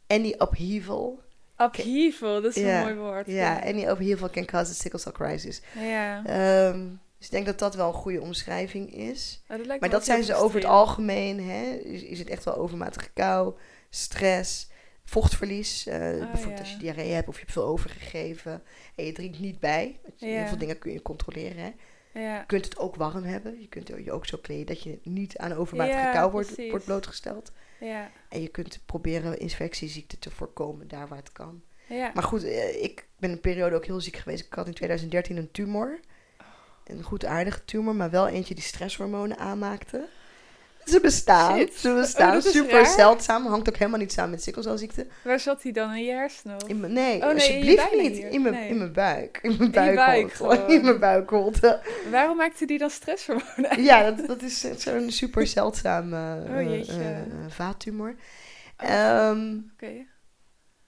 any 0.08 0.36
upheaval. 0.38 1.22
upheaval, 1.62 2.42
dat 2.42 2.56
is 2.56 2.64
een 2.64 2.80
mooi 2.80 2.96
woord. 2.96 3.28
Ja, 3.28 3.62
any 3.64 3.86
upheaval 3.86 4.30
can 4.30 4.46
cause 4.46 4.72
a 4.72 4.74
sickle 4.74 5.00
cell 5.00 5.12
crisis. 5.12 5.62
ja. 5.80 6.26
Ehm, 6.26 6.88
dus 7.18 7.28
ik 7.28 7.34
denk 7.34 7.46
dat 7.46 7.60
dat 7.60 7.76
wel 7.76 7.88
een 7.88 7.94
goede 7.94 8.22
omschrijving 8.22 8.96
is. 8.96 9.42
Oh, 9.48 9.58
dat 9.58 9.80
Maar 9.80 9.90
dat 9.90 10.06
zijn 10.06 10.24
ze 10.24 10.36
over 10.36 10.56
het 10.56 10.66
algemeen. 10.66 11.50
Hè, 11.50 11.64
is, 11.64 12.04
is 12.04 12.20
het 12.20 12.30
echt 12.30 12.44
wel 12.44 12.56
overmatige 12.56 13.10
kou, 13.14 13.54
stress, 13.90 14.69
vochtverlies. 15.10 15.88
eh, 15.88 16.00
bijvoorbeeld 16.00 16.46
Oh, 16.46 16.52
ja. 16.54 16.60
als 16.60 16.72
je 16.72 16.78
diarree 16.78 17.12
hebt 17.12 17.28
of 17.28 17.34
je 17.34 17.40
hebt 17.40 17.52
veel 17.52 17.66
overgegeven 17.66 18.64
en 18.96 19.06
je 19.06 19.12
drinkt 19.12 19.40
niet 19.40 19.60
bij. 19.60 20.00
Ja. 20.16 20.28
Heel 20.28 20.48
veel 20.48 20.58
dingen 20.58 20.80
kun 20.80 20.92
je 20.94 21.02
controleren. 21.02 21.64
Hè. 21.64 21.72
Ja, 22.22 22.38
Je 22.40 22.46
kunt 22.46 22.66
het 22.66 22.78
ook 22.78 22.96
warm 22.96 23.24
hebben. 23.24 23.60
Je 23.62 23.68
kunt 23.68 23.88
je 23.88 24.12
ook 24.12 24.26
zo 24.26 24.38
kleden 24.42 24.66
dat 24.66 24.84
je 24.84 25.00
niet 25.04 25.38
aan 25.38 25.54
overmatige 25.54 25.98
Ja, 25.98 26.12
kou 26.12 26.32
wordt, 26.32 26.70
wordt 26.70 26.86
blootgesteld. 26.86 27.52
ja, 27.80 28.12
En 28.30 28.42
je 28.42 28.48
kunt 28.48 28.80
proberen 28.86 29.40
infectieziekten 29.40 30.20
te 30.20 30.32
voorkomen 30.32 30.88
daar 30.88 31.08
waar 31.08 31.18
het 31.18 31.32
kan. 31.32 31.62
ja. 31.88 32.12
Maar 32.14 32.24
goed, 32.24 32.44
eh, 32.44 32.84
ik 32.84 33.08
ben 33.18 33.32
een 33.32 33.40
periode 33.40 33.76
ook 33.76 33.86
heel 33.86 34.02
ziek 34.02 34.18
geweest. 34.18 34.46
Ik 34.46 34.54
had 34.54 34.68
in 34.68 34.74
2013 34.74 35.38
een 35.38 35.52
tumor. 35.52 36.00
Een 36.86 37.04
goed 37.04 37.26
aardige 37.26 37.66
tumor, 37.66 37.96
maar 37.96 38.10
wel 38.10 38.28
eentje 38.28 38.54
die 38.56 38.64
stresshormonen 38.64 39.38
aanmaakte. 39.38 40.08
Ze 40.90 41.00
bestaan. 41.02 41.58
Shit. 41.58 41.74
Ze 41.76 41.90
Oh, 41.90 41.96
bestaan. 41.96 42.42
Super 42.42 42.72
raar. 42.72 42.86
zeldzaam. 42.86 43.46
Hangt 43.46 43.70
ook 43.70 43.78
helemaal 43.78 44.00
niet 44.00 44.12
samen 44.12 44.30
met 44.32 44.44
sikkelcelziekte. 44.44 45.08
Waar 45.24 45.40
zat 45.40 45.64
hij 45.64 45.72
dan 45.72 45.94
in 45.94 46.04
je 46.06 46.12
hersenen? 46.12 46.56
of? 46.56 46.64
In 46.70 46.80
mijn, 46.80 46.94
nee, 46.94 47.16
Oh, 47.16 47.26
nee, 47.26 47.34
alsjeblieft 47.34 47.96
niet. 47.96 48.18
hier. 48.18 48.30
In 48.30 48.42
mijn, 48.42 48.54
Nee. 48.54 48.70
in 48.70 48.78
mijn 48.78 48.94
buik. 48.94 49.40
In 49.42 49.56
mijn 49.58 49.72
buikholte. 49.96 50.64
In 50.74 50.82
mijn 50.84 51.00
buikholte. 51.00 51.80
Waarom 52.12 52.38
maakte 52.38 52.66
die 52.66 52.78
dan 52.78 52.90
stresshormonen? 52.90 53.82
Ja, 53.90 54.12
dat, 54.12 54.28
dat 54.28 54.42
is 54.42 54.60
zo'n 54.78 55.12
super 55.12 55.48
zeldzaam 55.48 56.14
eh, 56.14 56.34
Oh, 56.58 56.64
jeetje. 56.64 56.92
eh, 56.92 57.18
eh, 57.20 57.26
vaattumor. 57.48 58.16
Oh. 58.84 58.90
Ehm, 58.90 59.58
Oké. 59.74 60.06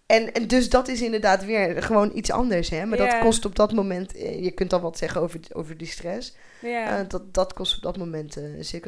en, 0.06 0.34
en 0.34 0.48
dus 0.48 0.70
dat 0.70 0.88
is 0.88 1.02
inderdaad 1.02 1.46
weer 1.46 1.84
gewoon 1.84 2.12
iets 2.14 2.32
anders. 2.32 2.70
Hè? 2.70 2.86
Maar 2.86 2.98
dat 2.98 3.20
kost 3.20 3.46
op 3.46 3.56
dat 3.56 3.74
moment... 3.74 4.16
eh, 4.16 4.44
je 4.44 4.52
kunt 4.52 4.70
dan 4.70 4.82
wat 4.82 4.98
zeggen 4.98 5.22
over, 5.22 5.40
over 5.54 5.78
die 5.78 5.88
stress. 5.88 6.36
Eh, 6.62 7.00
dat, 7.08 7.34
dat 7.34 7.54
kost 7.54 7.76
op 7.76 7.82
dat 7.84 7.98
moment 7.98 8.38
uh, 8.38 8.60
eh, 8.76 8.86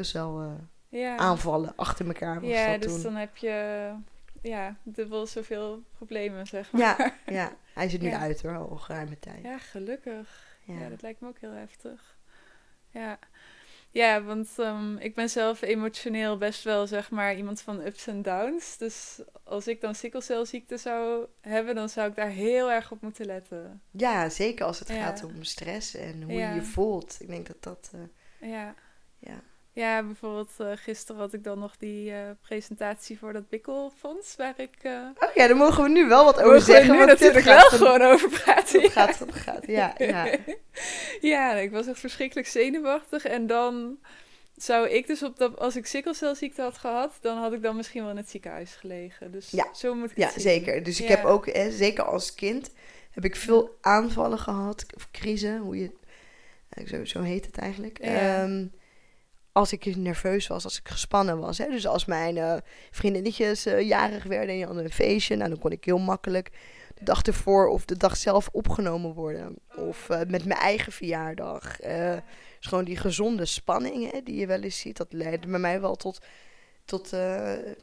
ja. 0.98 1.16
aanvallen 1.16 1.72
achter 1.76 2.06
elkaar. 2.06 2.44
Ja, 2.44 2.72
dat 2.72 2.82
dus 2.82 2.92
toen. 2.92 3.02
dan 3.02 3.14
heb 3.16 3.36
je 3.36 3.90
ja, 4.42 4.76
dubbel 4.82 5.26
zoveel 5.26 5.82
problemen, 5.96 6.46
zeg 6.46 6.72
maar. 6.72 6.80
Ja, 6.80 7.14
ja, 7.26 7.52
hij 7.74 7.88
zit 7.88 8.00
nu 8.02 8.08
Ja. 8.08 8.18
uit 8.18 8.42
hoor, 8.42 8.56
al 8.56 8.76
geruime 8.76 9.18
tijd. 9.18 9.42
Ja, 9.42 9.58
gelukkig. 9.58 10.56
Ja. 10.64 10.78
Ja. 10.78 10.88
dat 10.88 11.02
lijkt 11.02 11.20
me 11.20 11.28
ook 11.28 11.38
heel 11.40 11.52
heftig. 11.52 12.16
Ja, 12.90 13.18
ja 13.90 14.22
want 14.22 14.48
ehm, 14.58 14.96
ik 14.96 15.14
ben 15.14 15.30
zelf 15.30 15.62
emotioneel 15.62 16.38
best 16.38 16.64
wel, 16.64 16.86
zeg 16.86 17.10
maar, 17.10 17.34
iemand 17.36 17.60
van 17.60 17.80
ups 17.80 18.06
en 18.06 18.22
downs. 18.22 18.76
Dus 18.78 19.20
als 19.44 19.68
ik 19.68 19.80
dan 19.80 19.94
sikkelcelziekte 19.94 20.76
zou 20.76 21.26
hebben, 21.40 21.74
dan 21.74 21.88
zou 21.88 22.08
ik 22.08 22.16
daar 22.16 22.28
heel 22.28 22.70
erg 22.70 22.90
op 22.90 23.00
moeten 23.00 23.26
letten. 23.26 23.82
Ja, 23.90 24.28
zeker 24.28 24.64
als 24.66 24.78
het 24.78 24.90
gaat 24.90 25.24
om 25.24 25.42
stress 25.42 25.94
en 25.94 26.22
hoe 26.22 26.32
je 26.32 26.54
je 26.54 26.62
voelt. 26.62 27.16
Ik 27.20 27.28
denk 27.28 27.46
dat 27.46 27.62
dat... 27.62 27.90
eh, 27.94 28.50
Ja. 28.50 28.74
ja. 29.18 29.40
Ja, 29.74 30.02
bijvoorbeeld 30.02 30.50
eh, 30.58 30.70
gisteren 30.74 31.20
had 31.20 31.32
ik 31.32 31.44
dan 31.44 31.58
nog 31.58 31.76
die 31.76 32.12
eh, 32.12 32.18
presentatie 32.40 33.18
voor 33.18 33.32
dat 33.32 33.48
Bikkelfonds, 33.48 34.36
waar 34.36 34.54
ik... 34.56 34.74
eh 34.82 34.92
Oh 35.18 35.34
ja, 35.34 35.46
daar 35.46 35.56
mogen 35.56 35.82
we 35.82 35.88
nu 35.88 36.06
wel 36.08 36.24
wat 36.24 36.34
over 36.34 36.46
mogen 36.52 36.66
we 36.66 36.72
zeggen. 36.72 36.96
nu 36.96 37.04
natuurlijk 37.04 37.44
wel 37.44 37.60
gewoon 37.68 38.02
over 38.02 38.28
praten. 38.28 38.82
Dat 38.82 38.90
gaat, 38.92 39.18
dat 39.18 39.34
gaat. 39.34 39.66
Ja, 39.66 39.94
ja. 40.12 40.36
ja, 41.20 41.54
ik 41.54 41.70
was 41.70 41.86
echt 41.86 41.98
verschrikkelijk 42.00 42.46
zenuwachtig. 42.48 43.24
En 43.24 43.46
dan 43.46 43.98
zou 44.56 44.88
ik 44.88 45.06
dus 45.06 45.22
op 45.22 45.36
dat, 45.36 45.58
als 45.58 45.76
ik 45.76 45.86
sikkelcelziekte 45.86 46.62
had 46.62 46.78
gehad, 46.78 47.18
dan 47.20 47.36
had 47.38 47.52
ik 47.52 47.62
dan 47.62 47.76
misschien 47.76 48.00
wel 48.02 48.10
in 48.10 48.16
het 48.16 48.30
ziekenhuis 48.30 48.74
gelegen. 48.74 49.30
Dus 49.32 49.50
Ja. 49.50 49.66
zo 49.74 49.94
moet 49.94 50.10
ik 50.10 50.16
ja 50.16 50.24
het 50.24 50.32
zien. 50.32 50.42
zeker. 50.42 50.82
Dus 50.82 51.00
ik 51.00 51.08
Ja. 51.08 51.16
heb 51.16 51.24
ook, 51.24 51.46
hè, 51.52 51.70
zeker 51.70 52.04
als 52.04 52.34
kind, 52.34 52.70
heb 53.10 53.24
ik 53.24 53.36
veel 53.36 53.76
aanvallen 53.80 54.38
gehad. 54.38 54.86
Of 54.96 55.08
crisis, 55.10 55.58
hoe 55.58 55.78
je... 55.78 55.90
eh, 56.68 56.86
Zo, 56.86 57.04
zo 57.04 57.20
heet 57.22 57.46
het 57.46 57.58
eigenlijk. 57.58 57.98
Ja. 58.04 58.48
Als 59.54 59.72
ik 59.72 59.96
nerveus 59.96 60.46
was, 60.46 60.64
als 60.64 60.78
ik 60.78 60.88
gespannen 60.88 61.38
was. 61.38 61.58
Hè? 61.58 61.68
Dus 61.68 61.86
als 61.86 62.04
mijn 62.04 62.36
eh, 62.36 62.56
vriendinnetjes 62.90 63.66
eh, 63.66 63.80
jarig 63.80 64.24
werden 64.24 64.48
en 64.48 64.56
je 64.56 64.66
had 64.66 64.76
een 64.76 64.90
feestje, 64.90 65.36
nou, 65.36 65.48
dan 65.48 65.58
kon 65.58 65.70
ik 65.70 65.84
heel 65.84 65.98
makkelijk 65.98 66.50
de 66.94 67.04
dag 67.04 67.22
ervoor 67.22 67.68
of 67.68 67.84
de 67.84 67.96
dag 67.96 68.16
zelf 68.16 68.48
opgenomen 68.52 69.12
worden. 69.12 69.56
Of 69.76 70.08
eh, 70.10 70.18
met 70.18 70.44
mijn 70.44 70.60
eigen 70.60 70.92
verjaardag. 70.92 71.76
Dus 71.76 72.68
gewoon 72.72 72.84
die 72.84 72.96
gezonde 72.96 73.44
spanning 73.44 74.12
hè, 74.12 74.22
die 74.22 74.36
je 74.36 74.46
wel 74.46 74.60
eens 74.60 74.78
ziet, 74.78 74.96
dat 74.96 75.12
leidde 75.12 75.48
bij 75.48 75.58
mij 75.58 75.80
wel 75.80 75.94
tot, 75.96 76.20
tot 76.84 77.12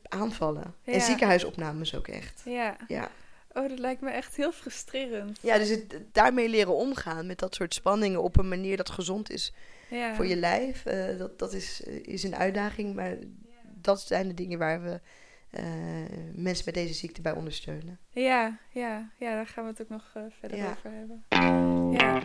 aanvallen. 0.04 0.76
Ja. 0.84 0.94
En 0.94 1.02
ziekenhuisopnames 1.02 1.96
ook 1.96 2.08
echt. 2.08 2.42
Ja. 2.46 2.76
Ja, 2.88 3.12
Oh, 3.54 3.70
dat 3.70 3.80
lijkt 3.80 4.02
me 4.02 4.10
echt 4.10 4.36
heel 4.36 4.52
frustrerend. 4.52 5.40
ja 5.42 5.58
dus 5.58 5.70
het, 5.70 5.96
daarmee 6.12 6.50
leren 6.50 6.76
omgaan 6.76 7.26
met 7.28 7.40
dat 7.40 7.56
soort 7.56 7.74
spanningen 7.74 8.22
op 8.24 8.38
een 8.38 8.48
manier 8.48 8.78
dat 8.78 8.90
gezond 8.90 9.30
is 9.32 9.54
Ja. 9.90 10.16
voor 10.16 10.26
je 10.28 10.36
lijf. 10.36 10.86
eh, 10.86 11.18
dat 11.18 11.40
dat 11.40 11.54
is, 11.54 11.84
eh, 11.84 11.94
is 12.06 12.24
een 12.24 12.36
uitdaging, 12.36 12.96
maar 12.96 13.18
dat 13.82 14.02
zijn 14.02 14.28
de 14.28 14.34
dingen 14.34 14.60
waar 14.60 14.84
we 14.84 15.00
eh, 15.50 15.64
mensen 16.36 16.66
met 16.66 16.74
deze 16.74 16.94
ziekte 16.94 17.22
bij 17.22 17.32
ondersteunen. 17.32 18.00
Ja, 18.10 18.58
ja, 18.70 19.10
ja, 19.18 19.36
daar 19.36 19.48
gaan 19.48 19.64
we 19.64 19.70
het 19.70 19.82
ook 19.82 19.90
nog 19.90 20.12
verder 20.40 20.66
over 20.70 20.92
hebben. 20.92 21.24
Ja. 21.94 22.22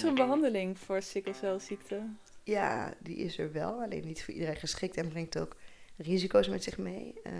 Is 0.00 0.06
er 0.06 0.08
een 0.18 0.26
behandeling 0.26 0.78
voor 0.78 1.02
sikkelcelziekte? 1.02 2.02
Ja, 2.44 2.94
die 2.98 3.16
is 3.16 3.38
er 3.38 3.52
wel, 3.52 3.82
alleen 3.82 4.04
niet 4.04 4.24
voor 4.24 4.34
iedereen 4.34 4.56
geschikt 4.56 4.96
en 4.96 5.08
brengt 5.08 5.38
ook 5.38 5.56
risico's 5.96 6.48
met 6.48 6.62
zich 6.64 6.78
mee. 6.78 7.14
Eh 7.22 7.32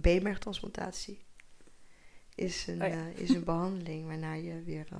B-mergtransplantatie 0.00 1.24
is 2.34 2.66
een, 2.66 2.82
Oh 2.82 2.88
ja. 2.88 2.94
eh, 3.08 3.16
is 3.18 3.28
een 3.28 3.44
behandeling 3.54 4.06
waarna 4.06 4.32
je 4.32 4.62
weer 4.62 4.86
eh, 4.92 4.98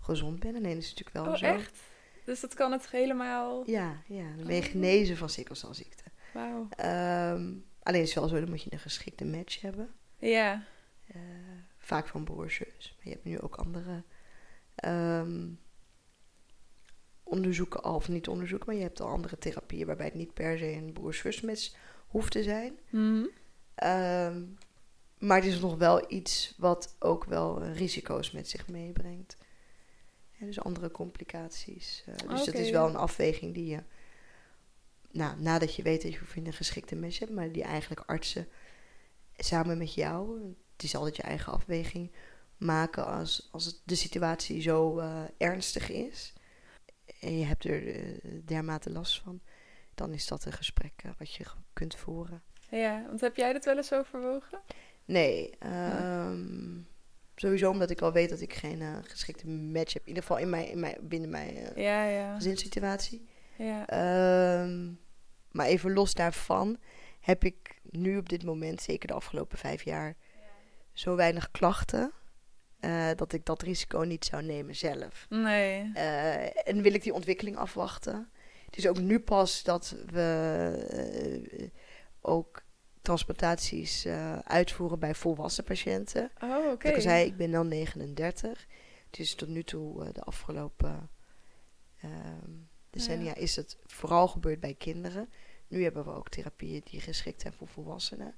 gezond 0.00 0.40
bent. 0.40 0.56
Alleen 0.56 0.76
is 0.76 0.88
het 0.88 0.98
natuurlijk 0.98 1.26
wel 1.26 1.34
Oh, 1.34 1.38
zo. 1.38 1.44
echt? 1.58 1.78
Dus 2.24 2.40
dat 2.40 2.54
kan 2.54 2.72
het 2.72 2.90
helemaal... 2.90 3.70
Ja, 3.70 4.02
ja, 4.06 4.28
dan 4.36 4.46
ben 4.46 4.54
je 4.54 4.62
Oh. 4.62 4.68
genezen 4.68 5.16
van 5.16 5.28
sikkelcelziekte. 5.30 6.04
Wauw. 6.32 6.66
Ehm, 6.70 7.52
alleen 7.82 8.00
is 8.02 8.08
het 8.14 8.18
wel 8.18 8.28
zo, 8.28 8.40
dan 8.40 8.48
moet 8.48 8.62
je 8.62 8.72
een 8.72 8.78
geschikte 8.78 9.24
match 9.24 9.60
hebben. 9.60 9.94
Ja, 10.18 10.64
vaak 11.78 12.06
van 12.08 12.24
broer 12.24 12.50
zus. 12.50 12.94
Maar 12.96 13.04
je 13.06 13.10
hebt 13.10 13.24
nu 13.24 13.40
ook 13.40 13.56
andere 13.56 14.02
ehm, 14.74 15.48
onderzoeken 17.28 17.82
al, 17.82 17.94
of 17.94 18.08
niet 18.08 18.28
onderzoeken, 18.28 18.66
maar 18.66 18.76
je 18.76 18.82
hebt 18.82 19.00
al 19.00 19.08
andere 19.08 19.38
therapieën 19.38 19.86
waarbij 19.86 20.06
het 20.06 20.14
niet 20.14 20.34
per 20.34 20.58
se 20.58 20.72
een 20.72 20.92
broer 20.92 21.14
zus 21.14 21.40
match 21.40 21.72
hoeft 22.06 22.32
te 22.32 22.42
zijn. 22.42 22.78
Mhm. 22.90 23.24
Ehm, 23.74 24.42
maar 25.18 25.36
het 25.36 25.46
is 25.46 25.60
nog 25.60 25.76
wel 25.76 26.12
iets 26.12 26.54
wat 26.58 26.94
ook 26.98 27.24
wel 27.24 27.64
risico's 27.64 28.30
met 28.30 28.48
zich 28.48 28.68
meebrengt. 28.68 29.36
Ja, 30.30 30.46
dus 30.46 30.60
andere 30.60 30.90
complicaties. 30.90 32.04
Eh, 32.06 32.28
dus 32.28 32.44
dat 32.44 32.54
is 32.54 32.70
wel 32.70 32.88
een 32.88 32.96
afweging 32.96 33.54
die 33.54 33.66
je, 33.66 33.82
nou, 35.10 35.40
nadat 35.40 35.74
je 35.74 35.82
weet 35.82 36.02
dat 36.02 36.12
je 36.12 36.20
een 36.34 36.52
geschikte 36.52 36.96
match 36.96 37.18
hebt, 37.18 37.32
maar 37.32 37.52
die 37.52 37.62
eigenlijk 37.62 38.02
artsen 38.06 38.48
samen 39.36 39.78
met 39.78 39.94
jou, 39.94 40.40
het 40.72 40.82
is 40.82 40.96
altijd 40.96 41.16
je 41.16 41.22
eigen 41.22 41.52
afweging, 41.52 42.10
maken 42.56 43.06
als, 43.06 43.48
als 43.52 43.64
het, 43.64 43.80
de 43.84 43.94
situatie 43.94 44.60
zo 44.60 44.98
eh, 44.98 45.22
ernstig 45.38 45.90
is. 45.90 46.32
En 47.20 47.38
je 47.38 47.44
hebt 47.44 47.64
er 47.64 47.94
eh, 47.94 48.18
dermate 48.44 48.90
last 48.90 49.20
van, 49.20 49.40
dan 49.94 50.12
is 50.12 50.26
dat 50.26 50.44
een 50.44 50.52
gesprek 50.52 50.92
eh, 50.96 51.10
wat 51.18 51.32
je 51.34 51.44
kunt 51.72 51.96
voeren. 51.96 52.42
ja. 52.70 53.04
Want 53.06 53.20
heb 53.20 53.36
jij 53.36 53.52
dat 53.52 53.64
wel 53.64 53.76
eens 53.76 53.92
overwogen? 53.92 54.60
Nee, 55.04 55.50
ehm, 55.58 56.78
sowieso 57.36 57.70
omdat 57.70 57.90
ik 57.90 58.00
al 58.00 58.12
weet 58.12 58.28
dat 58.30 58.40
ik 58.40 58.54
geen 58.54 58.80
eh, 58.82 58.96
geschikte 59.02 59.48
match 59.48 59.92
heb. 59.92 60.02
In 60.02 60.08
ieder 60.08 60.22
geval 60.22 60.38
in 60.38 60.50
mijn, 60.50 60.68
in 60.68 60.80
mijn, 60.80 60.96
binnen 61.02 61.30
mijn 61.30 61.54
Ja, 61.76 62.04
ja. 62.04 62.34
gezinssituatie. 62.34 63.28
Ja, 63.58 63.86
Ehm, 63.86 64.92
maar 65.50 65.66
even 65.66 65.92
los 65.92 66.14
daarvan 66.14 66.78
heb 67.20 67.44
ik 67.44 67.80
nu 67.82 68.16
op 68.18 68.28
dit 68.28 68.44
moment, 68.44 68.80
zeker 68.82 69.08
de 69.08 69.14
afgelopen 69.14 69.58
vijf 69.58 69.82
jaar, 69.82 70.16
zo 70.92 71.16
weinig 71.16 71.50
klachten. 71.50 72.12
Eh, 72.80 73.10
dat 73.16 73.32
ik 73.32 73.44
dat 73.44 73.62
risico 73.62 73.98
niet 73.98 74.24
zou 74.24 74.42
nemen 74.42 74.76
zelf. 74.76 75.26
nee. 75.28 75.90
Eh, 75.94 76.68
en 76.68 76.82
wil 76.82 76.94
ik 76.94 77.02
die 77.02 77.14
ontwikkeling 77.14 77.56
afwachten. 77.56 78.30
Het 78.64 78.76
is 78.76 78.88
ook 78.88 78.98
nu 78.98 79.20
pas 79.20 79.62
dat 79.62 79.96
we 80.06 80.22
eh, 80.90 81.68
ook 82.20 82.62
transplantaties 83.02 84.06
uitvoeren 84.42 84.98
bij 84.98 85.14
volwassen 85.14 85.64
patiënten. 85.64 86.30
Oh, 86.42 86.70
oké. 86.70 86.86
Zoals 86.88 87.04
ik 87.04 87.10
zei, 87.10 87.26
ik 87.26 87.36
ben 87.36 87.50
dan 87.50 87.68
39. 87.68 88.66
Het 89.10 89.18
is 89.18 89.34
tot 89.34 89.48
nu 89.48 89.62
toe 89.62 90.12
de 90.12 90.22
afgelopen 90.22 91.10
ehm, 92.00 92.50
decennia 92.90 93.34
is 93.34 93.56
het 93.56 93.78
vooral 93.84 94.28
gebeurd 94.28 94.60
bij 94.60 94.74
kinderen. 94.74 95.28
Nu 95.68 95.82
hebben 95.82 96.04
we 96.04 96.10
ook 96.10 96.28
therapieën 96.28 96.82
die 96.84 97.00
geschikt 97.00 97.40
zijn 97.40 97.52
voor 97.52 97.68
volwassenen. 97.68 98.34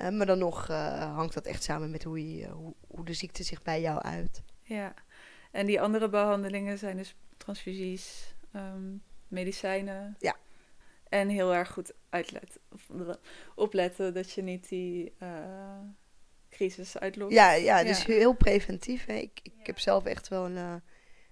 Eh, 0.00 0.08
maar 0.10 0.26
dan 0.26 0.38
nog 0.38 0.68
eh, 0.68 1.14
hangt 1.14 1.34
dat 1.34 1.46
echt 1.46 1.62
samen 1.62 1.90
met 1.90 2.04
hoe, 2.04 2.36
je, 2.36 2.48
hoe, 2.48 2.74
hoe 2.86 3.04
de 3.04 3.12
ziekte 3.14 3.42
zich 3.42 3.62
bij 3.62 3.80
jou 3.80 4.00
uit. 4.02 4.42
Ja. 4.62 4.94
En 5.50 5.66
die 5.66 5.80
andere 5.80 6.08
behandelingen 6.08 6.78
zijn 6.78 6.96
dus 6.96 7.16
transfusies, 7.36 8.34
ehm, 8.52 8.96
medicijnen. 9.28 10.16
Ja. 10.18 10.36
En 11.08 11.28
heel 11.28 11.54
erg 11.54 11.70
goed 11.70 11.92
uitletten, 12.08 12.60
of, 12.72 12.90
opletten 13.54 14.14
dat 14.14 14.32
je 14.32 14.42
niet 14.42 14.68
die 14.68 15.12
eh, 15.18 15.78
crisis 16.50 16.98
uitlokt. 16.98 17.32
Ja, 17.32 17.52
ja, 17.52 17.84
dus 17.84 18.02
Ja. 18.04 18.14
heel 18.14 18.32
preventief. 18.32 19.06
Hè. 19.06 19.14
Ik, 19.14 19.40
ik 19.42 19.66
heb 19.66 19.78
zelf 19.78 20.04
echt 20.04 20.28
wel 20.28 20.44
een, 20.44 20.56
eh, 20.56 20.74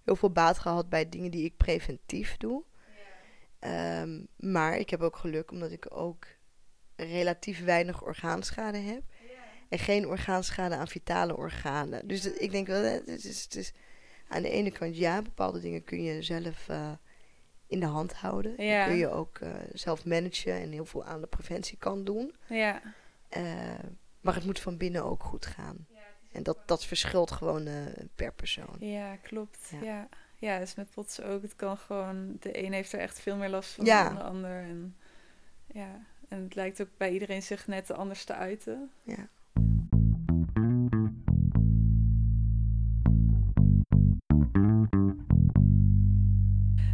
heel 0.04 0.16
veel 0.16 0.30
baat 0.30 0.58
gehad 0.58 0.88
bij 0.88 1.08
dingen 1.08 1.30
die 1.30 1.44
ik 1.44 1.56
preventief 1.56 2.36
doe. 2.36 2.62
Ehm, 3.58 4.24
maar 4.36 4.76
ik 4.78 4.90
heb 4.90 5.00
ook 5.00 5.16
geluk 5.16 5.50
omdat 5.50 5.70
ik 5.70 5.86
ook 5.90 6.26
relatief 7.06 7.64
weinig 7.64 8.02
orgaanschade 8.04 8.78
heb. 8.78 9.02
En 9.68 9.78
geen 9.78 10.06
orgaanschade 10.06 10.74
aan 10.74 10.88
vitale 10.88 11.36
organen. 11.36 12.08
Dus 12.08 12.22
dat- 12.22 12.40
ik 12.40 12.50
denk 12.50 12.66
wel, 12.66 12.82
het 12.82 13.24
is, 13.24 13.42
het 13.42 13.54
is 13.56 13.72
aan 14.28 14.42
de 14.42 14.50
ene 14.50 14.70
kant 14.70 14.96
ja, 14.96 15.22
bepaalde 15.22 15.60
dingen 15.60 15.84
kun 15.84 16.02
je 16.02 16.22
zelf 16.22 16.68
eh, 16.68 16.90
in 17.66 17.80
de 17.80 17.86
hand 17.86 18.12
houden. 18.12 18.64
Ja. 18.64 18.86
kun 18.86 18.96
je 18.96 19.08
ook 19.10 19.38
eh, 19.38 19.50
zelf 19.72 20.04
managen 20.04 20.52
en 20.52 20.70
heel 20.72 20.84
veel 20.84 21.04
aan 21.04 21.20
de 21.20 21.26
preventiekant 21.26 22.06
doen. 22.06 22.34
Ja, 22.48 22.82
Eh, 23.28 23.44
maar 24.20 24.34
het 24.34 24.44
moet 24.44 24.60
van 24.60 24.76
binnen 24.76 25.04
ook 25.04 25.22
goed 25.22 25.46
gaan. 25.46 25.86
En 26.32 26.42
dat, 26.42 26.58
dat 26.66 26.84
verschilt 26.84 27.30
gewoon 27.30 27.68
per 28.14 28.32
persoon. 28.32 28.76
Ja, 28.80 29.16
klopt. 29.16 29.70
Ja. 29.70 29.82
Ja. 29.82 30.08
ja. 30.36 30.58
dus 30.58 30.74
met 30.74 30.90
potsen 30.90 31.24
ook. 31.26 31.42
Het 31.42 31.56
kan 31.56 31.76
gewoon... 31.76 32.36
De 32.40 32.64
een 32.64 32.72
heeft 32.72 32.92
er 32.92 32.98
echt 33.00 33.20
veel 33.20 33.36
meer 33.36 33.48
last 33.48 33.70
van 33.70 33.84
dan 34.04 34.14
de 34.14 34.22
ander. 34.22 34.60
En, 34.62 34.96
ja. 35.66 36.06
En 36.28 36.42
het 36.42 36.54
lijkt 36.54 36.80
ook 36.80 36.96
bij 36.96 37.10
iedereen 37.10 37.42
zich 37.42 37.66
net 37.66 37.92
anders 37.92 38.24
te 38.24 38.34
uiten. 38.34 38.90
Ja. 39.02 39.28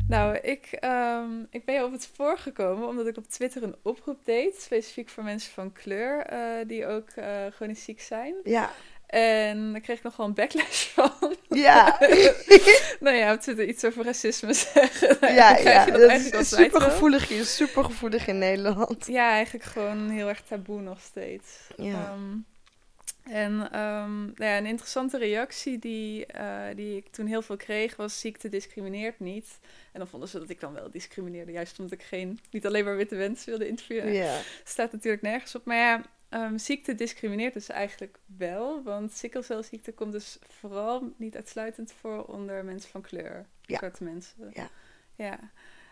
Nou, 0.09 0.37
ik, 0.37 0.67
ehm, 0.73 1.45
ik 1.51 1.65
ben 1.65 1.85
op 1.85 1.93
het 1.93 2.03
spoor 2.03 2.39
gekomen 2.39 2.89
omdat 2.89 3.07
ik 3.07 3.17
op 3.17 3.27
Twitter 3.27 3.63
een 3.63 3.77
oproep 3.83 4.25
deed. 4.25 4.61
Specifiek 4.61 5.09
voor 5.09 5.25
mensen 5.25 5.53
van 5.53 5.73
kleur 5.73 6.21
eh, 6.21 6.67
die 6.67 6.87
ook 6.87 7.09
eh 7.09 7.47
chronisch 7.51 7.85
ziek 7.85 8.01
zijn. 8.01 8.35
Ja. 8.43 8.71
En 9.07 9.73
daar 9.73 9.81
kreeg 9.81 9.97
ik 9.97 10.03
nog 10.03 10.17
wel 10.17 10.27
een 10.27 10.35
backlash 10.35 10.85
van. 10.95 11.37
Ja. 11.49 11.99
nou 13.01 13.17
ja, 13.17 13.33
op 13.33 13.41
Twitter 13.41 13.69
iets 13.69 13.85
over 13.85 14.05
racisme 14.05 14.53
zeggen. 14.75 15.35
Ja, 15.35 15.57
ja, 15.57 15.85
dat 15.85 16.01
dat 16.01 16.11
is 16.11 16.25
altijd 16.25 16.47
super 16.47 16.81
wel. 16.81 16.91
gevoelig 16.91 17.29
hier. 17.29 17.45
Super 17.45 17.85
gevoelig 17.85 18.27
in 18.27 18.39
Nederland. 18.39 19.07
Ja, 19.07 19.31
eigenlijk 19.31 19.65
gewoon 19.65 20.11
heel 20.11 20.29
erg 20.29 20.43
taboe 20.43 20.81
nog 20.81 21.01
steeds. 21.01 21.59
Ja. 21.77 21.93
Ehm, 21.93 22.37
en 23.25 23.69
ehm, 23.73 24.25
nou 24.25 24.45
ja, 24.45 24.57
een 24.57 24.67
interessante 24.67 25.19
reactie 25.19 25.79
die, 25.79 26.27
eh, 26.27 26.77
die 26.77 26.97
ik 26.97 27.07
toen 27.11 27.27
heel 27.27 27.43
veel 27.43 27.57
kreeg 27.57 27.97
was 27.97 28.21
ziekte 28.21 28.49
discrimineert 28.49 29.21
niet. 29.21 29.59
En 29.93 29.99
dan 29.99 30.09
vonden 30.09 30.29
ze 30.29 30.39
dat 30.39 30.51
ik 30.51 30.61
dan 30.61 30.73
wel 30.73 30.91
discrimineerde, 30.91 31.53
juist 31.53 31.79
omdat 31.79 31.93
ik 31.93 32.03
geen, 32.03 32.41
niet 32.51 32.67
alleen 32.67 32.85
maar 32.85 32.97
witte 32.97 33.15
mensen 33.15 33.49
wilde 33.49 33.69
interviewen. 33.69 34.13
Ja. 34.13 34.39
Staat 34.65 34.93
natuurlijk 34.93 35.23
nergens 35.23 35.55
op. 35.55 35.65
Maar 35.65 35.77
ja, 35.77 36.03
ehm, 36.35 36.59
ziekte 36.59 36.95
discrimineert 36.95 37.55
dus 37.55 37.69
eigenlijk 37.69 38.19
wel. 38.27 38.83
Want 38.83 39.13
sikkelcelziekte 39.13 39.93
komt 39.93 40.13
dus 40.13 40.39
vooral 40.49 41.13
niet 41.17 41.37
uitsluitend 41.37 41.93
voor 41.93 42.25
onder 42.25 42.65
mensen 42.65 42.91
van 42.91 43.03
kleur. 43.03 43.47
Ja. 43.61 43.79
Zwarte 43.79 44.05
mensen. 44.05 44.51
Ja. 44.53 44.69
ja. 45.15 45.39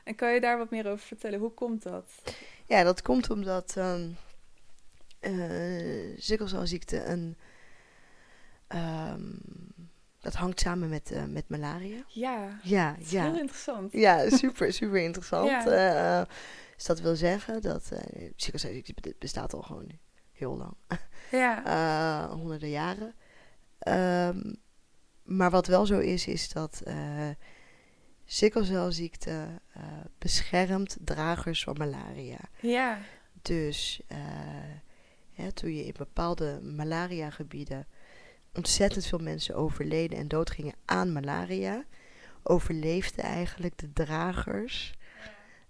En 0.05 0.15
kan 0.15 0.35
je 0.35 0.41
daar 0.41 0.59
wat 0.59 0.71
meer 0.71 0.87
over 0.87 1.07
vertellen? 1.07 1.39
Hoe 1.39 1.55
komt 1.55 1.83
dat? 1.83 2.13
Ja, 2.67 2.83
dat 2.83 3.03
komt 3.03 3.31
omdat 3.31 3.77
eh, 5.21 6.17
sikkelcelziekte 6.17 7.05
een... 7.05 7.37
ehm, 8.67 9.31
dat 10.21 10.35
hangt 10.35 10.61
samen 10.61 10.89
met, 10.89 11.11
eh, 11.11 11.25
met 11.25 11.49
malaria. 11.49 12.05
Ja, 12.09 12.59
Ja, 12.63 12.97
is 12.97 13.11
ja. 13.11 13.23
heel 13.23 13.39
interessant. 13.39 13.93
Ja, 13.93 14.31
super, 14.31 14.73
super 14.73 14.99
interessant. 14.99 15.51
Ja. 15.51 16.21
Eh, 16.21 16.27
dus 16.77 16.85
dat 16.85 17.01
wil 17.01 17.17
zeggen 17.17 17.63
dat 17.63 17.91
uh, 17.93 19.13
bestaat 19.19 19.55
al 19.55 19.63
gewoon 19.63 19.87
heel 20.43 20.57
lang. 20.57 20.75
Ja, 21.31 21.65
Eh, 21.65 22.33
honderden 22.33 22.71
jaren. 22.71 23.15
Ehm, 23.79 24.53
maar 25.23 25.51
wat 25.51 25.67
wel 25.67 25.87
zo 25.87 25.99
is, 25.99 26.27
is 26.27 26.49
dat 26.53 26.81
eh 26.85 27.29
sikkelcelziekte 28.25 29.47
eh, 29.73 29.83
beschermt 30.19 30.97
dragers 31.01 31.63
van 31.65 31.75
malaria. 31.79 32.39
ja, 32.61 32.99
Dus 33.43 34.01
toen 35.55 35.75
je 35.75 35.85
in 35.87 35.95
bepaalde 35.99 36.61
malariagebieden 36.63 37.87
ontzettend 38.55 39.07
veel 39.07 39.19
mensen 39.19 39.55
overleden 39.55 40.19
en 40.19 40.29
doodgingen 40.29 40.75
aan 40.85 41.13
malaria, 41.13 41.85
overleefden 42.43 43.25
eigenlijk 43.25 43.79
de 43.79 43.93
dragers 43.93 44.95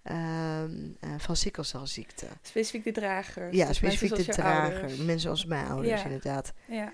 ehm, 0.03 0.75
eh, 1.01 1.11
van 1.19 1.37
sikkelcelziekte. 1.37 2.27
specifiek 2.43 2.85
de 2.85 2.93
dragers. 2.93 3.57
Ja, 3.57 3.67
Dus 3.67 3.77
specifiek 3.77 4.15
de 4.17 4.25
drager. 4.25 4.73
ouders. 4.81 4.97
Mensen 4.97 5.31
als 5.31 5.45
mijn 5.45 5.67
ouders, 5.67 6.01
Ja. 6.01 6.07
inderdaad. 6.07 6.53
Ja. 6.69 6.93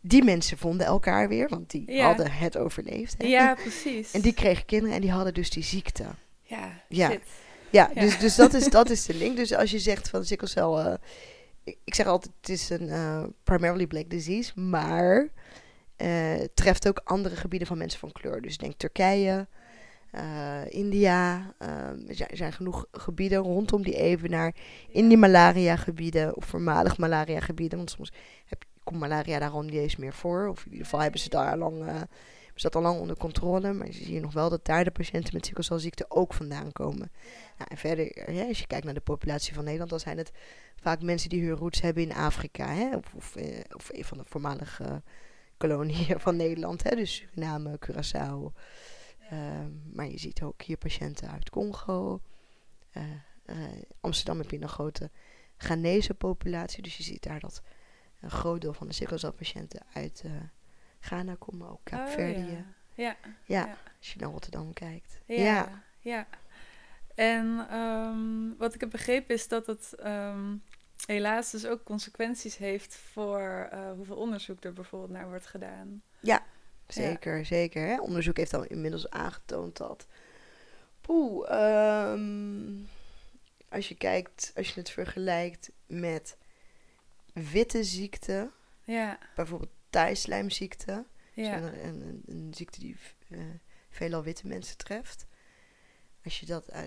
Die 0.00 0.24
mensen 0.24 0.58
vonden 0.58 0.86
elkaar 0.86 1.28
weer, 1.28 1.48
want 1.48 1.70
die 1.70 1.92
Ja. 1.92 2.06
hadden 2.06 2.30
het 2.32 2.56
overleefd. 2.56 3.14
hè. 3.18 3.26
ja, 3.28 3.54
precies. 3.54 4.12
En 4.12 4.20
die 4.20 4.32
kregen 4.34 4.64
kinderen 4.64 4.94
en 4.94 5.00
die 5.00 5.10
hadden 5.10 5.34
dus 5.34 5.50
die 5.50 5.62
ziekte. 5.62 6.04
Ja, 6.42 6.82
Ja. 6.88 7.10
shit. 7.10 7.20
Ja, 7.70 7.90
Ja. 7.94 8.00
dus, 8.00 8.18
dus 8.18 8.34
dat, 8.36 8.54
is, 8.54 8.68
dat 8.78 8.90
is 8.90 9.04
de 9.06 9.14
link. 9.14 9.36
Dus 9.36 9.54
als 9.54 9.70
je 9.70 9.78
zegt 9.78 10.08
van 10.08 10.24
sikkelcel... 10.24 10.80
eh, 10.80 10.94
ik, 11.84 11.94
zeg 11.94 12.06
altijd, 12.06 12.34
het 12.40 12.48
is 12.48 12.70
een 12.70 12.88
eh, 12.88 13.24
primarily 13.44 13.86
black 13.86 14.10
disease, 14.10 14.60
maar 14.60 15.28
het 15.96 16.56
treft 16.56 16.88
ook 16.88 17.00
andere 17.04 17.36
gebieden 17.36 17.68
van 17.68 17.78
mensen 17.78 18.00
van 18.00 18.12
kleur. 18.12 18.40
Dus 18.42 18.56
denk 18.56 18.74
Turkije, 18.76 19.46
eh, 20.18 20.60
India. 20.80 21.54
eh, 21.58 21.68
er 22.08 22.36
zijn- 22.36 22.52
genoeg 22.52 22.86
gebieden 22.92 23.38
rondom 23.38 23.82
die 23.82 23.96
evenaar 23.96 24.54
in 24.88 25.08
die 25.08 25.16
malaria-gebieden 25.16 26.36
of 26.36 26.44
voormalig 26.44 26.98
malaria-gebieden. 26.98 27.78
Want 27.78 27.90
soms 27.90 28.12
heb, 28.46 28.64
komt 28.84 29.00
malaria 29.00 29.38
daar 29.38 29.50
al 29.50 29.62
niet 29.62 29.74
eens 29.74 29.96
meer 29.96 30.12
voor. 30.12 30.48
Of 30.48 30.64
in 30.64 30.70
ieder 30.70 30.84
geval 30.84 31.00
hebben 31.00 31.20
ze 31.20 31.28
daar 31.28 31.56
lang, 31.56 31.86
eh, 31.86 31.94
ze 32.54 32.62
dat 32.62 32.76
al 32.76 32.82
lang 32.82 33.00
onder 33.00 33.16
controle. 33.16 33.72
Maar 33.72 33.86
je 33.86 33.92
ziet 33.92 34.20
nog 34.22 34.32
wel 34.32 34.48
dat 34.50 34.64
daar 34.64 34.84
de 34.84 34.90
patiënten 34.90 35.34
met 35.34 35.44
sikkelcelziekte 35.46 36.04
ook 36.08 36.34
vandaan 36.34 36.72
komen. 36.72 37.10
Nou, 37.58 37.70
en 37.70 37.76
verder, 37.76 38.10
hè, 38.24 38.44
als 38.44 38.58
je 38.58 38.66
kijkt 38.66 38.84
naar 38.84 38.94
de 38.94 39.00
populatie 39.00 39.54
van 39.54 39.62
Nederland, 39.64 39.90
dan 39.90 40.00
zijn 40.00 40.18
het 40.18 40.30
vaak 40.80 41.02
mensen 41.02 41.28
die 41.28 41.42
hun 41.46 41.56
roots 41.56 41.80
hebben 41.80 42.02
in 42.02 42.12
Afrika. 42.14 42.66
Hè, 42.66 42.88
of, 43.16 43.36
eh, 43.36 43.44
of 43.76 43.88
een 43.92 44.04
van 44.04 44.18
de 44.18 44.24
voormalige 44.26 45.02
koloniën 45.56 46.20
van 46.26 46.36
Nederland. 46.36 46.82
Hè, 46.82 46.96
dus 46.96 47.14
Suriname, 47.14 47.78
Curaçao. 47.86 48.52
Ehm, 49.30 49.70
maar 49.92 50.06
je 50.06 50.18
ziet 50.18 50.42
ook 50.42 50.62
hier 50.62 50.76
patiënten 50.76 51.30
uit 51.30 51.50
Congo. 51.50 52.20
Eh, 52.90 53.02
eh, 53.44 53.56
Amsterdam 54.00 54.38
heb 54.38 54.50
je 54.50 54.60
een 54.60 54.68
grote 54.68 55.10
Ghanese 55.56 56.14
populatie. 56.14 56.82
Dus 56.82 56.96
je 56.96 57.02
ziet 57.02 57.22
daar 57.22 57.40
dat 57.40 57.62
een 58.20 58.30
groot 58.30 58.60
deel 58.60 58.72
van 58.72 58.86
de 58.86 58.92
sikkelcelpatiënten 58.92 59.82
uit 59.92 60.22
eh, 60.24 60.30
Ghana 61.00 61.34
komen. 61.38 61.68
Ook 61.68 61.74
Oh, 61.76 61.84
Kaapverdië. 61.84 62.50
ja. 62.50 62.64
Ja, 62.94 63.16
ja, 63.22 63.66
ja. 63.66 63.76
als 63.98 64.12
je 64.12 64.20
naar 64.20 64.30
Rotterdam 64.30 64.72
kijkt. 64.72 65.20
ja, 65.26 65.36
ja. 65.36 65.82
ja. 65.98 66.26
En 67.14 67.66
ehm, 67.70 68.56
wat 68.56 68.74
ik 68.74 68.80
heb 68.80 68.90
begrepen 68.90 69.34
is 69.34 69.48
dat 69.48 69.66
het 69.66 69.94
ehm, 69.94 70.56
helaas 71.06 71.50
dus 71.50 71.66
ook 71.66 71.84
consequenties 71.84 72.56
heeft 72.56 72.96
voor 72.96 73.68
hoeveel 73.96 74.16
onderzoek 74.16 74.64
er 74.64 74.72
bijvoorbeeld 74.72 75.10
naar 75.10 75.28
wordt 75.28 75.46
gedaan. 75.46 76.02
Zeker, 76.88 77.46
zeker. 77.46 77.86
Hè? 77.86 78.00
Onderzoek 78.00 78.36
heeft 78.36 78.54
al 78.54 78.64
inmiddels 78.64 79.10
aangetoond 79.10 79.76
dat. 79.76 80.06
Poeh, 81.00 81.50
ehm, 81.50 82.74
als 83.68 83.88
je 83.88 83.94
kijkt, 83.94 84.52
als 84.56 84.68
je 84.68 84.80
het 84.80 84.90
vergelijkt 84.90 85.70
met 85.86 86.36
witte 87.32 87.84
ziekten, 87.84 88.52
Ja, 88.84 89.18
bijvoorbeeld 89.34 89.72
thijslijmziekte, 89.90 91.06
ja, 91.32 91.60
dus 91.60 91.70
een, 91.70 91.86
een, 91.86 92.22
een 92.26 92.54
ziekte 92.54 92.80
die 92.80 92.96
eh, 93.28 93.38
veelal 93.90 94.22
witte 94.22 94.46
mensen 94.46 94.76
treft. 94.76 95.26
Als 96.24 96.40
je 96.40 96.46
dat, 96.46 96.66
eh, 96.66 96.82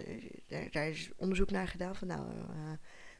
daar, 0.47 0.71
daar 0.71 0.87
is 0.87 1.11
onderzoek 1.15 1.51
naar 1.51 1.67
gedaan 1.67 1.95
van, 1.95 2.07
nou, 2.07 2.31
eh, 2.31 2.71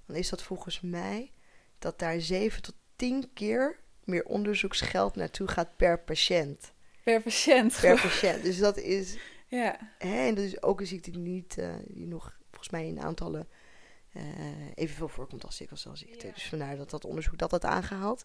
dan 0.06 0.16
is 0.16 0.30
dat 0.30 0.44
volgens 0.44 0.82
mij 0.82 1.32
dat 1.80 2.00
daar 2.00 2.22
7 2.22 2.62
tot 2.62 2.76
10 2.96 3.34
keer 3.34 3.80
meer 4.12 4.26
onderzoeksgeld 4.26 5.16
naartoe 5.16 5.48
gaat 5.48 5.76
per 5.76 6.00
patiënt. 6.00 6.72
per 7.04 7.22
patiënt. 7.22 7.78
Per 7.82 8.02
patiënt. 8.02 8.44
Dus 8.44 8.58
dat 8.58 8.78
is, 8.78 9.18
Ja, 9.52 9.78
hè, 9.98 10.28
en 10.28 10.36
dat 10.36 10.44
is 10.44 10.62
ook 10.62 10.80
een 10.80 10.88
ziekte 10.88 11.12
die 11.12 11.20
niet, 11.20 11.58
eh, 11.58 11.74
die 11.88 12.08
nog 12.08 12.38
volgens 12.50 12.70
mij 12.70 12.88
in 12.88 13.02
aantallen 13.02 13.48
eh, 14.12 14.24
evenveel 14.76 15.08
voorkomt 15.08 15.46
als 15.46 15.56
sikkelcelziekte. 15.56 16.28
Ja. 16.28 16.34
Dus 16.34 16.48
vandaar 16.48 16.78
dat 16.78 16.90
dat 16.90 17.06
onderzoek 17.06 17.38
dat 17.38 17.52
had 17.52 17.66
aangehaald. 17.66 18.24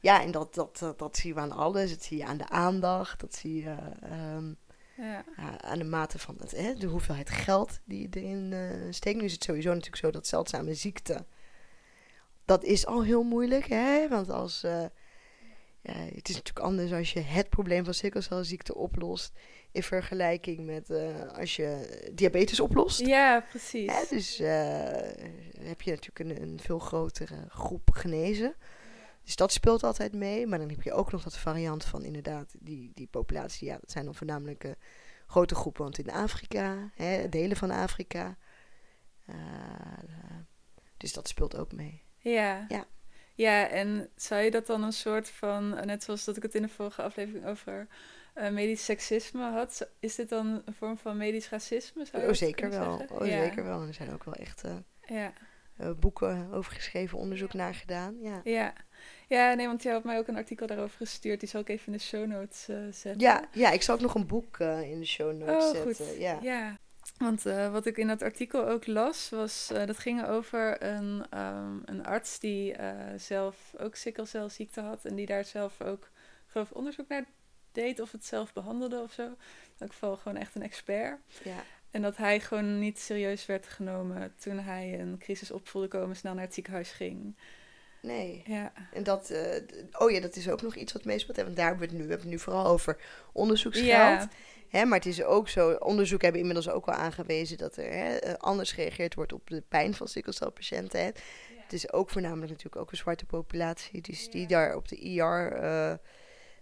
Ja, 0.00 0.22
en 0.22 0.30
dat, 0.30 0.54
dat, 0.54 0.78
dat, 0.78 0.98
dat 0.98 1.16
zie 1.16 1.34
je 1.34 1.40
aan 1.40 1.52
alles. 1.52 1.90
Dat 1.90 2.02
zie 2.02 2.16
je 2.16 2.24
aan 2.24 2.36
de 2.36 2.48
aandacht. 2.48 3.20
Dat 3.20 3.34
zie 3.34 3.62
je 3.62 3.76
ehm, 4.00 4.52
ja, 4.96 5.24
ja, 5.36 5.60
aan 5.60 5.78
de 5.78 5.84
mate 5.84 6.18
van 6.18 6.36
het, 6.38 6.50
hè, 6.50 6.74
de 6.74 6.86
hoeveelheid 6.86 7.30
geld 7.30 7.80
die 7.84 8.00
je 8.00 8.20
erin 8.20 8.52
eh, 8.52 8.92
steekt. 8.92 9.18
Nu 9.18 9.24
is 9.24 9.32
het 9.32 9.44
sowieso 9.44 9.68
natuurlijk 9.68 10.02
zo 10.02 10.10
dat 10.10 10.26
zeldzame 10.26 10.74
ziekte, 10.74 11.24
dat 12.44 12.64
is 12.64 12.86
al 12.86 13.02
heel 13.02 13.22
moeilijk. 13.22 13.66
Hè? 13.66 14.08
Want 14.08 14.30
als, 14.30 14.64
ja, 15.80 15.92
het 15.92 16.28
is 16.28 16.34
natuurlijk 16.34 16.66
anders 16.66 16.92
als 16.92 17.12
je 17.12 17.20
het 17.20 17.48
probleem 17.48 17.84
van 17.84 17.94
sikkelcelziekte 17.94 18.74
oplost 18.74 19.32
in 19.72 19.82
vergelijking 19.82 20.66
met 20.66 20.90
eh, 20.90 21.28
als 21.28 21.56
je 21.56 22.10
diabetes 22.14 22.60
oplost. 22.60 23.00
ja, 23.00 23.40
precies. 23.40 24.08
Dus 24.08 24.38
eh, 24.38 24.48
heb 25.60 25.82
je 25.82 25.90
natuurlijk 25.90 26.18
een, 26.18 26.42
een 26.42 26.60
veel 26.60 26.78
grotere 26.78 27.44
groep 27.48 27.90
genezen. 27.90 28.54
Dus 29.24 29.36
dat 29.36 29.52
speelt 29.52 29.82
altijd 29.82 30.12
mee. 30.12 30.46
Maar 30.46 30.58
dan 30.58 30.68
heb 30.68 30.82
je 30.82 30.92
ook 30.92 31.12
nog 31.12 31.22
dat 31.22 31.38
variant 31.38 31.84
van 31.84 32.04
inderdaad 32.04 32.54
die, 32.58 32.90
die 32.94 33.06
populatie. 33.06 33.66
Ja, 33.66 33.78
dat 33.80 33.90
zijn 33.90 34.04
dan 34.04 34.14
voornamelijk 34.14 34.64
eh, 34.64 34.72
grote 35.26 35.54
groepen. 35.54 35.82
Want 35.82 35.98
in 35.98 36.10
Afrika, 36.10 36.90
hè, 36.94 37.28
delen 37.28 37.56
van 37.56 37.70
Afrika. 37.70 38.36
dus 40.96 41.12
dat 41.12 41.28
speelt 41.28 41.56
ook 41.56 41.72
mee. 41.72 42.02
Ja. 42.18 42.64
Ja. 42.68 42.86
Ja, 43.38 43.68
en 43.68 44.08
zou 44.16 44.42
je 44.42 44.50
dat 44.50 44.66
dan 44.66 44.82
een 44.82 44.92
soort 44.92 45.28
van, 45.30 45.68
net 45.84 46.02
zoals 46.02 46.24
dat 46.24 46.36
ik 46.36 46.42
het 46.42 46.54
in 46.54 46.62
de 46.62 46.68
vorige 46.68 47.02
aflevering 47.02 47.46
over 47.46 47.86
eh, 48.34 48.50
medisch 48.50 48.84
seksisme 48.84 49.50
had, 49.50 49.88
is 50.00 50.14
dit 50.14 50.28
dan 50.28 50.62
een 50.64 50.74
vorm 50.74 50.98
van 50.98 51.16
medisch 51.16 51.48
racisme? 51.50 52.04
Zou 52.04 52.26
Oh, 52.26 52.32
zeker 52.32 52.70
wel. 52.70 52.96
zeggen? 52.98 53.20
Oh, 53.20 53.26
ja. 53.26 53.42
zeker 53.44 53.64
wel. 53.64 53.80
En 53.80 53.86
er 53.88 53.94
zijn 53.94 54.12
ook 54.12 54.24
wel 54.24 54.34
echt... 54.34 54.64
eh, 54.64 54.76
Ja. 55.06 55.32
eh, 55.76 55.90
boeken 55.98 56.52
over 56.52 56.72
geschreven, 56.72 57.18
onderzoek 57.18 57.52
naar 57.52 57.74
gedaan. 57.74 58.16
Ja. 58.20 58.40
Ja. 58.44 58.72
ja, 59.28 59.54
nee, 59.54 59.66
want 59.66 59.82
jij 59.82 59.92
had 59.92 60.04
mij 60.04 60.18
ook 60.18 60.28
een 60.28 60.36
artikel 60.36 60.66
daarover 60.66 60.96
gestuurd. 60.96 61.40
Die 61.40 61.48
zal 61.48 61.60
ik 61.60 61.68
even 61.68 61.86
in 61.86 61.92
de 61.92 61.98
show 61.98 62.26
notes 62.26 62.64
zetten. 62.90 63.18
Ja, 63.18 63.44
ja, 63.52 63.70
ik 63.70 63.82
zal 63.82 63.94
ook 63.94 64.00
nog 64.00 64.14
een 64.14 64.26
boek 64.26 64.58
in 64.60 64.98
de 64.98 65.06
show 65.06 65.36
notes 65.36 65.64
Oh, 65.64 65.70
zetten. 65.74 66.06
goed. 66.06 66.18
Ja. 66.18 66.38
Ja, 66.42 66.78
want 67.16 67.46
eh, 67.46 67.72
wat 67.72 67.86
ik 67.86 67.96
in 67.96 68.06
dat 68.06 68.22
artikel 68.22 68.66
ook 68.66 68.86
las, 68.86 69.28
was 69.28 69.70
eh, 69.70 69.86
dat 69.86 69.98
ging 69.98 70.26
over 70.26 70.82
een, 70.82 71.26
ehm, 71.30 71.76
een 71.84 72.04
arts 72.06 72.38
die 72.38 72.72
eh, 72.72 72.96
zelf 73.16 73.74
ook 73.78 73.94
sikkelcelziekte 73.94 74.80
had 74.80 75.04
en 75.04 75.14
die 75.14 75.26
daar 75.26 75.44
zelf 75.44 75.80
ook 75.82 76.10
geloof 76.46 76.70
onderzoek 76.70 77.08
naar 77.08 77.24
deed 77.72 78.00
of 78.00 78.12
het 78.12 78.24
zelf 78.24 78.52
behandelde 78.52 79.00
of 79.00 79.12
zo. 79.12 79.22
In 79.22 79.36
elk 79.78 79.92
geval 79.92 80.16
gewoon 80.16 80.38
echt 80.38 80.54
een 80.54 80.62
expert. 80.62 81.18
Ja. 81.44 81.64
En 81.90 82.02
dat 82.02 82.16
hij 82.16 82.40
gewoon 82.40 82.78
niet 82.78 82.98
serieus 82.98 83.46
werd 83.46 83.66
genomen 83.66 84.34
toen 84.40 84.58
hij 84.58 85.00
een 85.00 85.18
crisis 85.18 85.50
op 85.50 85.68
voelde 85.68 85.88
komen, 85.88 86.16
snel 86.16 86.34
naar 86.34 86.44
het 86.44 86.54
ziekenhuis 86.54 86.90
ging. 86.90 87.36
Nee. 88.02 88.42
Ja, 88.46 88.72
En 88.92 89.02
dat, 89.02 89.32
oh 89.92 90.10
ja, 90.10 90.20
dat 90.20 90.36
is 90.36 90.48
ook 90.48 90.62
nog 90.62 90.74
iets 90.74 90.92
wat 90.92 91.04
meespeelt. 91.04 91.36
Want 91.36 91.56
daar 91.56 91.66
hebben 91.66 91.88
we 91.88 91.90
het 91.90 92.00
nu, 92.00 92.06
we 92.06 92.10
hebben 92.10 92.30
het 92.30 92.36
nu 92.36 92.42
vooral 92.42 92.66
over 92.66 92.96
onderzoeksgeld. 93.32 93.86
ja, 93.88 94.28
Hè, 94.68 94.84
maar 94.84 94.98
het 94.98 95.06
is 95.06 95.22
ook 95.22 95.48
zo, 95.48 95.70
onderzoek 95.72 96.22
hebben 96.22 96.40
inmiddels 96.40 96.68
ook 96.70 96.86
al 96.86 96.94
aangewezen 96.94 97.58
dat 97.58 97.76
er 97.76 97.92
hè, 97.92 98.16
eh, 98.16 98.34
anders 98.34 98.72
gereageerd 98.72 99.14
wordt 99.14 99.32
op 99.32 99.50
de 99.50 99.62
pijn 99.68 99.94
van 99.94 100.08
sikkelcelpatiënten. 100.08 101.00
hè. 101.00 101.10
Het 101.62 101.72
is 101.72 101.92
ook 101.92 102.10
voornamelijk 102.10 102.48
natuurlijk 102.50 102.82
ook 102.82 102.90
een 102.90 102.96
zwarte 102.96 103.24
populatie. 103.26 104.00
Dus 104.00 104.30
die 104.30 104.46
daar 104.46 104.76
op 104.76 104.88
de 104.88 104.96
IR 104.96 105.52
eh, 105.52 105.90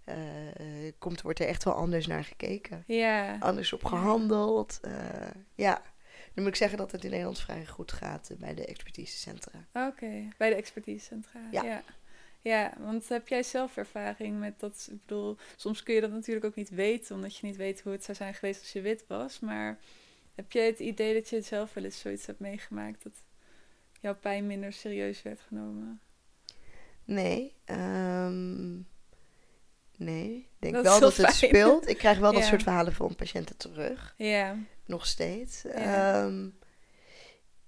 eh, 0.05 0.93
komt, 0.99 1.23
wordt 1.23 1.39
er 1.39 1.47
echt 1.47 1.65
wel 1.65 1.75
anders 1.75 2.07
naar 2.07 2.25
gekeken. 2.25 2.85
ja. 2.87 3.37
Anders 3.41 3.73
op 3.73 3.85
gehandeld. 3.85 4.79
eh, 4.83 4.93
ja, 5.55 5.83
dan 6.35 6.45
moet 6.45 6.47
ik 6.47 6.57
zeggen 6.57 6.79
dat 6.79 6.93
het 6.93 7.05
in 7.05 7.11
Nederland 7.11 7.41
vrij 7.41 7.67
goed 7.67 7.93
gaat 7.93 8.31
bij 8.39 8.55
de 8.55 8.67
expertisecentra. 8.67 9.67
Oké, 9.73 10.29
bij 10.39 10.49
de 10.49 10.55
expertisecentra. 10.57 11.41
Ja. 11.51 11.83
Ja. 12.49 12.73
Want 12.79 13.09
heb 13.09 13.29
jij 13.29 13.43
zelf 13.43 13.77
ervaring 13.77 14.39
met 14.39 14.61
dat? 14.61 14.89
Ik 14.91 15.01
bedoel, 15.01 15.37
soms 15.57 15.83
kun 15.83 15.95
je 15.95 16.01
dat 16.01 16.11
natuurlijk 16.11 16.47
ook 16.47 16.55
niet 16.55 16.71
weten, 16.71 17.15
omdat 17.15 17.37
je 17.37 17.47
niet 17.47 17.57
weet 17.57 17.81
hoe 17.81 17.93
het 17.93 18.05
zou 18.05 18.17
zijn 18.17 18.35
geweest 18.35 18.61
als 18.61 18.73
je 18.73 18.81
wit 18.81 19.05
was. 19.09 19.41
Maar 19.41 19.79
heb 20.35 20.53
jij 20.53 20.67
het 20.67 20.79
idee 20.79 21.15
dat 21.15 21.29
je 21.29 21.41
zelf 21.41 21.75
wel 21.75 21.85
eens 21.85 21.99
zoiets 21.99 22.27
hebt 22.27 22.41
meegemaakt 22.41 23.03
dat 23.03 23.13
jouw 24.01 24.15
pijn 24.15 24.47
minder 24.47 24.73
serieus 24.73 25.23
werd 25.23 25.41
genomen? 25.41 26.01
Nee, 27.05 27.55
ehm, 27.65 28.75
nee. 29.97 30.37
Ik 30.37 30.49
denk 30.59 30.75
Dat 30.75 30.85
wel 30.85 31.01
dat 31.01 31.17
het 31.17 31.33
speelt. 31.35 31.89
Ik 31.89 31.97
krijg 31.97 32.19
wel 32.19 32.33
dat 32.33 32.45
soort 32.45 32.63
verhalen 32.63 32.93
van 32.93 33.15
patiënten 33.15 33.57
terug. 33.57 34.15
Ja, 34.17 34.57
Nog 34.87 35.07
steeds. 35.07 35.63
Ja. 35.63 36.25
Ehm, 36.25 36.49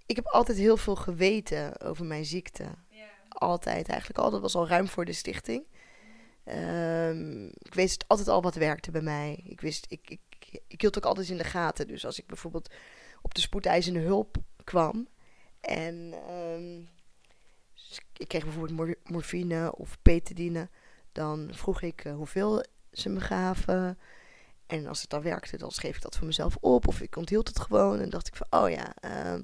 ik 0.06 0.16
heb 0.16 0.26
altijd 0.26 0.58
heel 0.58 0.76
veel 0.76 0.96
geweten 0.96 1.80
over 1.80 2.04
mijn 2.04 2.24
ziekte. 2.24 2.64
Altijd, 3.38 3.88
eigenlijk 3.88 4.18
al. 4.18 4.30
Dat 4.30 4.40
was 4.40 4.54
al 4.54 4.68
ruim 4.68 4.88
voor 4.88 5.04
de 5.04 5.12
stichting. 5.12 5.64
Ehm, 6.44 7.46
ik 7.46 7.74
wist 7.74 8.04
altijd 8.06 8.28
al 8.28 8.42
wat 8.42 8.54
werkte 8.54 8.90
bij 8.90 9.00
mij. 9.00 9.40
Ik, 9.44 9.60
wist, 9.60 9.86
ik, 9.88 10.10
ik, 10.10 10.60
ik 10.68 10.80
hield 10.80 10.96
ook 10.96 11.04
altijd 11.04 11.28
in 11.28 11.36
de 11.36 11.44
gaten. 11.44 11.86
Dus 11.86 12.06
als 12.06 12.18
ik 12.18 12.26
bijvoorbeeld 12.26 12.74
op 13.22 13.34
de 13.34 13.40
spoedeisende 13.40 14.00
hulp 14.00 14.36
kwam... 14.64 15.08
en 15.60 16.14
ehm, 16.28 16.78
ik 18.16 18.28
kreeg 18.28 18.44
bijvoorbeeld 18.44 18.76
mor- 18.76 18.98
morfine 19.04 19.74
of 19.76 19.98
petadine... 20.02 20.68
dan 21.12 21.50
vroeg 21.52 21.82
ik 21.82 22.04
eh, 22.04 22.14
hoeveel 22.14 22.64
ze 22.92 23.08
me 23.08 23.20
gaven... 23.20 23.98
En 24.66 24.86
als 24.86 25.00
het 25.00 25.10
dan 25.10 25.22
werkte, 25.22 25.56
dan 25.56 25.70
schreef 25.70 25.96
ik 25.96 26.02
dat 26.02 26.16
voor 26.16 26.26
mezelf 26.26 26.56
op. 26.60 26.88
Of 26.88 27.00
ik 27.00 27.16
onthield 27.16 27.48
het 27.48 27.60
gewoon. 27.60 28.00
En 28.00 28.10
dacht 28.10 28.26
ik 28.26 28.36
van, 28.36 28.46
oh 28.50 28.70
ja. 28.70 28.94
ehm, 29.00 29.42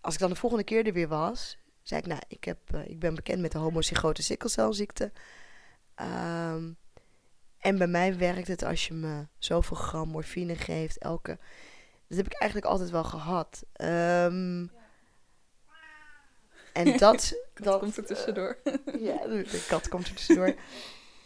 als 0.00 0.14
ik 0.14 0.20
dan 0.20 0.30
de 0.30 0.36
volgende 0.36 0.64
keer 0.64 0.86
er 0.86 0.92
weer 0.92 1.08
was, 1.08 1.58
zei 1.88 2.00
ik, 2.00 2.06
nou, 2.06 2.20
ik, 2.28 2.44
heb, 2.44 2.58
eh, 2.74 2.88
ik 2.88 2.98
ben 2.98 3.14
bekend 3.14 3.40
met 3.40 3.52
de 3.52 3.58
homozygote 3.58 4.22
sikkelcelziekte. 4.22 5.12
Ehm, 5.94 6.70
en 7.58 7.78
bij 7.78 7.86
mij 7.86 8.18
werkt 8.18 8.48
het 8.48 8.64
als 8.64 8.86
je 8.86 8.94
me 8.94 9.26
zoveel 9.38 9.76
gram 9.76 10.08
morfine 10.08 10.56
geeft, 10.56 10.98
elke... 10.98 11.38
Dat 12.08 12.16
heb 12.16 12.26
ik 12.26 12.40
eigenlijk 12.40 12.70
altijd 12.70 12.90
wel 12.90 13.04
gehad. 13.04 13.64
Ehm, 13.72 14.66
en 16.72 16.98
dat... 17.04 17.34
dat 17.54 17.80
komt 17.80 17.96
er 17.96 18.06
tussendoor. 18.06 18.58
Ja, 19.00 19.26
de, 19.26 19.64
kat 19.68 19.88
komt 19.88 20.06
er 20.06 20.14
tussendoor. 20.14 20.54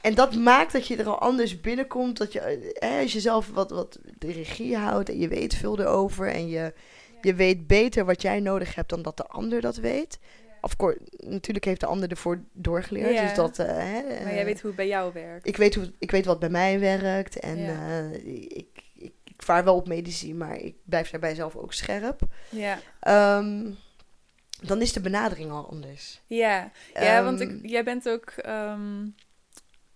En 0.01 0.15
dat 0.15 0.35
maakt 0.35 0.73
dat 0.73 0.87
je 0.87 0.97
er 0.97 1.09
al 1.09 1.19
anders 1.19 1.61
binnenkomt. 1.61 2.17
Dat 2.17 2.33
je, 2.33 2.41
eh, 2.41 3.01
als 3.01 3.13
je 3.13 3.21
zelf 3.21 3.51
wat, 3.51 3.71
wat 3.71 3.99
de 4.19 4.33
regie 4.33 4.77
houdt 4.77 5.09
en 5.09 5.19
je 5.19 5.29
weet 5.29 5.55
veel 5.55 5.81
erover. 5.81 6.29
En 6.29 6.49
je, 6.49 6.75
je 7.21 7.35
weet 7.35 7.67
beter 7.67 8.05
wat 8.05 8.23
jij 8.23 8.41
nodig 8.41 8.75
hebt 8.75 8.91
dan 8.91 9.03
dat 9.03 9.17
de 9.17 9.27
ander 9.27 9.61
dat 9.61 9.77
weet. 9.77 10.19
Of 10.61 10.77
course, 10.77 10.99
natuurlijk 11.17 11.65
heeft 11.65 11.81
de 11.81 11.87
ander 11.87 12.11
ervoor 12.11 12.41
doorgeleerd. 12.53 13.13
Ja. 13.15 13.23
Dus 13.23 13.35
dat, 13.35 13.59
eh, 13.59 13.67
hè, 13.67 14.03
maar 14.03 14.13
eh, 14.29 14.35
jij 14.35 14.45
weet 14.45 14.61
hoe 14.61 14.67
het 14.67 14.77
bij 14.77 14.87
jou 14.89 15.13
werkt. 15.13 15.47
ik, 15.47 15.57
weet 15.57 15.75
hoe, 15.75 15.93
ik 15.99 16.11
weet 16.11 16.25
wat 16.25 16.39
bij 16.39 16.49
mij 16.49 16.81
werkt. 16.81 17.39
En 17.41 17.59
Ja. 17.59 17.89
eh, 18.11 18.13
ik, 18.35 18.53
ik, 18.53 18.83
ik 18.95 19.13
vaar 19.37 19.65
wel 19.65 19.77
op 19.77 19.89
medici, 19.89 20.35
maar 20.35 20.57
ik 20.57 20.75
blijf 20.85 21.11
daarbij 21.11 21.35
zelf 21.35 21.57
ook 21.57 21.73
scherp. 21.73 22.21
Ja, 22.49 22.79
Ehm, 23.01 23.71
dan 24.63 24.81
is 24.81 24.93
de 24.93 25.01
benadering 25.01 25.51
al 25.51 25.69
anders. 25.71 26.21
ja. 26.27 26.71
ja 26.95 27.25
want 27.25 27.41
Ehm, 27.41 27.51
ik, 27.51 27.71
jij 27.71 27.85
bent 27.85 28.09
ook, 28.09 28.31
ehm, 28.31 29.07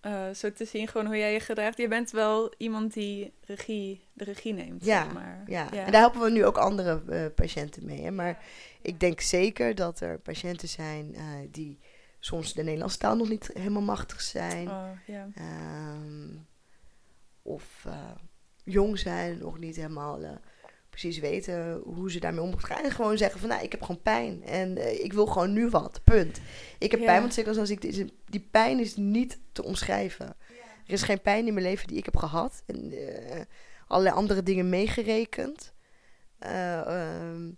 eh, 0.01 0.29
zo 0.29 0.51
te 0.51 0.65
zien, 0.65 0.87
gewoon 0.87 1.05
hoe 1.07 1.17
jij 1.17 1.33
je 1.33 1.39
gedraagt. 1.39 1.77
Je 1.77 1.87
bent 1.87 2.11
wel 2.11 2.53
iemand 2.57 2.93
die 2.93 3.33
regie, 3.45 4.03
de 4.13 4.23
regie 4.23 4.53
neemt, 4.53 4.85
Ja, 4.85 5.03
zeg 5.03 5.13
maar. 5.13 5.43
Ja, 5.47 5.71
en 5.71 5.91
daar 5.91 6.01
helpen 6.01 6.21
we 6.21 6.29
nu 6.31 6.45
ook 6.45 6.57
andere 6.57 7.01
eh, 7.09 7.25
patiënten 7.35 7.85
mee. 7.85 8.01
Hè? 8.03 8.11
Maar 8.11 8.43
ik 8.85 8.99
denk 8.99 9.21
zeker 9.21 9.75
dat 9.75 9.99
er 9.99 10.19
patiënten 10.19 10.67
zijn 10.67 11.15
eh, 11.15 11.23
die 11.51 11.79
soms 12.19 12.53
de 12.53 12.63
Nederlandse 12.63 12.97
taal 12.97 13.15
nog 13.15 13.29
niet 13.29 13.49
helemaal 13.53 13.81
machtig 13.81 14.21
zijn. 14.21 14.67
Oh. 14.69 14.89
Ehm, 15.35 16.35
of 17.41 17.83
eh, 17.85 18.11
jong 18.63 18.99
zijn, 18.99 19.37
nog 19.37 19.59
niet 19.59 19.75
helemaal 19.75 20.21
eh, 20.21 20.29
precies 20.89 21.19
weten 21.19 21.81
hoe 21.83 22.11
ze 22.11 22.19
daarmee 22.19 22.41
om 22.41 22.49
moeten 22.49 22.67
gaan. 22.67 22.83
En 22.83 22.91
gewoon 22.91 23.17
zeggen 23.17 23.39
van, 23.39 23.49
nou, 23.49 23.63
ik 23.63 23.71
heb 23.71 23.81
gewoon 23.81 24.01
pijn. 24.01 24.43
En 24.43 25.03
ik 25.03 25.13
wil 25.13 25.25
gewoon 25.25 25.53
nu 25.53 25.69
wat, 25.69 26.01
punt. 26.03 26.41
Ik 26.79 26.91
heb 26.91 26.99
pijn, 27.05 27.21
want 27.21 27.33
sikkelcelziekte 27.33 27.87
is... 27.87 27.97
een- 27.97 28.11
Die 28.25 28.47
pijn 28.51 28.79
is 28.79 28.95
niet 28.95 29.39
te 29.51 29.63
omschrijven. 29.63 30.25
Er 30.85 30.93
is 30.93 31.01
geen 31.03 31.21
pijn 31.21 31.47
in 31.47 31.53
mijn 31.53 31.65
leven 31.65 31.87
die 31.87 31.97
ik 31.97 32.05
heb 32.05 32.15
gehad. 32.17 32.63
En 32.65 32.93
allerlei 33.87 34.15
andere 34.15 34.43
dingen 34.43 34.69
meegerekend. 34.69 35.73
Eh, 36.39 36.79
ehm, 36.79 37.51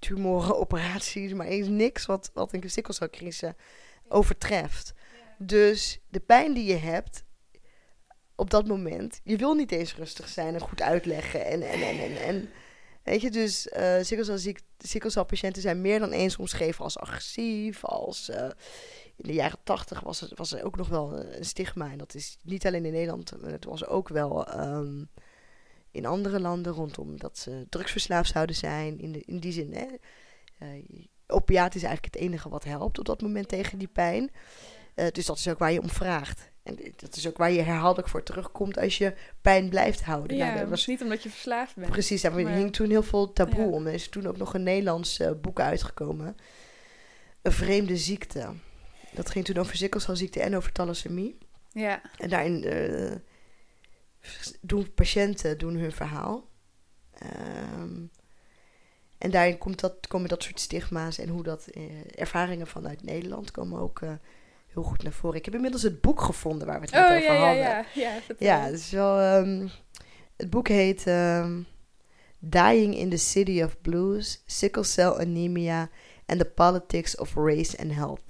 tumoren, 0.00 0.58
operaties, 0.58 1.32
maar 1.32 1.46
is 1.46 1.66
niks 1.68 2.06
wat, 2.06 2.30
wat 2.34 2.52
een 2.52 2.70
sikkelcelcrisis 2.70 3.50
overtreft. 4.08 4.92
Dus 5.38 6.00
de 6.08 6.20
pijn 6.20 6.54
die 6.54 6.64
je 6.64 6.76
hebt 6.76 7.24
op 8.34 8.50
dat 8.50 8.66
moment, 8.66 9.20
je 9.24 9.36
wil 9.36 9.54
niet 9.54 9.72
eens 9.72 9.96
rustig 9.96 10.28
zijn 10.28 10.54
en 10.54 10.60
goed 10.60 10.82
uitleggen. 10.82 11.44
En, 11.46 11.62
en, 11.62 11.80
en, 11.82 11.98
en, 11.98 12.22
en 12.22 12.50
weet 13.02 13.20
je, 13.20 13.30
dus 13.30 13.68
sikkelcelpatiënten 14.78 15.62
zijn 15.62 15.80
meer 15.80 15.98
dan 15.98 16.10
eens 16.12 16.36
omschreven 16.36 16.84
als 16.84 16.98
agressief, 16.98 17.84
als... 17.84 18.28
eh, 18.28 18.48
in 19.16 19.26
de 19.28 19.32
jaren 19.34 19.58
tachtig 19.64 20.00
was, 20.00 20.20
het- 20.20 20.38
was 20.38 20.52
er 20.52 20.64
ook 20.64 20.76
nog 20.76 20.88
wel 20.88 21.24
een 21.24 21.44
stigma. 21.44 21.90
En 21.90 21.98
dat 21.98 22.14
is 22.14 22.36
niet 22.42 22.66
alleen 22.66 22.84
in 22.84 22.92
Nederland, 22.92 23.32
het 23.42 23.64
was 23.64 23.86
ook 23.86 24.08
wel 24.08 24.46
ehm, 24.46 25.04
in 25.90 26.06
andere 26.06 26.40
landen 26.40 26.72
rondom 26.72 27.18
dat 27.18 27.38
ze 27.38 27.66
drugsverslaafd 27.68 28.32
zouden 28.32 28.56
zijn. 28.56 28.98
In, 28.98 29.12
de, 29.12 29.22
in 29.26 29.38
die 29.38 29.52
zin, 29.52 29.74
hè. 29.74 29.86
Opiaat 31.26 31.74
is 31.74 31.82
eigenlijk 31.82 32.14
het 32.14 32.22
enige 32.24 32.48
wat 32.48 32.64
helpt 32.64 32.98
op 32.98 33.04
dat 33.04 33.22
moment 33.22 33.48
tegen 33.48 33.78
die 33.78 33.88
pijn. 33.88 34.30
Eh, 34.94 35.06
dus 35.12 35.26
dat 35.26 35.38
is 35.38 35.48
ook 35.48 35.58
waar 35.58 35.72
je 35.72 35.80
om 35.82 35.88
vraagt. 35.90 36.50
En 36.62 36.78
dat 36.96 37.16
is 37.16 37.28
ook 37.28 37.36
waar 37.36 37.50
je 37.50 37.60
herhaaldelijk 37.62 38.08
voor 38.08 38.22
terugkomt 38.22 38.78
als 38.78 38.98
je 38.98 39.14
pijn 39.40 39.68
blijft 39.68 40.02
houden. 40.02 40.36
Ja, 40.36 40.46
Nou, 40.46 40.58
dat 40.58 40.68
was 40.68 40.86
niet 40.86 41.02
omdat 41.02 41.22
je 41.22 41.30
verslaafd 41.30 41.74
bent. 41.76 41.90
Precies, 41.90 42.22
daar 42.22 42.32
Maar- 42.40 42.54
hing 42.54 42.72
toen 42.72 42.90
heel 42.90 43.02
veel 43.02 43.32
taboe 43.32 43.60
Ja. 43.60 43.66
om. 43.70 43.86
Er 43.86 43.92
is 43.92 44.08
toen 44.08 44.26
ook 44.26 44.36
nog 44.36 44.54
een 44.54 44.62
Nederlands 44.62 45.18
eh, 45.20 45.30
boek 45.40 45.60
uitgekomen. 45.60 46.36
Een 47.42 47.52
vreemde 47.52 47.96
ziekte. 47.96 48.48
Dat 49.12 49.30
ging 49.30 49.44
toen 49.44 49.56
over 49.56 49.76
sikkelcelziekte 49.76 50.40
en 50.40 50.56
over 50.56 50.72
thalassemie. 50.72 51.38
Ja, 51.72 52.00
En 52.18 52.28
daarin 52.28 52.64
doen 54.60 54.94
patiënten 54.94 55.58
doen 55.58 55.74
hun 55.76 55.92
verhaal. 55.92 56.48
Ehm, 57.18 57.98
en 59.18 59.30
daarin 59.30 59.58
komt 59.58 59.80
dat, 59.80 60.06
komen 60.06 60.28
dat 60.28 60.42
soort 60.42 60.60
stigma's 60.60 61.18
en 61.18 61.28
hoe 61.28 61.42
dat 61.42 61.66
eh, 61.66 61.82
ervaringen 62.14 62.66
vanuit 62.66 63.02
Nederland 63.02 63.50
komen 63.50 63.80
ook 63.80 64.00
eh, 64.00 64.12
heel 64.66 64.82
goed 64.82 65.02
naar 65.02 65.12
voren. 65.12 65.38
Ik 65.38 65.44
heb 65.44 65.54
inmiddels 65.54 65.82
het 65.82 66.00
boek 66.00 66.20
gevonden 66.20 66.66
waar 66.66 66.80
we 66.80 66.84
het 66.86 66.94
net 66.94 67.04
oh 67.10 67.10
over 67.16 67.22
ja, 67.22 67.32
ja, 67.32 67.46
hadden. 67.46 67.62
ja. 67.62 67.84
Ja, 68.14 68.20
vertel. 68.20 68.46
Ja, 68.46 68.60
het 68.60 68.74
is 68.74 68.90
wel. 68.90 69.18
ehm, 69.18 69.68
het 70.36 70.50
boek 70.50 70.68
heet 70.68 71.06
ehm, 71.06 71.62
Dying 72.38 72.96
in 72.96 73.10
the 73.10 73.16
City 73.16 73.62
of 73.62 73.80
Blues: 73.80 74.42
Sickle 74.46 74.82
Cell 74.84 75.10
Anemia 75.10 75.88
and 76.26 76.38
the 76.38 76.44
Politics 76.44 77.16
of 77.16 77.34
Race 77.34 77.78
and 77.78 77.92
Health. 77.92 78.20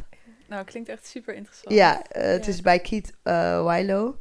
Nou, 0.49 0.65
klinkt 0.65 0.89
echt 0.89 1.07
super 1.07 1.35
interessant. 1.35 1.75
Ja, 1.75 2.03
eh, 2.07 2.23
het 2.31 2.45
Ja. 2.45 2.51
is 2.51 2.61
bij 2.61 2.79
Keith 2.81 3.13
uh, 3.25 3.67
Wilo. 3.75 4.19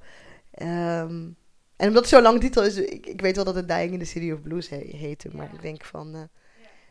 En 1.80 1.88
omdat 1.88 2.02
het 2.04 2.10
zo'n 2.14 2.22
lang 2.22 2.40
titel 2.40 2.64
is, 2.64 2.76
ik, 2.78 3.06
ik 3.06 3.22
weet 3.22 3.36
wel 3.36 3.46
dat 3.46 3.56
het 3.56 3.68
Dying 3.68 3.94
in 3.94 4.00
the 4.00 4.06
City 4.06 4.32
of 4.32 4.42
Blues 4.42 4.70
he- 4.70 4.78
heette, 4.98 5.30
maar 5.36 5.46
Ja. 5.48 5.54
ik 5.54 5.62
denk 5.62 5.84
van. 5.86 6.16
eh, 6.16 6.22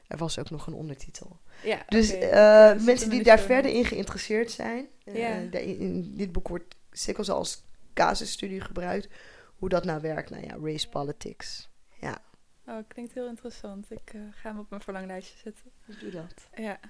Er 0.07 0.17
was 0.19 0.39
ook 0.39 0.51
nog 0.51 0.67
een 0.67 0.73
ondertitel. 0.75 1.41
Ja, 1.63 1.83
Dus 1.89 2.13
eh, 2.13 2.31
Ja, 2.31 2.77
mensen 2.85 3.11
die 3.11 3.23
daar 3.23 3.39
verder 3.39 3.71
in 3.71 3.85
geïnteresseerd 3.85 4.51
zijn. 4.51 4.87
eh, 5.05 5.53
in, 5.53 5.79
in 5.79 6.15
dit 6.17 6.33
boek 6.33 6.49
wordt 6.49 6.75
sickles 6.93 7.31
als 7.31 7.63
casusstudie 7.95 8.61
gebruikt. 8.61 9.09
Hoe 9.57 9.69
dat 9.69 9.85
nou 9.85 10.01
werkt. 10.01 10.31
Nou 10.31 10.45
ja, 10.45 10.57
race 10.63 10.89
politics. 10.89 11.69
Ja, 12.01 12.19
Oh, 12.67 12.79
klinkt 12.89 13.15
heel 13.15 13.29
interessant. 13.29 13.91
Ik 13.91 14.13
ga 14.31 14.51
hem 14.51 14.59
op 14.59 14.71
mijn 14.71 14.83
verlanglijstje 14.83 15.37
zetten. 15.45 15.71
doe 16.01 16.11
dat. 16.11 16.49
Ja. 16.57 16.81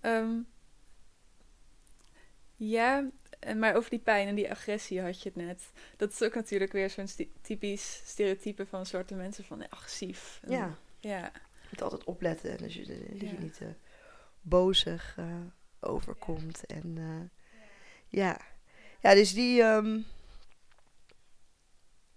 Ehm, 0.00 0.30
ja, 2.56 3.04
maar 3.56 3.74
over 3.76 3.90
die 3.90 3.98
pijn 3.98 4.28
en 4.28 4.34
die 4.34 4.50
agressie 4.50 5.00
had 5.00 5.22
je 5.22 5.28
het 5.28 5.38
net. 5.46 5.70
Dat 5.96 6.10
is 6.12 6.22
ook 6.22 6.34
natuurlijk 6.34 6.72
weer 6.72 6.90
zo'n 6.90 7.08
typisch 7.42 8.02
stereotype 8.04 8.66
van 8.66 8.86
soorten 8.86 9.16
mensen 9.16 9.44
van 9.44 9.62
eh, 9.62 9.68
agressief. 9.70 10.40
En- 10.42 10.50
Ja, 10.52 10.78
Ja. 11.00 11.32
je 11.60 11.68
moet 11.70 11.82
altijd 11.82 12.04
opletten. 12.04 12.58
En 12.58 12.64
als 12.64 12.74
je, 12.74 12.86
dat 12.86 13.20
Ja. 13.20 13.30
je 13.30 13.38
niet 13.38 13.60
eh, 13.60 13.68
bozig 14.40 15.14
eh, 15.18 15.40
overkomt. 15.80 16.66
En 16.66 16.94
eh, 16.98 17.58
ja. 18.08 18.40
ja, 19.00 19.14
dus 19.14 19.32
die, 19.34 19.62
ehm, 19.62 20.00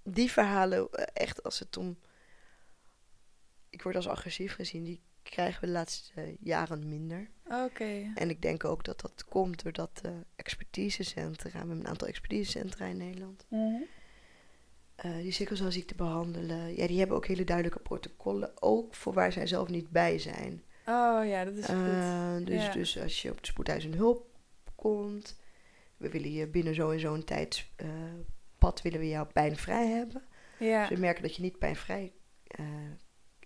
die 0.04 0.32
verhalen, 0.32 0.90
eh, 0.92 1.06
echt 1.14 1.44
als 1.44 1.60
het 1.60 1.78
om... 1.78 2.00
Ik 3.70 3.82
word 3.84 3.96
als 3.96 4.08
agressief 4.08 4.54
gezien, 4.56 4.84
die 4.84 5.02
krijgen 5.32 5.62
we 5.62 5.68
de 5.68 5.72
laatste 5.72 6.12
eh, 6.16 6.24
jaren 6.40 6.90
minder. 6.90 7.30
Oké. 7.46 8.12
En 8.16 8.30
ik 8.30 8.42
denk 8.42 8.66
ook 8.66 8.84
dat 8.84 9.02
dat 9.02 9.26
komt 9.26 9.64
doordat 9.64 10.00
de 10.02 10.26
expertisecentra, 10.36 11.52
we 11.52 11.58
hebben 11.58 11.80
een 11.80 11.88
aantal 11.88 12.08
expertisecentra 12.08 12.86
in 12.86 12.98
Nederland, 12.98 13.46
eh, 14.96 15.16
die 15.16 15.32
sikkelcelziekte 15.32 15.96
behandelen. 15.96 16.76
Ja, 16.76 16.88
die 16.88 17.00
hebben 17.00 17.18
ook 17.18 17.28
hele 17.28 17.44
duidelijke 17.44 17.80
protocollen, 17.80 18.62
ook 18.62 18.96
voor 18.96 19.14
waar 19.14 19.32
zij 19.32 19.48
zelf 19.48 19.68
niet 19.70 19.90
bij 19.90 20.20
zijn. 20.20 20.64
Oh 20.86 21.26
ja, 21.26 21.44
dat 21.44 21.56
is 21.56 21.66
goed. 21.66 21.76
Eh, 21.76 22.36
dus, 22.44 22.66
Ja. 22.66 22.72
dus 22.72 23.00
als 23.00 23.22
je 23.22 23.32
op 23.32 23.42
de 23.42 23.48
spoedeisende 23.48 23.98
hulp 23.98 24.26
komt, 24.76 25.40
we 25.98 26.10
willen 26.10 26.32
je 26.32 26.48
binnen 26.48 26.76
zo 26.76 26.90
en 26.92 27.00
zo'n 27.00 27.24
tijdspad 27.24 28.82
willen 28.82 29.00
we 29.00 29.08
jou 29.08 29.28
pijnvrij 29.28 29.88
hebben. 29.88 30.24
Ja. 30.60 30.88
We 30.88 30.96
merken 30.96 31.24
dat 31.24 31.36
je 31.36 31.42
niet 31.42 31.60
pijnvrij, 31.60 32.14
eh, 32.48 32.66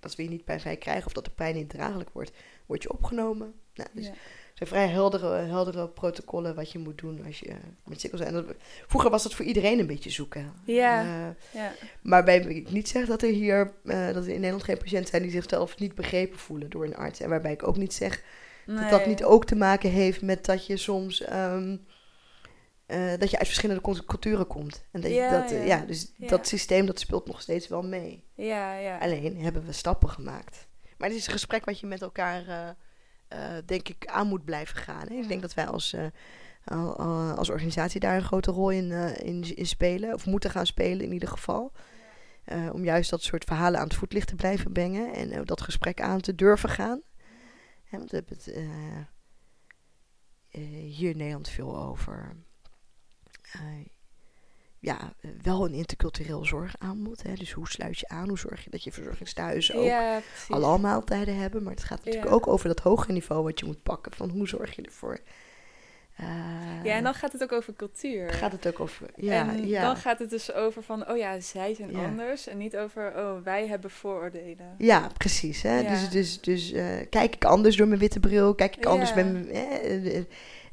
dat 0.07 0.17
we 0.17 0.23
je 0.23 0.29
niet 0.29 0.45
pijnvrij 0.45 0.77
krijgen 0.77 1.05
of 1.05 1.13
dat 1.13 1.25
de 1.25 1.31
pijn 1.31 1.55
niet 1.55 1.69
draaglijk 1.69 2.09
wordt, 2.13 2.31
word 2.65 2.83
je 2.83 2.91
opgenomen. 2.91 3.53
Nou, 3.73 3.89
dus 3.93 4.05
ja. 4.05 4.13
zijn 4.53 4.69
vrij 4.69 4.87
heldere, 4.87 5.35
heldere 5.35 5.87
protocollen 5.89 6.55
wat 6.55 6.71
je 6.71 6.79
moet 6.79 6.97
doen 6.97 7.25
als 7.25 7.39
je 7.39 7.47
eh, 7.47 7.55
met 7.85 8.09
dat- 8.33 8.45
Vroeger 8.87 9.09
was 9.09 9.23
dat 9.23 9.33
voor 9.33 9.45
iedereen 9.45 9.79
een 9.79 9.87
beetje 9.87 10.09
zoeken. 10.09 10.53
Ja. 10.65 11.01
Eh, 11.01 11.61
ja. 11.61 11.71
maar 12.01 12.23
bij 12.23 12.39
ik 12.39 12.71
niet 12.71 12.89
zeg 12.89 13.05
dat 13.05 13.21
er 13.21 13.29
hier 13.29 13.73
eh, 13.85 14.05
dat 14.05 14.23
er 14.23 14.29
in 14.29 14.35
Nederland 14.35 14.63
geen 14.63 14.77
patiënten 14.77 15.09
zijn 15.09 15.21
die 15.21 15.31
zichzelf 15.31 15.79
niet 15.79 15.95
begrepen 15.95 16.39
voelen 16.39 16.69
door 16.69 16.85
een 16.85 16.95
arts. 16.95 17.19
En 17.19 17.29
waarbij 17.29 17.51
ik 17.51 17.67
ook 17.67 17.77
niet 17.77 17.93
zeg 17.93 18.23
dat 18.65 18.89
dat 18.89 19.05
niet 19.05 19.23
ook 19.23 19.45
te 19.45 19.55
maken 19.55 19.89
heeft 19.89 20.21
met 20.21 20.45
dat 20.45 20.65
je 20.65 20.77
soms 20.77 21.21
ehm, 21.21 21.77
eh, 22.85 23.17
dat 23.19 23.29
je 23.29 23.37
uit 23.37 23.47
verschillende 23.47 23.81
cult- 23.81 24.05
culturen 24.05 24.47
komt. 24.47 24.85
En 24.91 25.01
dat, 25.01 25.11
Ja, 25.11 25.29
dat 25.41 25.51
eh, 25.51 25.67
ja. 25.67 25.77
ja, 25.77 25.85
dus 25.85 26.11
Ja. 26.17 26.27
dat 26.27 26.47
systeem 26.47 26.85
dat 26.85 26.99
speelt 26.99 27.27
nog 27.27 27.41
steeds 27.41 27.67
wel 27.67 27.83
mee. 27.83 28.23
Ja, 28.33 28.73
ja. 28.77 28.97
Alleen 28.97 29.37
hebben 29.41 29.65
we 29.65 29.71
stappen 29.71 30.09
gemaakt. 30.09 30.67
Maar 30.97 31.07
het 31.09 31.17
is 31.17 31.25
een 31.27 31.33
gesprek 31.33 31.65
wat 31.65 31.79
je 31.79 31.87
met 31.87 32.01
elkaar, 32.01 32.75
eh, 33.27 33.39
denk 33.65 33.89
ik, 33.89 34.05
aan 34.07 34.27
moet 34.27 34.45
blijven 34.45 34.77
gaan. 34.77 35.07
Hè? 35.07 35.13
Ik 35.15 35.27
denk 35.27 35.41
dat 35.41 35.53
wij 35.53 35.67
als, 35.67 35.95
al- 36.65 36.97
al- 36.97 37.31
als 37.35 37.49
organisatie 37.49 37.99
daar 37.99 38.15
een 38.15 38.23
grote 38.23 38.51
rol 38.51 38.69
in, 38.69 38.91
in, 39.23 39.55
in 39.55 39.65
spelen. 39.67 40.13
Of 40.13 40.25
moeten 40.25 40.49
gaan 40.49 40.65
spelen 40.65 41.05
in 41.05 41.13
ieder 41.13 41.29
geval. 41.29 41.71
Om 42.71 42.83
juist 42.83 43.09
dat 43.09 43.21
soort 43.23 43.43
verhalen 43.43 43.79
aan 43.79 43.87
het 43.87 43.95
voetlicht 43.95 44.27
te 44.27 44.35
blijven 44.35 44.71
brengen. 44.71 45.13
En 45.13 45.45
dat 45.45 45.61
gesprek 45.61 46.01
aan 46.01 46.21
te 46.21 46.35
durven 46.35 46.69
gaan. 46.69 47.01
Hè, 47.83 47.97
want 47.97 48.11
we 48.11 48.15
hebben 48.17 48.37
het 48.37 48.53
hier 50.81 51.09
in 51.09 51.17
Nederland 51.17 51.49
veel 51.49 51.77
over. 51.77 52.35
Eh, 53.59 53.85
ja, 54.79 55.13
wel 55.41 55.65
een 55.65 55.73
intercultureel 55.73 56.45
zorgaanbod. 56.45 57.23
Hè? 57.23 57.33
Dus 57.33 57.51
hoe 57.51 57.67
sluit 57.67 57.99
je 57.99 58.07
aan? 58.07 58.27
Hoe 58.27 58.37
zorg 58.37 58.63
je 58.63 58.69
dat 58.69 58.83
je 58.83 58.91
verzorgingstehuizen 58.91 59.75
ook 59.75 59.85
ja, 59.85 60.19
precies. 60.19 60.49
alle 60.49 60.77
maaltijden 60.77 61.37
hebben. 61.37 61.63
Maar 61.63 61.73
het 61.73 61.83
gaat 61.83 61.97
natuurlijk 61.97 62.25
Ja. 62.25 62.31
ook 62.33 62.47
over 62.47 62.67
dat 62.67 62.79
hogere 62.79 63.13
niveau 63.13 63.43
wat 63.43 63.59
je 63.59 63.65
moet 63.65 63.83
pakken. 63.83 64.11
Van 64.15 64.29
hoe 64.29 64.47
zorg 64.47 64.75
je 64.75 64.81
ervoor? 64.81 65.19
Eh, 66.15 66.25
Ja, 66.83 66.93
en 66.95 67.03
dan 67.03 67.13
gaat 67.13 67.31
het 67.31 67.43
ook 67.43 67.51
over 67.51 67.73
cultuur. 67.75 68.29
gaat 68.29 68.51
het 68.51 68.67
ook 68.67 68.79
over. 68.79 69.07
Ja, 69.15 69.49
en 69.49 69.67
ja. 69.67 69.81
dan 69.81 69.95
gaat 69.95 70.19
het 70.19 70.29
dus 70.29 70.53
over 70.53 70.83
van, 70.83 71.09
oh 71.09 71.17
ja, 71.17 71.39
zij 71.39 71.73
zijn 71.73 71.91
Ja. 71.91 72.05
anders. 72.05 72.47
En 72.47 72.57
niet 72.57 72.77
over, 72.77 73.13
oh, 73.15 73.43
wij 73.43 73.67
hebben 73.67 73.89
vooroordelen. 73.89 74.75
ja, 74.77 75.09
precies. 75.17 75.61
Hè? 75.61 75.79
Ja. 75.79 75.89
Dus, 75.89 76.09
dus, 76.09 76.41
dus 76.41 76.71
eh, 76.71 76.85
kijk 77.09 77.35
ik 77.35 77.45
anders 77.45 77.75
door 77.75 77.87
mijn 77.87 77.99
witte 77.99 78.19
bril? 78.19 78.55
Kijk 78.55 78.75
ik 78.75 78.85
anders 78.85 79.13
met 79.13 79.33
mijn. 79.33 79.49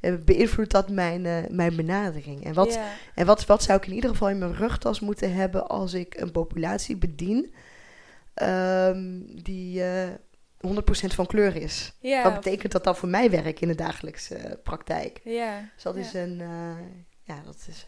eh, 0.01 0.15
beïnvloedt 0.25 0.71
dat 0.71 0.89
mijn, 0.91 1.23
mijn 1.51 1.77
benadering? 1.77 2.45
En, 2.45 2.55
wat, 2.55 2.79
en 3.15 3.27
wat, 3.27 3.47
wat 3.47 3.63
zou 3.63 3.79
ik 3.79 3.87
in 3.87 3.93
ieder 3.95 4.11
geval 4.11 4.29
in 4.29 4.39
mijn 4.39 4.55
rugtas 4.55 5.01
moeten 5.01 5.35
hebben 5.35 5.69
als 5.69 5.95
ik 5.95 6.15
een 6.21 6.31
populatie 6.33 6.97
bedien 6.97 7.55
ehm, 8.35 9.21
die 9.43 9.83
100% 10.67 11.15
van 11.15 11.27
kleur 11.27 11.57
is? 11.57 11.93
Ja, 12.01 12.23
Wat 12.23 12.35
betekent 12.35 12.73
dat 12.73 12.85
dan 12.85 12.97
voor 12.97 13.09
mij 13.09 13.31
werk 13.31 13.61
in 13.61 13.69
de 13.69 13.75
dagelijkse 13.75 14.35
eh, 14.37 14.53
praktijk? 14.63 15.21
Ja. 15.25 15.69
Dus 15.75 15.83
dat 15.83 15.95
Ja. 15.95 16.01
is 16.01 16.13
een, 16.15 16.41
eh, 16.41 16.77
ja, 17.23 17.43
dat 17.45 17.65
is, 17.69 17.87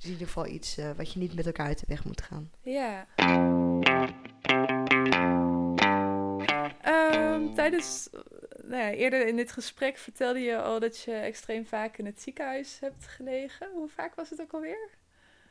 in 0.00 0.10
ieder 0.10 0.26
geval 0.26 0.46
iets 0.46 0.76
eh, 0.78 0.90
wat 0.96 1.12
je 1.12 1.18
niet 1.18 1.34
met 1.34 1.46
elkaar 1.46 1.66
uit 1.66 1.78
de 1.80 1.86
weg 1.88 2.04
moet 2.04 2.22
gaan. 2.22 2.50
Ja. 2.62 3.06
Ehm, 6.82 7.54
tijdens, 7.54 8.08
nou 8.62 8.82
ja, 8.82 8.90
eerder 8.90 9.26
in 9.26 9.36
dit 9.36 9.52
gesprek 9.52 9.96
vertelde 9.96 10.38
je 10.40 10.62
al 10.62 10.80
dat 10.80 11.00
je 11.00 11.12
extreem 11.12 11.66
vaak 11.66 11.96
in 11.98 12.06
het 12.06 12.20
ziekenhuis 12.22 12.76
hebt 12.80 13.06
gelegen. 13.06 13.68
Hoe 13.74 13.88
vaak 13.88 14.14
was 14.14 14.30
het 14.30 14.40
ook 14.40 14.52
alweer? 14.52 14.88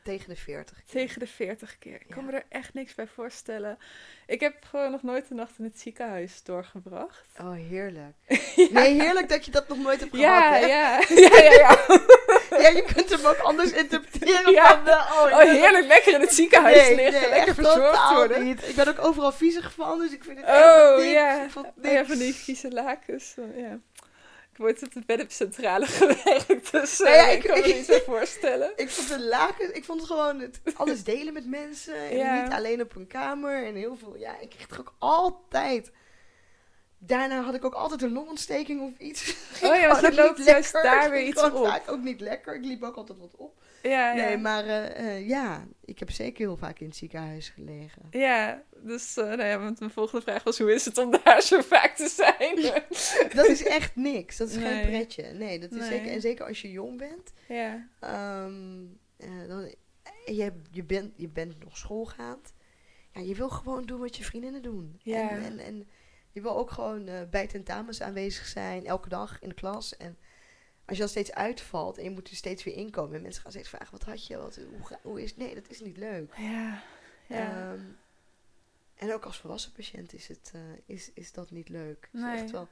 Tegen 0.06 0.28
de 0.28 0.36
40. 0.36 0.78
Tegen 0.90 1.18
de 1.20 1.26
40 1.26 1.78
keer. 1.78 1.94
Ik 1.94 2.06
kan 2.10 2.24
me 2.24 2.32
er 2.32 2.44
echt 2.48 2.74
niks 2.74 2.94
bij 2.94 3.06
voorstellen. 3.14 3.78
Ik 4.26 4.40
heb 4.40 4.54
gewoon 4.70 4.90
nog 4.90 5.02
nooit 5.02 5.30
een 5.30 5.36
nacht 5.36 5.58
in 5.58 5.64
het 5.64 5.80
ziekenhuis 5.80 6.42
doorgebracht. 6.42 7.24
Oh, 7.40 7.52
heerlijk. 7.68 8.14
ja. 8.56 8.68
Nee, 8.70 9.00
heerlijk 9.00 9.28
dat 9.28 9.44
je 9.44 9.50
dat 9.50 9.68
nog 9.68 9.78
nooit 9.78 10.00
hebt 10.00 10.16
gehad, 10.16 10.28
Ja, 10.28 10.52
hè? 10.52 10.66
ja, 10.76 10.98
ja, 11.08 11.42
ja, 11.42 11.52
ja. 11.52 11.78
Ja, 12.60 12.68
je 12.68 12.84
kunt 12.94 13.10
hem 13.10 13.24
ook 13.26 13.38
anders 13.38 13.72
interpreteren 13.72 14.52
Ja. 14.52 14.68
van... 14.68 14.88
eh, 14.88 15.12
oh, 15.14 15.22
Oh, 15.32 15.38
heerlijk, 15.40 15.86
lekker 15.86 16.14
in 16.14 16.20
het 16.20 16.32
ziekenhuis 16.34 16.76
Nee, 16.76 16.94
liggen, 16.94 17.12
nee, 17.20 17.28
lekker 17.30 17.46
echt 17.48 17.54
verzorgd 17.54 18.12
worden. 18.12 18.44
Niet. 18.44 18.68
Ik 18.68 18.74
ben 18.74 18.88
ook 18.88 19.04
overal 19.04 19.32
viezig 19.32 19.72
van, 19.72 19.98
dus 19.98 20.12
ik 20.12 20.24
vind 20.24 20.38
het 20.38 20.46
echt 20.46 20.64
Oh, 20.64 20.96
niks. 20.96 21.10
ja. 21.12 21.44
Ik 21.44 21.50
vond 21.50 21.66
Oh, 21.84 21.92
ja, 21.92 22.04
van 22.04 22.18
die 22.18 22.34
vieze 22.34 22.70
lakens. 22.70 23.34
Oh, 23.38 23.56
Ja. 23.58 23.78
Ik 24.56 24.62
word 24.62 24.82
op 24.82 24.92
de 24.92 25.02
beddencentrale 25.06 25.86
gewerkt, 26.00 26.72
dus 26.72 26.98
Nou 26.98 27.14
ja, 27.14 27.26
eh, 27.26 27.32
ik- 27.32 27.42
ik 27.44 27.50
kan 27.50 27.60
me 27.60 27.66
ik- 27.66 27.74
niet 27.74 27.84
zo 27.84 27.98
voorstellen. 28.12 28.72
Ik 28.76 28.90
vond 28.90 29.08
de 29.08 29.20
laken, 29.20 29.74
ik 29.76 29.84
vond 29.84 30.00
het 30.00 30.10
gewoon 30.10 30.40
het 30.40 30.60
alles 30.74 31.04
delen 31.04 31.32
met 31.32 31.46
mensen. 31.46 31.94
En 31.94 32.16
Ja. 32.16 32.42
niet 32.42 32.52
alleen 32.52 32.80
op 32.80 32.94
een 32.96 33.06
kamer. 33.06 33.64
En 33.66 33.74
heel 33.74 33.96
veel, 33.96 34.16
ja, 34.16 34.38
ik 34.40 34.48
kreeg 34.50 34.66
toch 34.66 34.78
ook 34.78 34.94
altijd. 34.98 35.92
Daarna 36.98 37.42
had 37.42 37.54
ik 37.54 37.64
ook 37.64 37.74
altijd 37.74 38.02
een 38.02 38.12
longontsteking 38.12 38.80
of 38.82 38.98
iets. 38.98 39.34
Oh 39.62 39.74
ja, 39.76 39.86
want 39.88 40.00
je 40.00 40.06
Gewoon 40.06 40.28
ook 40.30 40.36
loopt 40.36 40.44
juist 40.48 40.72
lekker. 40.72 40.90
daar 40.92 41.04
Ik 41.04 41.10
weer 41.10 41.22
iets 41.26 41.42
op. 41.42 41.66
vaak 41.66 41.90
ook 41.90 42.02
niet 42.02 42.20
lekker. 42.20 42.54
Ik 42.54 42.64
liep 42.64 42.82
ook 42.82 42.96
altijd 42.96 43.18
wat 43.18 43.34
op. 43.36 43.62
Ja, 43.88 44.12
ja. 44.12 44.24
Nee, 44.24 44.36
maar 44.36 44.64
eh, 44.66 45.16
eh, 45.16 45.28
ja, 45.28 45.66
ik 45.84 45.98
heb 45.98 46.10
zeker 46.10 46.38
heel 46.46 46.56
vaak 46.56 46.78
in 46.80 46.86
het 46.86 46.96
ziekenhuis 46.96 47.48
gelegen. 47.48 48.02
Ja, 48.10 48.62
dus 48.82 49.16
uh, 49.16 49.24
nou 49.24 49.42
ja, 49.44 49.58
want 49.58 49.78
mijn 49.78 49.90
volgende 49.90 50.22
vraag 50.22 50.42
was: 50.42 50.58
hoe 50.58 50.72
is 50.74 50.84
het 50.84 50.98
om 50.98 51.10
daar 51.24 51.42
zo 51.42 51.60
vaak 51.60 51.96
te 51.96 52.08
zijn? 52.08 52.54
Dat 53.34 53.46
is 53.46 53.62
echt 53.64 53.96
niks. 53.96 54.36
Dat 54.36 54.48
is 54.48 54.56
Nee. 54.56 54.72
geen 54.74 54.86
pretje. 54.86 55.22
Nee, 55.32 55.58
dat 55.58 55.70
is 55.72 55.78
Nee. 55.78 55.88
zeker. 55.88 56.12
En 56.12 56.20
zeker 56.20 56.46
als 56.46 56.62
je 56.62 56.70
jong 56.70 56.98
bent. 56.98 57.32
ja, 57.48 57.88
Ehm, 58.00 58.84
eh, 59.16 59.48
dan, 59.48 59.74
je, 60.26 60.52
je, 60.70 60.84
bent, 60.84 61.12
je 61.16 61.28
bent 61.28 61.64
nog 61.64 61.76
schoolgaand. 61.76 62.52
Ja, 63.12 63.20
je 63.20 63.34
wil 63.34 63.48
gewoon 63.48 63.82
doen 63.84 64.00
wat 64.00 64.16
je 64.16 64.24
vriendinnen 64.24 64.62
doen. 64.62 65.00
Ja. 65.02 65.30
En, 65.30 65.42
en, 65.44 65.58
en 65.58 65.88
je 66.32 66.40
wil 66.40 66.56
ook 66.56 66.70
gewoon 66.70 67.08
bij 67.30 67.46
tentamens 67.46 68.02
aanwezig 68.02 68.46
zijn, 68.46 68.86
elke 68.86 69.08
dag 69.08 69.38
in 69.40 69.48
de 69.48 69.54
klas. 69.54 69.96
En 69.96 70.18
als 70.86 70.96
je 70.96 71.02
dan 71.02 71.08
steeds 71.08 71.32
uitvalt 71.32 71.98
en 71.98 72.04
je 72.04 72.10
moet 72.10 72.28
er 72.28 72.36
steeds 72.36 72.64
weer 72.64 72.74
inkomen. 72.74 73.14
En 73.16 73.22
mensen 73.22 73.42
gaan 73.42 73.50
steeds 73.50 73.68
vragen, 73.68 73.90
wat 73.90 74.02
had 74.02 74.26
je? 74.26 74.36
Wat, 74.36 74.56
hoe, 74.56 74.98
hoe 75.02 75.22
is? 75.22 75.36
Nee, 75.36 75.54
dat 75.54 75.70
is 75.70 75.80
niet 75.80 75.96
leuk. 75.96 76.34
ja, 76.36 76.82
ja. 77.26 77.72
Ehm, 77.72 77.80
en 78.94 79.12
ook 79.12 79.24
als 79.24 79.38
volwassen 79.38 79.72
patiënt 79.72 80.12
is, 80.12 80.28
het, 80.28 80.50
eh, 80.54 80.60
is, 80.86 81.10
is 81.14 81.32
dat 81.32 81.50
niet 81.50 81.68
leuk. 81.68 82.08
Echt 82.14 82.50
wel, 82.50 82.68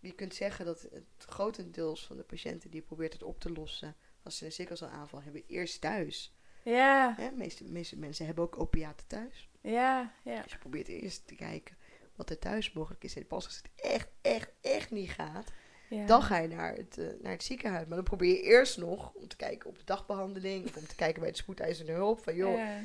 je 0.00 0.12
kunt 0.12 0.34
zeggen 0.34 0.64
dat 0.64 0.82
het 0.82 1.04
grotendeels 1.18 2.06
van 2.06 2.16
de 2.16 2.22
patiënten 2.22 2.70
die 2.70 2.80
probeert 2.82 3.12
het 3.12 3.22
op 3.22 3.40
te 3.40 3.52
lossen 3.52 3.94
als 4.22 4.36
ze 4.38 4.44
een 4.44 4.52
sikkelcelaanval 4.52 5.22
hebben, 5.22 5.42
eerst 5.46 5.80
thuis. 5.80 6.34
ja, 6.62 7.14
Hè? 7.16 7.28
De 7.30 7.36
meeste, 7.36 7.64
meeste 7.64 7.98
mensen 7.98 8.26
hebben 8.26 8.44
ook 8.44 8.58
opiaten 8.60 9.06
thuis. 9.06 9.48
ja, 9.60 10.12
ja. 10.22 10.42
Dus 10.42 10.52
je 10.52 10.58
probeert 10.58 10.88
eerst 10.88 11.26
te 11.26 11.34
kijken 11.34 11.76
wat 12.14 12.30
er 12.30 12.38
thuis 12.38 12.72
mogelijk 12.72 13.04
is. 13.04 13.16
En 13.16 13.26
pas 13.26 13.44
als 13.44 13.56
het 13.56 13.70
echt, 13.76 14.08
echt, 14.20 14.50
echt 14.60 14.90
niet 14.90 15.10
gaat, 15.10 15.52
ja. 15.88 16.06
dan 16.06 16.22
ga 16.22 16.38
je 16.38 16.48
naar 16.48 16.74
het, 16.74 16.98
eh, 16.98 17.06
naar 17.22 17.32
het 17.32 17.42
ziekenhuis. 17.44 17.86
Maar 17.86 17.96
dan 17.96 18.04
probeer 18.04 18.28
je 18.34 18.42
eerst 18.42 18.78
nog 18.78 19.12
om 19.14 19.28
te 19.28 19.36
kijken 19.36 19.68
op 19.70 19.78
de 19.78 19.84
dagbehandeling. 19.84 20.64
Of 20.66 20.76
om 20.76 20.86
te 20.86 20.94
kijken 20.94 21.20
bij 21.22 21.30
de 21.30 21.36
spoedeisende 21.36 21.92
hulp. 21.92 22.22
Van 22.22 22.34
joh, 22.34 22.56
Ja. 22.58 22.80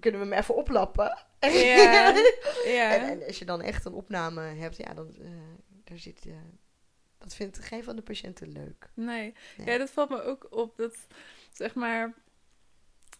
kunnen 0.00 0.20
we 0.20 0.26
hem 0.26 0.38
even 0.38 0.56
oplappen? 0.56 1.18
Ja, 1.40 1.50
ja. 2.64 2.94
En, 2.94 3.02
en 3.10 3.26
als 3.26 3.38
je 3.38 3.44
dan 3.44 3.62
echt 3.62 3.84
een 3.84 3.92
opname 3.92 4.40
hebt, 4.40 4.76
ja, 4.76 4.94
dan 4.94 5.14
eh, 5.20 5.30
daar 5.84 5.98
zit, 5.98 6.26
eh, 6.26 6.32
dat 7.18 7.34
vindt 7.34 7.58
geen 7.58 7.84
van 7.84 7.96
de 7.96 8.02
patiënten 8.02 8.52
leuk. 8.52 8.90
Nee. 8.94 9.34
Nee. 9.56 9.66
Ja, 9.66 9.78
dat 9.78 9.90
valt 9.90 10.08
me 10.10 10.22
ook 10.22 10.46
op. 10.50 10.76
Dat, 10.76 10.96
zeg 11.52 11.74
maar, 11.74 12.14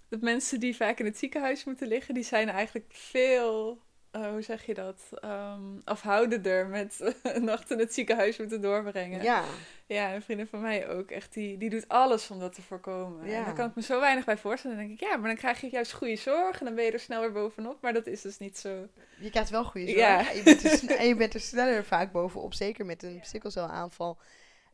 dat 0.08 0.20
mensen 0.20 0.61
die 0.61 0.76
vaak 0.76 0.98
in 0.98 1.04
het 1.04 1.18
ziekenhuis 1.18 1.64
moeten 1.64 1.86
liggen, 1.88 2.14
die 2.14 2.24
zijn 2.24 2.48
eigenlijk 2.48 2.86
veel, 2.88 3.82
eh, 4.11 4.26
hoe 4.30 4.42
zeg 4.42 4.66
je 4.66 4.74
dat, 4.74 5.00
Ehm, 5.20 5.62
afhoudender 5.84 6.66
met 6.66 7.14
een 7.22 7.44
nacht 7.44 7.70
in 7.70 7.78
het 7.78 7.94
ziekenhuis 7.94 8.38
moeten 8.38 8.61
doorbrengen. 8.61 9.22
Ja, 9.22 9.44
Ja, 9.86 10.14
een 10.14 10.22
vriendin 10.22 10.46
van 10.46 10.61
mij 10.61 10.88
ook. 10.88 11.11
Echt, 11.11 11.32
die, 11.32 11.58
die 11.58 11.70
doet 11.70 11.88
alles 11.88 12.30
om 12.30 12.38
dat 12.38 12.54
te 12.54 12.62
voorkomen. 12.62 13.26
Ja. 13.26 13.38
En 13.38 13.44
daar 13.44 13.54
kan 13.54 13.68
ik 13.68 13.74
me 13.74 13.82
zo 13.82 14.00
weinig 14.00 14.24
bij 14.24 14.36
voorstellen. 14.36 14.76
Dan 14.76 14.86
denk 14.86 15.00
ik, 15.00 15.08
ja, 15.08 15.16
maar 15.16 15.28
dan 15.28 15.36
krijg 15.36 15.61
je 15.61 15.68
juist 15.70 15.92
goede 15.92 16.16
zorg 16.16 16.58
en 16.58 16.64
dan 16.66 16.74
ben 16.74 16.84
je 16.84 16.92
er 16.92 17.00
snel 17.00 17.20
weer 17.20 17.32
bovenop. 17.32 17.80
Maar 17.82 17.92
dat 17.92 18.06
is 18.06 18.20
dus 18.20 18.38
niet 18.38 18.58
zo. 18.58 18.86
je 19.20 19.30
krijgt 19.30 19.50
wel 19.50 19.64
goede 19.64 19.86
zorg. 19.86 19.98
Ja. 20.00 20.30
En, 20.30 20.36
je 20.36 20.42
bent 20.42 20.64
er, 20.64 20.70
sne- 20.78 20.94
en 20.94 21.06
je 21.08 21.16
bent 21.16 21.34
er 21.34 21.40
sneller 21.40 21.84
vaak 21.84 22.12
bovenop. 22.12 22.54
Zeker 22.54 22.86
met 22.86 23.02
een 23.02 23.20
sikkelcelaanval 23.22 24.18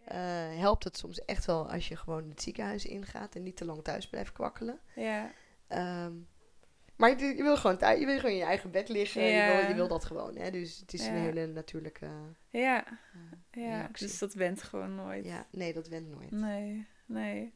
eh 0.04 0.58
helpt 0.58 0.84
het 0.84 0.96
soms 0.96 1.24
echt 1.24 1.44
wel 1.44 1.70
als 1.70 1.88
je 1.88 1.96
gewoon 1.96 2.28
het 2.28 2.42
ziekenhuis 2.42 2.84
ingaat 2.86 3.34
en 3.34 3.42
niet 3.42 3.56
te 3.56 3.64
lang 3.64 3.82
thuis 3.84 4.08
blijft 4.08 4.32
kwakkelen. 4.32 4.78
Ja, 4.94 5.30
Ehm, 5.68 6.12
maar 6.96 7.10
je, 7.10 7.36
je 7.36 7.42
wil 7.42 7.56
gewoon 7.56 7.76
thuis, 7.76 8.00
je 8.00 8.06
wil 8.06 8.16
gewoon 8.16 8.30
in 8.30 8.36
je 8.36 8.44
eigen 8.44 8.70
bed 8.70 8.88
liggen. 8.88 9.22
Je, 9.22 9.52
wil, 9.52 9.68
je 9.68 9.74
wil 9.74 9.88
dat 9.88 10.04
gewoon. 10.04 10.36
Hè? 10.36 10.50
Dus 10.50 10.78
het 10.78 10.92
is 10.92 11.06
een 11.06 11.14
hele 11.14 11.46
natuurlijke. 11.46 12.08
ja, 12.50 12.86
eh, 12.86 13.62
ja. 13.62 13.76
reactie. 13.76 14.06
Dus 14.06 14.18
dat 14.18 14.34
went 14.34 14.62
gewoon 14.62 14.94
nooit. 14.94 15.24
Ja, 15.24 15.46
nee, 15.50 15.72
dat 15.72 15.88
went 15.88 16.08
nooit. 16.08 16.30
Nee, 16.30 16.86
nee. 17.06 17.54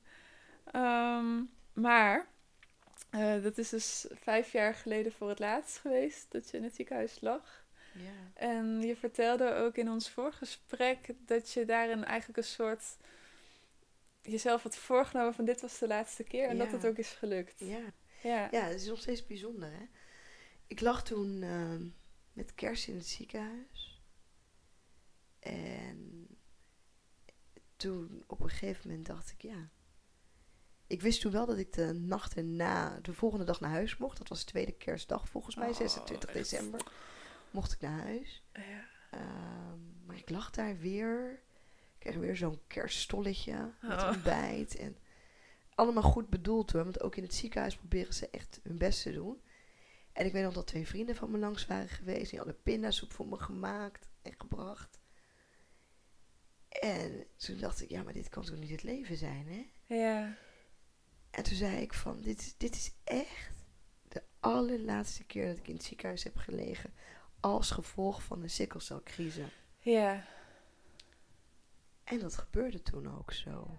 Ehm, 0.65 1.43
maar, 1.73 2.27
eh, 3.11 3.43
dat 3.43 3.59
is 3.59 3.69
dus 3.69 4.07
vijf 4.11 4.53
jaar 4.53 4.75
geleden 4.75 5.13
voor 5.13 5.29
het 5.29 5.39
laatst 5.39 5.79
geweest 5.79 6.27
dat 6.29 6.51
je 6.51 6.57
in 6.57 6.65
het 6.65 6.75
ziekenhuis 6.75 7.21
lag. 7.21 7.65
Ja. 7.93 8.47
En 8.47 8.81
je 8.81 8.97
vertelde 8.97 9.55
ook 9.55 9.77
in 9.77 9.91
ons 9.91 10.11
voorgesprek 10.11 11.11
dat 11.27 11.53
je 11.53 11.65
daarin 11.65 12.05
eigenlijk 12.05 12.39
een 12.39 12.45
soort 12.45 12.97
jezelf 14.23 14.63
had 14.63 14.77
voorgenomen 14.77 15.35
van 15.35 15.45
dit 15.45 15.61
was 15.61 15.79
de 15.79 15.87
laatste 15.87 16.23
keer 16.23 16.49
en 16.49 16.59
dat 16.59 16.73
het 16.73 16.87
ook 16.87 16.97
is 16.97 17.11
gelukt. 17.11 17.59
Ja. 17.59 17.79
Ja. 18.23 18.49
ja, 18.51 18.63
het 18.65 18.81
is 18.81 18.87
nog 18.87 19.01
steeds 19.01 19.27
bijzonder. 19.27 19.71
Hè? 19.73 19.85
Ik 20.67 20.81
lag 20.81 21.05
toen 21.05 21.43
ehm, 21.43 21.87
met 22.33 22.55
kerst 22.55 22.89
in 22.89 22.95
het 22.97 23.07
ziekenhuis. 23.07 24.03
En 25.39 26.27
toen 27.77 28.25
op 28.27 28.41
een 28.41 28.49
gegeven 28.49 28.89
moment 28.89 29.07
dacht 29.07 29.31
ik, 29.31 29.43
ja. 29.43 29.69
Ik 30.87 31.01
wist 31.03 31.21
toen 31.21 31.33
wel 31.33 31.47
dat 31.47 31.59
ik 31.59 31.73
de 31.73 31.93
nacht 31.93 32.37
erna, 32.37 32.99
de 33.01 33.13
volgende 33.15 33.45
dag 33.45 33.61
naar 33.61 33.71
huis 33.71 33.97
mocht. 33.97 34.19
Dat 34.19 34.29
was 34.29 34.39
de 34.39 34.45
tweede 34.51 34.73
kerstdag 34.73 35.29
volgens 35.29 35.55
mij, 35.57 35.69
Oh, 35.69 35.77
26 35.77 36.29
echt. 36.29 36.39
december. 36.39 36.81
Mocht 37.51 37.73
ik 37.73 37.81
naar 37.81 38.01
huis. 38.01 38.43
Ja. 38.53 38.89
Ehm, 39.11 40.07
maar 40.07 40.17
ik 40.17 40.31
lag 40.31 40.51
daar 40.51 40.79
weer. 40.79 41.43
Ik 41.99 41.99
kreeg 41.99 42.15
weer 42.17 42.37
zo'n 42.37 42.61
kerststolletje 42.67 43.73
met 43.81 44.03
Oh. 44.03 44.09
ontbijt. 44.15 44.77
En 44.77 44.97
allemaal 45.81 46.03
goed 46.03 46.29
bedoeld 46.31 46.73
hoor. 46.73 46.83
Want 46.85 47.01
ook 47.03 47.17
in 47.17 47.23
het 47.23 47.35
ziekenhuis 47.35 47.77
proberen 47.77 48.15
ze 48.15 48.31
echt 48.31 48.61
hun 48.63 48.79
best 48.79 49.03
te 49.03 49.13
doen. 49.13 49.41
En 50.13 50.27
ik 50.27 50.33
weet 50.33 50.43
nog 50.43 50.53
dat 50.55 50.67
twee 50.67 50.87
vrienden 50.87 51.17
van 51.17 51.31
me 51.31 51.39
langs 51.39 51.67
waren 51.67 51.89
geweest. 51.89 52.31
Die 52.31 52.39
hadden 52.39 52.63
pindasoep 52.63 53.13
voor 53.13 53.27
me 53.29 53.37
gemaakt 53.39 54.09
en 54.23 54.35
gebracht. 54.39 54.99
En 56.69 57.27
toen 57.37 57.59
dacht 57.59 57.83
ik, 57.83 57.89
ja, 57.91 58.03
maar 58.03 58.13
dit 58.13 58.29
kan 58.29 58.45
toch 58.45 58.57
niet 58.59 58.71
het 58.71 58.83
leven 58.83 59.17
zijn, 59.17 59.47
hè? 59.49 59.71
Ja. 59.97 60.37
En 61.31 61.43
toen 61.43 61.57
zei 61.57 61.77
ik 61.77 61.95
van, 61.95 62.21
dit, 62.21 62.41
is- 62.41 62.57
dit 62.57 62.75
is 62.75 62.93
echt 63.05 63.65
de 64.09 64.23
allerlaatste 64.41 65.25
keer 65.25 65.47
dat 65.47 65.57
ik 65.57 65.69
in 65.69 65.75
het 65.75 65.85
ziekenhuis 65.85 66.23
heb 66.25 66.37
gelegen. 66.37 66.93
Als 67.41 67.71
gevolg 67.71 68.23
van 68.23 68.41
de 68.41 68.49
sikkelcelcrisis. 68.49 69.53
Ja. 69.79 70.27
En 72.05 72.19
dat 72.19 72.37
gebeurde 72.37 72.83
toen 72.83 73.19
ook 73.19 73.33
zo. 73.33 73.79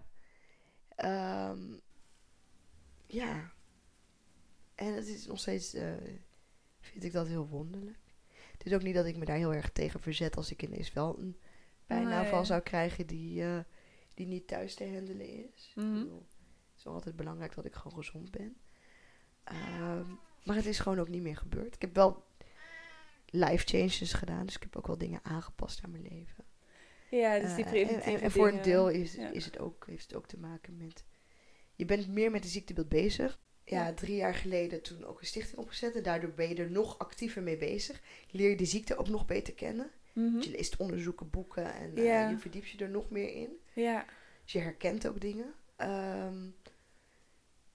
Ehm, 0.95 1.77
ja. 3.12 3.51
En 4.76 4.93
het 4.93 5.07
is 5.07 5.26
nog 5.28 5.39
steeds, 5.39 5.74
eh, 5.74 5.93
vind 6.80 7.03
ik 7.03 7.12
dat 7.12 7.28
heel 7.28 7.47
wonderlijk. 7.47 7.99
Het 8.51 8.66
is 8.66 8.74
ook 8.74 8.84
niet 8.84 8.95
dat 8.95 9.05
ik 9.05 9.18
me 9.18 9.26
daar 9.26 9.38
heel 9.38 9.53
erg 9.53 9.70
tegen 9.72 9.99
verzet 9.99 10.36
als 10.38 10.51
ik 10.51 10.64
ineens 10.64 10.93
wel 10.93 11.20
een 11.20 11.38
pijnaanval 11.86 12.38
Nee. 12.38 12.45
zou 12.45 12.62
krijgen 12.62 13.07
die, 13.07 13.43
eh, 13.43 13.59
die 14.14 14.28
niet 14.28 14.47
thuis 14.47 14.76
te 14.76 14.84
handelen 14.93 15.28
is. 15.53 15.72
Mhm. 15.76 15.93
Bedoel, 15.93 16.26
het 16.70 16.78
is 16.78 16.84
wel 16.84 16.93
altijd 16.93 17.16
belangrijk 17.16 17.55
dat 17.55 17.66
ik 17.66 17.76
gewoon 17.76 17.97
gezond 17.97 18.32
ben. 18.32 18.57
Ehm, 19.43 20.09
maar 20.43 20.55
het 20.55 20.66
is 20.66 20.80
gewoon 20.80 20.99
ook 20.99 21.09
niet 21.09 21.22
meer 21.22 21.38
gebeurd. 21.38 21.76
Ik 21.76 21.82
heb 21.82 21.95
wel 21.95 22.24
life 23.26 23.66
changes 23.68 24.14
gedaan, 24.14 24.45
dus 24.45 24.55
ik 24.55 24.62
heb 24.64 24.76
ook 24.76 24.88
wel 24.88 24.97
dingen 24.97 25.20
aangepast 25.24 25.84
aan 25.84 25.91
mijn 25.91 26.03
leven. 26.03 26.43
Ja, 27.09 27.39
dus 27.39 27.55
die 27.55 27.64
Eh, 27.64 27.70
preventieve 27.72 28.09
en, 28.09 28.16
en, 28.18 28.22
en 28.22 28.32
voor 28.32 28.47
een 28.47 28.62
deel 28.62 28.89
is, 28.89 29.14
ja. 29.14 29.30
is 29.32 29.45
het 29.45 29.59
ook, 29.59 29.86
heeft 29.88 30.03
het 30.03 30.16
ook 30.16 30.28
te 30.28 30.38
maken 30.38 30.78
met... 30.78 31.03
Je 31.82 31.88
bent 31.88 32.07
meer 32.07 32.32
met 32.32 32.43
de 32.43 32.49
ziektebeeld 32.49 32.89
bezig. 32.89 33.39
Ja, 33.63 33.93
drie 33.93 34.15
jaar 34.15 34.36
geleden 34.36 34.82
toen 34.82 35.05
ook 35.05 35.19
een 35.19 35.25
stichting 35.25 35.57
opgezet. 35.57 35.95
En 35.95 36.03
daardoor 36.03 36.32
ben 36.32 36.49
je 36.49 36.55
er 36.55 36.71
nog 36.71 36.99
actiever 36.99 37.41
mee 37.41 37.57
bezig. 37.57 38.01
Leer 38.32 38.49
je 38.49 38.55
de 38.55 38.65
ziekte 38.65 38.97
ook 38.97 39.07
nog 39.07 39.25
beter 39.25 39.53
kennen. 39.53 39.91
Mhm. 40.13 40.39
Je 40.39 40.49
leest 40.49 40.77
onderzoeken, 40.77 41.29
boeken 41.29 41.73
en 41.73 41.95
eh, 41.95 42.29
je 42.29 42.38
verdiept 42.38 42.69
je 42.69 42.77
er 42.77 42.89
nog 42.89 43.09
meer 43.09 43.34
in. 43.34 43.59
Ja. 43.73 44.05
Dus 44.43 44.51
je 44.51 44.59
herkent 44.59 45.07
ook 45.07 45.21
dingen. 45.21 45.53
Een 45.75 46.55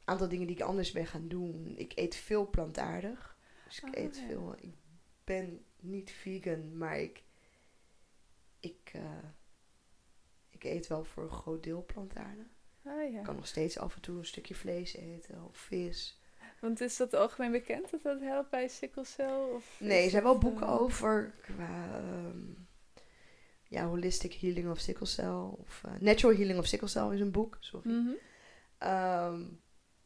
aantal 0.04 0.28
dingen 0.28 0.46
die 0.46 0.56
ik 0.56 0.62
anders 0.62 0.92
ben 0.92 1.06
gaan 1.06 1.28
doen. 1.28 1.74
Ik 1.76 1.92
eet 1.94 2.14
veel 2.14 2.50
plantaardig. 2.50 3.36
Dus 3.64 3.78
ik 3.78 3.84
Oh, 3.84 4.02
eet 4.02 4.16
ja. 4.16 4.26
veel... 4.26 4.54
Ik 4.60 4.74
ben 5.24 5.64
niet 5.80 6.10
vegan, 6.10 6.76
maar 6.78 6.98
ik... 6.98 7.22
Ik, 8.60 8.90
eh, 8.92 9.24
ik 10.50 10.64
eet 10.64 10.86
wel 10.86 11.04
voor 11.04 11.22
een 11.22 11.30
groot 11.30 11.62
deel 11.62 11.84
plantaardig. 11.84 12.55
Ah, 12.86 13.12
ja. 13.12 13.18
Ik 13.18 13.24
kan 13.24 13.34
nog 13.36 13.46
steeds 13.46 13.78
af 13.78 13.94
en 13.94 14.00
toe 14.00 14.18
een 14.18 14.24
stukje 14.24 14.54
vlees 14.54 14.94
eten 14.96 15.44
of 15.48 15.56
vis. 15.56 16.20
Want 16.60 16.80
is 16.80 16.96
dat 16.96 17.14
algemeen 17.14 17.50
bekend 17.52 17.90
dat 17.90 18.02
dat 18.02 18.20
helpt 18.20 18.50
bij 18.50 18.68
sikkelcel? 18.68 19.46
Of 19.54 19.76
Nee, 19.80 20.04
er 20.04 20.10
zijn 20.10 20.22
wel 20.22 20.38
boeken 20.38 20.66
eh, 20.66 20.80
over 20.80 21.34
qua 21.42 21.88
ehm, 21.98 22.38
ja, 23.68 23.84
holistic 23.86 24.32
healing 24.32 24.70
of 24.70 24.78
sickle 24.78 25.06
cell. 25.06 25.50
Of 25.58 25.82
eh, 25.84 25.92
natural 26.00 26.36
healing 26.36 26.58
of 26.58 26.66
sickle 26.66 26.88
cell 26.88 27.08
is 27.14 27.20
een 27.20 27.30
boek, 27.30 27.56
sorry. 27.60 27.90
mhm. 27.90 28.10
Ehm, 28.78 29.42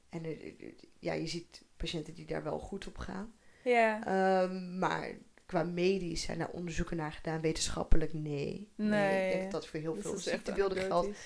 en 0.08 0.24
er- 0.24 0.54
ja, 0.98 1.12
je 1.12 1.26
ziet 1.26 1.62
patiënten 1.76 2.14
die 2.14 2.26
daar 2.26 2.42
wel 2.42 2.58
goed 2.58 2.86
op 2.86 2.98
gaan. 2.98 3.34
Ja. 3.64 4.06
Ehm, 4.06 4.78
maar 4.78 5.08
qua 5.46 5.62
medisch 5.62 6.22
zijn 6.22 6.38
daar 6.38 6.48
onderzoeken 6.50 6.96
naar 6.96 7.12
gedaan. 7.12 7.40
Wetenschappelijk 7.40 8.12
nee. 8.12 8.72
Nee. 8.74 9.26
ik 9.26 9.32
denk 9.32 9.42
dat 9.42 9.60
dat 9.60 9.66
voor 9.70 9.80
heel 9.80 9.94
Dus 9.94 10.02
veel 10.02 10.18
ziektebeelden 10.18 10.78
geldt. 10.82 11.18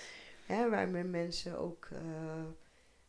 Hè, 0.47 0.71
waar 0.71 0.89
men- 0.89 1.11
mensen 1.11 1.59
ook 1.59 1.89
eh, 1.93 2.45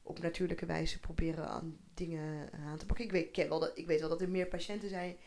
op 0.01 0.19
natuurlijke 0.19 0.65
wijze 0.65 0.99
proberen 0.99 1.47
aan 1.47 1.77
dingen 1.93 2.49
aan 2.53 2.77
te 2.77 2.85
pakken. 2.85 3.05
Ik 3.05 3.11
weet, 3.11 3.37
ik 3.37 3.49
wel 3.49 3.59
dat, 3.59 3.77
ik 3.77 3.87
weet 3.87 3.99
wel 3.99 4.09
dat 4.09 4.21
er 4.21 4.29
meer 4.29 4.47
patiënten 4.47 4.89
zijn 4.89 5.17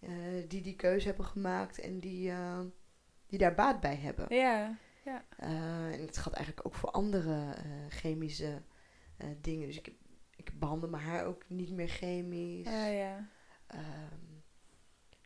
eh, 0.00 0.48
die 0.48 0.62
die 0.62 0.76
keuze 0.76 1.06
hebben 1.06 1.24
gemaakt 1.24 1.80
en 1.80 2.00
die, 2.00 2.30
eh, 2.30 2.60
die 3.26 3.38
daar 3.38 3.54
baat 3.54 3.80
bij 3.80 3.96
hebben. 3.96 4.26
Ja. 5.04 5.24
Eh, 5.36 5.92
en 5.92 6.00
het 6.00 6.16
gaat 6.16 6.32
eigenlijk 6.32 6.66
ook 6.66 6.74
voor 6.74 6.90
andere 6.90 7.54
chemische 7.88 8.62
dingen. 9.40 9.66
Dus 9.66 9.78
ik, 9.78 9.92
ik 10.36 10.58
behandel 10.58 10.88
mijn 10.88 11.02
haar 11.02 11.24
ook 11.24 11.44
niet 11.48 11.70
meer 11.70 11.88
chemisch. 11.88 12.66
Ah, 12.66 12.92
ja. 12.92 13.28
Ehm, 13.66 14.24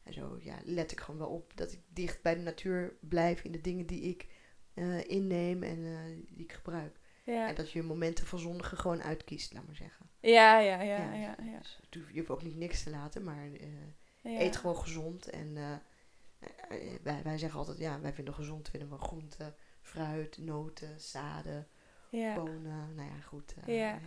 en 0.04 0.12
zo 0.12 0.38
ja, 0.40 0.56
let 0.64 0.92
ik 0.92 1.00
gewoon 1.00 1.20
wel 1.20 1.28
op 1.28 1.56
dat 1.56 1.72
ik 1.72 1.80
dicht 1.92 2.22
bij 2.22 2.34
de 2.34 2.40
natuur 2.40 2.96
blijf 3.00 3.42
in 3.42 3.52
de 3.52 3.60
dingen 3.60 3.86
die 3.86 4.00
ik 4.00 4.26
eh, 4.78 5.10
inneem 5.10 5.62
en 5.62 5.84
eh, 5.86 6.26
die 6.28 6.44
ik 6.44 6.52
gebruik. 6.52 6.96
Ja. 7.24 7.48
En 7.48 7.54
dat 7.54 7.70
je 7.70 7.82
momenten 7.82 8.26
van 8.26 8.38
zondigen 8.38 8.78
gewoon 8.78 9.02
uitkiest, 9.02 9.52
laat 9.52 9.66
maar 9.66 9.74
zeggen. 9.76 10.06
Ja, 10.20 10.58
ja, 10.58 10.80
ja, 10.82 11.12
ja, 11.14 11.36
ja. 11.42 11.58
Dus 11.58 11.78
hoeft- 11.94 12.08
je 12.12 12.18
hoeft 12.18 12.30
ook 12.30 12.42
niet 12.42 12.56
niks 12.56 12.82
te 12.82 12.90
laten, 12.90 13.24
maar 13.24 13.48
eh, 13.52 14.40
eet 14.40 14.56
gewoon 14.56 14.76
gezond. 14.76 15.28
En 15.30 15.56
wij, 17.02 17.20
wij 17.22 17.38
zeggen 17.38 17.58
altijd, 17.58 17.78
ja, 17.78 18.00
wij 18.00 18.12
vinden 18.12 18.34
gezond, 18.34 18.68
vinden 18.68 18.90
we 18.90 18.98
groenten, 18.98 19.54
fruit, 19.80 20.38
noten, 20.38 21.00
zaden, 21.00 21.68
bonen. 22.34 22.94
Nou 22.94 23.08
ja, 23.08 23.20
goed. 23.20 23.54
Ja, 23.66 24.00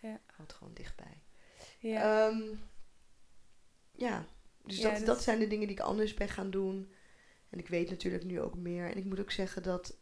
ja. 0.00 0.20
Houd 0.26 0.52
gewoon 0.52 0.74
dichtbij. 0.74 1.22
ja. 1.78 2.26
Ehm, 2.28 2.54
ja, 3.92 4.24
dus 4.64 4.80
dat- 4.80 5.06
dat 5.06 5.22
zijn 5.22 5.38
de 5.38 5.46
dingen 5.46 5.66
die 5.66 5.76
ik 5.76 5.82
anders 5.82 6.14
ben 6.14 6.28
gaan 6.28 6.50
doen. 6.50 6.92
En 7.50 7.58
ik 7.58 7.68
weet 7.68 7.90
natuurlijk 7.90 8.24
nu 8.24 8.40
ook 8.40 8.56
meer. 8.56 8.90
En 8.90 8.96
ik 8.96 9.04
moet 9.04 9.20
ook 9.20 9.30
zeggen 9.30 9.62
dat 9.62 9.96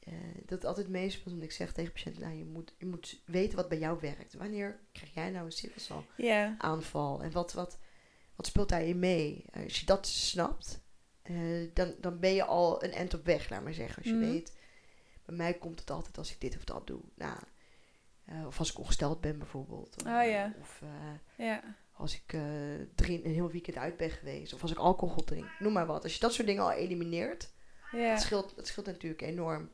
eh, 0.00 0.12
dat 0.46 0.64
altijd 0.64 0.88
meespeelt. 0.88 1.30
Want 1.30 1.42
ik 1.42 1.52
zeg 1.52 1.72
tegen 1.72 1.92
patiënten, 1.92 2.22
nou, 2.22 2.34
je 2.34 2.44
moet, 2.44 2.74
je 2.78 2.86
moet 2.86 3.22
weten 3.24 3.56
wat 3.56 3.68
bij 3.68 3.78
jou 3.78 4.00
werkt. 4.00 4.34
Wanneer 4.34 4.80
krijg 4.92 5.14
jij 5.14 5.30
nou 5.30 5.50
een 5.62 6.04
ja. 6.16 6.54
aanval? 6.58 7.22
En 7.22 7.32
wat, 7.32 7.52
wat, 7.52 7.78
wat 8.34 8.46
speelt 8.46 8.68
daarin 8.68 8.98
mee? 8.98 9.44
Als 9.64 9.80
je 9.80 9.86
dat 9.86 10.06
snapt, 10.06 10.80
eh, 11.22 11.36
dan, 11.74 11.94
dan 12.00 12.18
ben 12.18 12.34
je 12.34 12.44
al 12.44 12.84
een 12.84 12.92
end 12.92 13.14
op 13.14 13.24
weg, 13.24 13.50
laat 13.50 13.62
maar 13.62 13.74
zeggen. 13.74 13.96
Als 14.02 14.06
je 14.12 14.18
Mhm. 14.18 14.30
weet, 14.30 14.56
bij 15.24 15.36
mij 15.36 15.54
komt 15.54 15.80
het 15.80 15.90
altijd 15.90 16.18
als 16.18 16.32
ik 16.32 16.40
dit 16.40 16.56
of 16.56 16.64
dat 16.64 16.86
doe. 16.86 17.00
Nou, 17.14 17.38
Eh, 18.24 18.46
of 18.46 18.58
als 18.58 18.70
ik 18.70 18.78
ongesteld 18.78 19.20
ben 19.20 19.38
bijvoorbeeld. 19.38 19.96
Of, 19.96 20.02
Oh, 20.06 20.28
ja. 20.28 20.54
Of 20.60 20.82
Ja. 21.36 21.76
Als 22.00 22.14
ik 22.14 22.32
eh 22.32 22.40
drie, 22.94 23.24
een 23.24 23.32
heel 23.32 23.50
weekend 23.50 23.76
uit 23.76 23.96
ben 23.96 24.10
geweest. 24.10 24.52
Of 24.54 24.62
als 24.62 24.70
ik 24.70 24.78
alcohol 24.78 25.24
drink. 25.24 25.46
Noem 25.58 25.72
maar 25.72 25.86
wat. 25.86 26.02
Als 26.02 26.14
je 26.14 26.20
dat 26.20 26.34
soort 26.34 26.46
dingen 26.46 26.62
al 26.62 26.72
elimineert. 26.72 27.52
Ja. 27.92 28.10
Dat, 28.12 28.20
scheelt, 28.22 28.56
dat 28.56 28.66
scheelt 28.66 28.86
natuurlijk 28.86 29.22
enorm. 29.22 29.70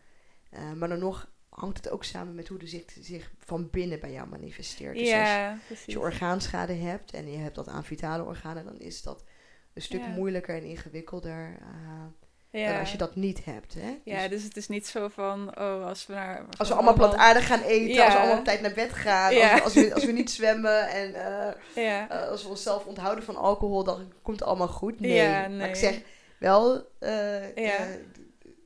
Eh, 0.50 0.72
maar 0.72 0.88
dan 0.88 0.98
nog 0.98 1.32
hangt 1.48 1.76
het 1.76 1.90
ook 1.90 2.04
samen 2.04 2.34
met 2.34 2.48
hoe 2.48 2.58
de 2.58 2.66
zich, 2.66 2.84
zich 3.00 3.32
van 3.38 3.70
binnen 3.70 4.00
bij 4.00 4.12
jou 4.12 4.28
manifesteert. 4.28 4.92
Dus 4.94 5.02
als, 5.02 5.10
ja, 5.10 5.50
als 5.50 5.60
precies. 5.66 5.92
je 5.92 6.00
orgaanschade 6.00 6.72
hebt 6.72 7.12
en 7.12 7.30
je 7.30 7.36
hebt 7.38 7.54
dat 7.54 7.68
aan 7.68 7.84
vitale 7.84 8.24
organen, 8.24 8.64
dan 8.64 8.78
is 8.80 9.02
dat 9.02 9.24
een 9.72 9.82
stuk 9.82 10.00
Ja. 10.00 10.08
moeilijker 10.08 10.56
en 10.56 10.64
ingewikkelder 10.64 11.58
eh, 11.60 12.04
ja. 12.58 12.70
dan 12.70 12.80
als 12.80 12.92
je 12.92 12.98
dat 12.98 13.16
niet 13.16 13.44
hebt. 13.44 13.74
Hè? 13.74 13.98
Ja, 14.04 14.20
Dus 14.22 14.30
dus 14.30 14.42
het 14.42 14.56
is 14.56 14.68
niet 14.68 14.86
zo 14.86 15.08
van, 15.08 15.58
oh, 15.58 15.86
als 15.86 16.06
we 16.06 16.12
naar... 16.12 16.44
als 16.58 16.68
we 16.68 16.74
allemaal 16.74 16.94
plantaardig 16.94 17.46
gaan 17.46 17.62
eten, 17.62 17.94
Ja. 17.94 18.04
als 18.04 18.12
we 18.14 18.18
allemaal 18.20 18.38
op 18.38 18.44
tijd 18.44 18.60
naar 18.60 18.72
bed 18.74 18.92
gaan, 18.92 19.34
Ja. 19.34 19.58
als, 19.58 19.74
we, 19.74 19.80
als, 19.80 19.88
we, 19.88 19.94
als 19.94 20.04
we 20.04 20.12
niet 20.12 20.30
zwemmen 20.30 20.88
en 20.88 21.14
eh, 21.74 22.02
eh, 22.02 22.30
als 22.30 22.42
we 22.42 22.48
onszelf 22.48 22.84
onthouden 22.86 23.24
van 23.24 23.36
alcohol, 23.36 23.84
dan 23.84 24.12
komt 24.22 24.38
het 24.40 24.48
allemaal 24.48 24.68
goed. 24.68 25.00
Nee, 25.00 25.14
Ja, 25.14 25.40
maar 25.40 25.50
nee. 25.50 25.68
ik 25.68 25.74
zeg 25.76 26.00
wel 26.38 26.88
eh, 26.98 27.44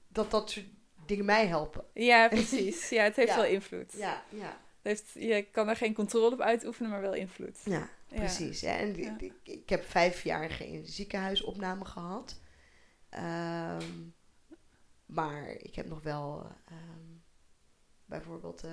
dat 0.08 0.30
dat 0.30 0.50
soort 0.50 0.66
dingen 1.06 1.24
mij 1.24 1.46
helpen. 1.46 1.84
ja, 1.94 2.28
precies. 2.38 2.88
Ja, 2.88 3.02
het 3.02 3.16
heeft 3.16 3.34
wel 3.34 3.44
invloed. 3.44 3.92
Ja, 3.96 4.22
ja. 4.28 4.56
Heeft, 4.82 5.04
je 5.14 5.42
kan 5.42 5.68
er 5.68 5.76
geen 5.76 5.94
controle 5.94 6.32
op 6.34 6.40
uitoefenen, 6.40 6.90
maar 6.90 7.00
wel 7.00 7.14
invloed. 7.14 7.58
ja. 7.64 7.88
Precies. 8.14 8.62
En 8.62 8.98
ik, 9.20 9.32
ik 9.42 9.68
heb 9.68 9.84
vijf 9.90 10.24
jaar 10.24 10.50
geen 10.50 10.86
ziekenhuisopname 10.86 11.84
gehad. 11.84 12.38
Ehm, 13.10 14.08
maar 15.06 15.48
ik 15.48 15.74
heb 15.74 15.86
nog 15.88 16.02
wel 16.02 16.46
ehm, 16.64 17.06
bijvoorbeeld 18.04 18.64
eh, 18.64 18.72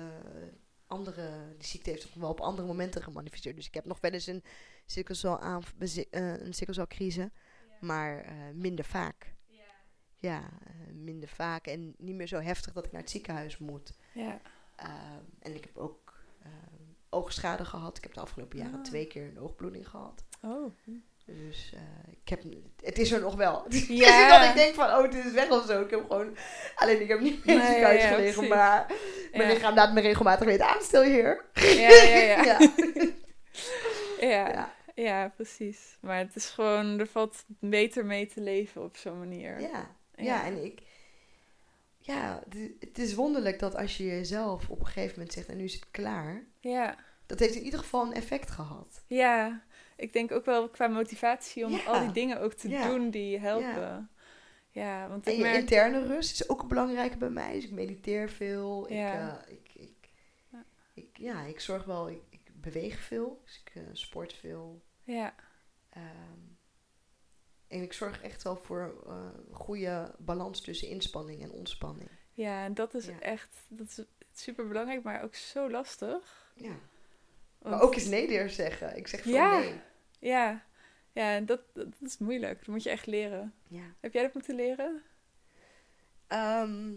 andere. 0.86 1.54
Die 1.58 1.66
ziekte 1.66 1.90
heeft 1.90 2.02
zich 2.02 2.10
nog 2.10 2.20
wel 2.20 2.30
op 2.30 2.40
andere 2.40 2.66
momenten 2.66 3.02
gemanifesteerd. 3.02 3.56
Dus 3.56 3.66
ik 3.66 3.74
heb 3.74 3.84
nog 3.84 4.00
wel 4.00 4.10
eens 4.10 4.26
een 4.26 4.42
sikkelcel 4.86 5.38
aan, 5.40 5.62
eh, 6.10 6.40
een 6.40 6.54
sikkelcelcrise, 6.54 7.30
maar 7.80 8.20
eh, 8.20 8.32
minder 8.54 8.84
vaak. 8.84 9.36
Ja, 10.20 10.50
eh, 10.66 10.94
minder 10.94 11.28
vaak 11.28 11.66
en 11.66 11.94
niet 11.98 12.14
meer 12.14 12.26
zo 12.26 12.38
heftig 12.40 12.72
dat 12.72 12.84
ik 12.84 12.92
naar 12.92 13.00
het 13.00 13.10
ziekenhuis 13.10 13.58
moet. 13.58 13.92
Ja. 14.14 14.40
Ehm, 14.76 15.22
en 15.38 15.54
ik 15.54 15.64
heb 15.64 15.76
ook 15.76 16.16
oogschade 17.08 17.64
gehad. 17.64 17.96
Ik 17.96 18.02
heb 18.02 18.14
de 18.14 18.20
afgelopen 18.20 18.58
jaren 18.58 18.78
Ah. 18.78 18.84
twee 18.84 19.06
keer 19.06 19.28
een 19.28 19.38
oogbloeding 19.38 19.88
gehad. 19.88 20.24
Oh. 20.42 20.72
Dus 21.30 21.72
eh, 21.74 22.12
ik 22.22 22.28
heb, 22.28 22.42
het 22.82 22.98
is 22.98 23.10
er 23.12 23.20
nog 23.20 23.34
wel. 23.34 23.64
Is 23.68 23.86
Ja. 23.86 24.20
niet 24.20 24.28
dat 24.28 24.44
ik 24.48 24.54
denk 24.54 24.74
van, 24.74 24.84
oh, 24.86 25.02
het 25.02 25.14
is 25.14 25.32
weg 25.32 25.50
of 25.50 25.66
zo. 25.66 25.80
Ik 25.82 25.90
heb 25.90 26.00
gewoon, 26.00 26.36
alleen 26.74 27.00
ik 27.00 27.08
heb 27.08 27.20
niet 27.20 27.44
in 27.44 27.58
het 27.58 27.66
ziekenhuis 27.66 28.02
ja, 28.02 28.08
gelegen, 28.08 28.32
precies. 28.34 28.48
maar 28.54 28.86
mijn 29.32 29.48
Ja. 29.48 29.54
lichaam 29.54 29.74
laat 29.74 29.92
me 29.92 30.00
regelmatig 30.00 30.46
weten, 30.46 30.66
aan, 30.68 30.82
stil 30.82 31.02
hier. 31.02 31.44
Ja, 31.54 31.70
ja, 32.02 32.42
ja. 32.44 32.58
ja. 34.20 34.72
Ja. 34.94 35.28
Precies. 35.36 35.96
Maar 36.00 36.18
het 36.18 36.36
is 36.36 36.46
gewoon, 36.46 36.98
er 36.98 37.06
valt 37.06 37.44
beter 37.48 38.04
mee 38.04 38.26
te 38.26 38.40
leven 38.40 38.82
op 38.82 38.96
zo'n 38.96 39.18
manier. 39.18 39.60
Ja. 39.60 39.90
ja, 40.16 40.44
en 40.44 40.64
ik, 40.64 40.80
ja, 41.98 42.42
het- 42.48 42.70
het 42.80 42.98
is 42.98 43.14
wonderlijk 43.14 43.58
dat 43.58 43.74
als 43.76 43.96
je 43.96 44.06
jezelf 44.06 44.68
op 44.70 44.80
een 44.80 44.86
gegeven 44.86 45.12
moment 45.16 45.32
zegt, 45.32 45.48
en 45.48 45.56
nu 45.56 45.64
is 45.64 45.74
het 45.74 45.86
klaar, 45.90 46.42
Ja. 46.60 46.96
Dat 47.28 47.38
heeft 47.38 47.54
in 47.54 47.62
ieder 47.62 47.78
geval 47.78 48.06
een 48.06 48.12
effect 48.12 48.50
gehad. 48.50 49.02
Ja. 49.06 49.62
Ik 49.96 50.12
denk 50.12 50.32
ook 50.32 50.44
wel 50.44 50.68
qua 50.68 50.86
motivatie 50.86 51.64
om 51.64 51.72
Ja. 51.72 51.84
al 51.84 52.00
die 52.00 52.12
dingen 52.12 52.40
ook 52.40 52.52
te 52.52 52.68
Ja. 52.68 52.88
doen 52.88 53.10
die 53.10 53.38
helpen. 53.38 54.10
Ja, 54.70 55.08
want 55.08 55.26
En 55.26 55.32
ik 55.32 55.38
je 55.38 55.44
merk... 55.44 55.58
interne 55.58 56.06
rust 56.06 56.40
is 56.40 56.48
ook 56.48 56.68
belangrijk 56.68 57.18
bij 57.18 57.30
mij. 57.30 57.52
Dus 57.52 57.64
ik 57.64 57.70
mediteer 57.70 58.30
veel. 58.30 58.92
Ja. 58.92 59.40
Ik, 59.46 59.46
eh, 59.48 59.54
ik, 59.54 59.74
ik, 59.74 60.10
Ja. 60.50 60.64
ik, 60.94 61.16
ja, 61.18 61.42
ik 61.42 61.60
zorg 61.60 61.84
wel, 61.84 62.08
ik, 62.08 62.50
beweeg 62.54 63.00
veel. 63.00 63.40
Dus 63.44 63.62
ik 63.64 63.74
eh, 63.74 63.82
sport 63.92 64.32
veel. 64.32 64.82
Ja. 65.02 65.34
Ehm, 65.90 66.04
en 67.68 67.82
ik 67.82 67.92
zorg 67.92 68.22
echt 68.22 68.42
wel 68.42 68.56
voor 68.56 69.02
een 69.06 69.54
goede 69.54 70.14
balans 70.18 70.60
tussen 70.60 70.88
inspanning 70.88 71.42
en 71.42 71.50
ontspanning. 71.52 72.10
Ja, 72.32 72.64
en 72.64 72.74
dat 72.74 72.94
is 72.94 73.06
Ja. 73.06 73.20
echt 73.20 73.64
dat 73.68 73.86
is 73.88 74.04
super 74.32 74.68
belangrijk, 74.68 75.02
maar 75.02 75.22
ook 75.22 75.34
zo 75.34 75.70
lastig. 75.70 76.52
Ja. 76.54 76.74
Want- 77.58 77.74
Maar 77.74 77.82
ook 77.84 77.94
eens 77.94 78.04
nee 78.08 78.26
durven 78.26 78.50
zeggen. 78.54 78.96
Ik 78.96 79.08
zeg 79.08 79.22
van 79.22 79.32
Ja. 79.32 79.58
nee. 79.58 79.80
Ja, 80.20 80.64
ja 81.12 81.40
dat, 81.40 81.60
dat 81.74 81.86
is 82.00 82.18
moeilijk. 82.18 82.58
Dat 82.58 82.66
moet 82.68 82.82
je 82.82 82.90
echt 82.90 83.06
leren. 83.06 83.54
Ja. 83.68 83.94
Heb 84.00 84.12
jij 84.12 84.22
dat 84.22 84.34
moeten 84.34 84.54
leren? 84.54 85.02
Ehm, 86.26 86.90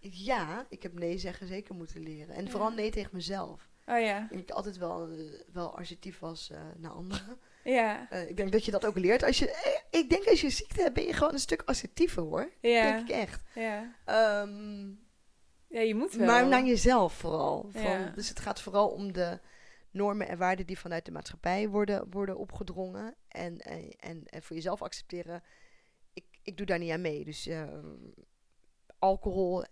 ja, 0.00 0.66
ik 0.68 0.82
heb 0.82 0.92
nee 0.98 1.18
zeggen 1.18 1.46
zeker 1.46 1.74
moeten 1.74 2.02
leren. 2.02 2.34
En 2.34 2.44
Ja. 2.44 2.50
vooral 2.50 2.70
nee 2.70 2.90
tegen 2.90 3.10
mezelf. 3.12 3.68
Oh 3.86 4.00
ja. 4.00 4.28
Ik 4.30 4.50
altijd 4.50 4.76
wel, 4.78 5.08
eh, 5.10 5.18
wel 5.52 5.78
assertief 5.78 6.18
was 6.18 6.50
eh, 6.50 6.60
naar 6.76 6.90
anderen. 6.90 7.38
Ja. 7.64 8.10
Eh, 8.10 8.28
ik 8.28 8.36
denk 8.36 8.52
dat 8.52 8.64
je 8.64 8.70
dat 8.70 8.84
ook 8.86 8.96
leert. 8.98 9.22
Als 9.22 9.38
je, 9.38 9.80
ik 9.90 10.10
denk 10.10 10.26
als 10.26 10.40
je 10.40 10.50
ziekte 10.50 10.80
hebt, 10.82 10.94
ben 10.94 11.04
je 11.06 11.12
gewoon 11.12 11.32
een 11.32 11.38
stuk 11.38 11.62
assertiever 11.64 12.22
hoor. 12.22 12.50
Ja. 12.60 12.82
Denk 12.82 13.08
ik 13.08 13.14
echt. 13.14 13.42
Ja. 13.54 13.94
Ehm, 14.04 14.88
Ja, 15.68 15.80
je 15.80 15.94
moet 15.94 16.12
wel. 16.14 16.26
maar 16.26 16.46
naar 16.46 16.64
jezelf 16.64 17.12
vooral. 17.14 17.68
Van, 17.72 17.82
Ja. 17.82 18.12
Dus 18.14 18.28
het 18.28 18.40
gaat 18.40 18.60
vooral 18.60 18.88
om 18.88 19.12
de 19.12 19.38
normen 19.96 20.28
en 20.28 20.38
waarden 20.38 20.66
die 20.66 20.78
vanuit 20.78 21.04
de 21.04 21.10
maatschappij 21.10 21.68
worden, 21.68 22.10
worden 22.10 22.36
opgedrongen. 22.36 23.14
En, 23.28 23.58
en, 23.58 23.90
en, 23.90 24.24
en 24.24 24.42
voor 24.42 24.56
jezelf 24.56 24.82
accepteren, 24.82 25.42
ik, 26.12 26.24
ik 26.42 26.56
doe 26.56 26.66
daar 26.66 26.78
niet 26.78 26.90
aan 26.90 27.00
mee. 27.00 27.24
Dus 27.24 27.46
ehm, 27.46 27.96
alcohol 28.98 29.64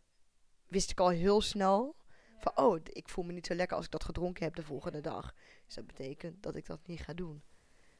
wist 0.68 0.90
ik 0.90 1.00
al 1.00 1.08
heel 1.08 1.40
snel. 1.40 1.96
Van, 2.38 2.56
oh, 2.56 2.80
ik 2.82 3.08
voel 3.08 3.24
me 3.24 3.32
niet 3.32 3.46
zo 3.46 3.54
lekker 3.54 3.76
als 3.76 3.84
ik 3.84 3.90
dat 3.90 4.04
gedronken 4.04 4.44
heb 4.44 4.54
de 4.54 4.62
volgende 4.62 5.00
dag. 5.00 5.34
Dus 5.66 5.74
dat 5.74 5.86
betekent 5.86 6.42
dat 6.42 6.56
ik 6.56 6.66
dat 6.66 6.86
niet 6.86 7.00
ga 7.00 7.14
doen. 7.14 7.42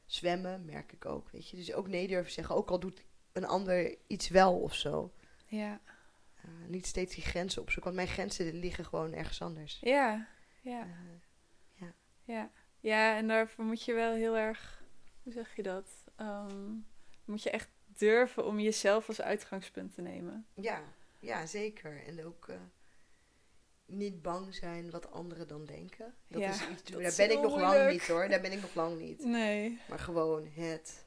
Zwemmen 0.05 0.65
merk 0.65 0.91
ik 0.91 1.05
ook, 1.05 1.29
weet 1.29 1.49
je. 1.49 1.57
Dus 1.57 1.73
ook 1.73 1.87
nee 1.87 2.07
durven 2.07 2.31
zeggen, 2.31 2.55
ook 2.55 2.69
al 2.69 2.79
doet 2.79 3.03
een 3.31 3.45
ander 3.45 3.97
iets 4.07 4.29
wel 4.29 4.59
of 4.59 4.73
zo. 4.73 5.13
Ja. 5.45 5.81
Eh, 6.35 6.49
niet 6.67 6.85
steeds 6.85 7.15
die 7.15 7.23
grenzen 7.23 7.61
opzoeken, 7.61 7.93
want 7.93 8.05
mijn 8.05 8.15
grenzen 8.15 8.59
liggen 8.59 8.85
gewoon 8.85 9.13
ergens 9.13 9.41
anders. 9.41 9.79
Ja. 9.81 10.27
Ja. 10.61 10.81
Eh, 10.81 10.87
Ja. 12.25 12.51
Ja, 12.79 13.17
en 13.17 13.27
daarvoor 13.27 13.65
moet 13.65 13.83
je 13.85 13.93
wel 13.93 14.13
heel 14.13 14.37
erg, 14.37 14.83
hoe 15.23 15.31
zeg 15.33 15.55
je 15.55 15.63
dat? 15.63 16.03
Ehm, 16.15 16.71
moet 17.25 17.43
je 17.43 17.49
echt 17.49 17.69
durven 17.85 18.45
om 18.45 18.59
jezelf 18.59 19.07
als 19.07 19.21
uitgangspunt 19.21 19.93
te 19.95 20.01
nemen. 20.01 20.47
ja, 20.53 20.83
ja, 21.19 21.45
zeker. 21.45 22.03
En 22.05 22.25
ook 22.25 22.47
eh, 22.49 22.55
niet 23.85 24.21
bang 24.21 24.55
zijn 24.55 24.89
wat 24.89 25.11
anderen 25.11 25.47
dan 25.47 25.65
denken. 25.65 26.15
Dat 26.27 26.41
Ja, 26.41 26.49
is 26.49 26.67
iets, 26.69 26.83
dat 26.83 26.91
daar 26.93 27.01
is 27.01 27.15
ben 27.15 27.31
ik 27.31 27.41
nog 27.41 27.59
lang 27.59 27.91
niet 27.91 28.07
hoor. 28.07 28.27
Daar 28.27 28.41
ben 28.41 28.51
ik 28.51 28.61
nog 28.61 28.75
lang 28.75 28.99
niet. 28.99 29.23
Nee. 29.39 29.79
Maar 29.89 29.99
gewoon 29.99 30.47
het. 30.47 31.05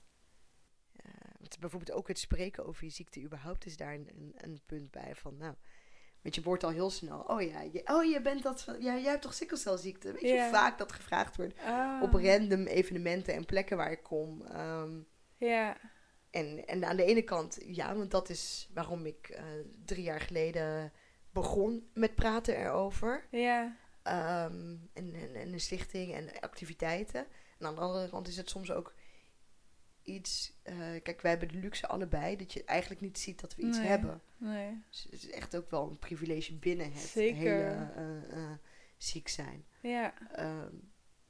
eh, 0.92 1.58
bijvoorbeeld 1.60 1.92
ook 1.98 2.08
het 2.08 2.18
spreken 2.18 2.66
over 2.66 2.84
je 2.84 2.90
ziekte 2.90 3.22
überhaupt 3.22 3.66
is 3.66 3.76
daar 3.76 3.94
een, 3.94 4.08
een, 4.16 4.32
een 4.36 4.60
punt 4.66 4.90
bij 4.90 5.14
van 5.14 5.36
nou. 5.36 5.54
Want 6.22 6.34
je 6.34 6.42
wordt 6.42 6.64
al 6.64 6.70
heel 6.70 6.90
snel. 6.90 7.20
Oh 7.20 7.42
ja, 7.42 7.60
je, 7.60 7.80
oh 7.84 8.04
je 8.04 8.20
bent 8.20 8.42
dat. 8.42 8.64
Ja, 8.78 8.96
jij 8.96 9.10
hebt 9.10 9.22
toch 9.22 9.34
sikkelcelziekte? 9.34 10.12
Weet 10.12 10.20
je 10.20 10.40
hoe 10.40 10.48
vaak 10.50 10.78
dat 10.78 10.92
gevraagd 10.92 11.36
wordt 11.36 11.58
Ah. 11.66 12.02
op 12.02 12.12
random 12.12 12.66
evenementen 12.66 13.34
en 13.34 13.44
plekken 13.44 13.76
waar 13.76 13.90
ik 13.90 14.02
kom. 14.02 14.42
Ehm, 14.46 15.00
Ja. 15.36 15.76
en, 16.30 16.66
en 16.66 16.84
aan 16.84 16.96
de 16.96 17.04
ene 17.04 17.22
kant, 17.22 17.58
ja, 17.64 17.94
want 17.96 18.10
dat 18.10 18.28
is 18.28 18.68
waarom 18.74 19.06
ik 19.06 19.28
eh, 19.28 19.42
drie 19.84 20.02
jaar 20.02 20.20
geleden 20.20 20.92
begon 21.30 21.90
met 21.94 22.14
praten 22.14 22.56
erover. 22.56 23.26
Ja. 23.30 23.76
Ehm, 24.02 24.76
en, 24.92 25.14
en, 25.14 25.34
en 25.34 25.52
een 25.52 25.60
stichting 25.60 26.14
en 26.14 26.40
activiteiten. 26.40 27.26
En 27.58 27.66
aan 27.66 27.74
de 27.74 27.80
andere 27.80 28.08
kant 28.08 28.28
is 28.28 28.36
het 28.36 28.50
soms 28.50 28.72
ook 28.72 28.94
iets. 30.08 30.52
eh, 30.62 30.74
kijk, 31.02 31.20
wij 31.20 31.30
hebben 31.30 31.48
de 31.48 31.58
luxe 31.58 31.86
allebei 31.86 32.36
dat 32.36 32.52
je 32.52 32.64
eigenlijk 32.64 33.00
niet 33.00 33.18
ziet 33.18 33.40
dat 33.40 33.54
we 33.54 33.62
iets 33.62 33.78
Nee. 33.78 33.86
hebben. 33.86 34.20
Nee. 34.36 34.82
Dus 34.90 35.06
het 35.10 35.12
is 35.12 35.30
echt 35.30 35.56
ook 35.56 35.70
wel 35.70 35.88
een 35.90 35.98
privilege 35.98 36.54
binnen 36.54 36.92
het 36.92 37.00
Zeker. 37.02 37.36
hele 37.38 37.88
eh, 37.96 38.32
eh, 38.42 38.50
ziek 38.96 39.28
zijn. 39.28 39.64
Ja. 39.80 40.14
Ehm, 40.32 40.72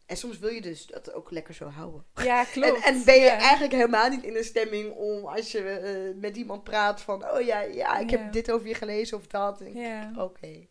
en 0.06 0.16
soms 0.16 0.38
wil 0.38 0.48
je 0.50 0.60
dus 0.60 0.86
dat 0.86 1.12
ook 1.12 1.30
lekker 1.30 1.54
zo 1.54 1.68
houden. 1.68 2.04
Ja, 2.14 2.44
klopt. 2.52 2.84
En, 2.84 2.94
en 2.94 3.04
ben 3.04 3.14
je 3.14 3.20
Ja. 3.24 3.36
eigenlijk 3.38 3.72
helemaal 3.72 4.08
niet 4.10 4.22
in 4.22 4.32
de 4.32 4.42
stemming 4.42 4.92
om 4.92 5.24
als 5.26 5.52
je 5.52 6.14
met 6.20 6.36
iemand 6.36 6.64
praat 6.64 7.00
van, 7.00 7.30
oh 7.30 7.40
ja, 7.40 7.60
ja, 7.60 7.98
ik 7.98 8.10
Ja. 8.10 8.18
heb 8.18 8.32
dit 8.32 8.50
over 8.50 8.68
je 8.68 8.74
gelezen 8.74 9.16
of 9.16 9.26
dat. 9.26 9.60
En 9.60 9.74
Ja. 9.74 10.12
Oké. 10.16 10.66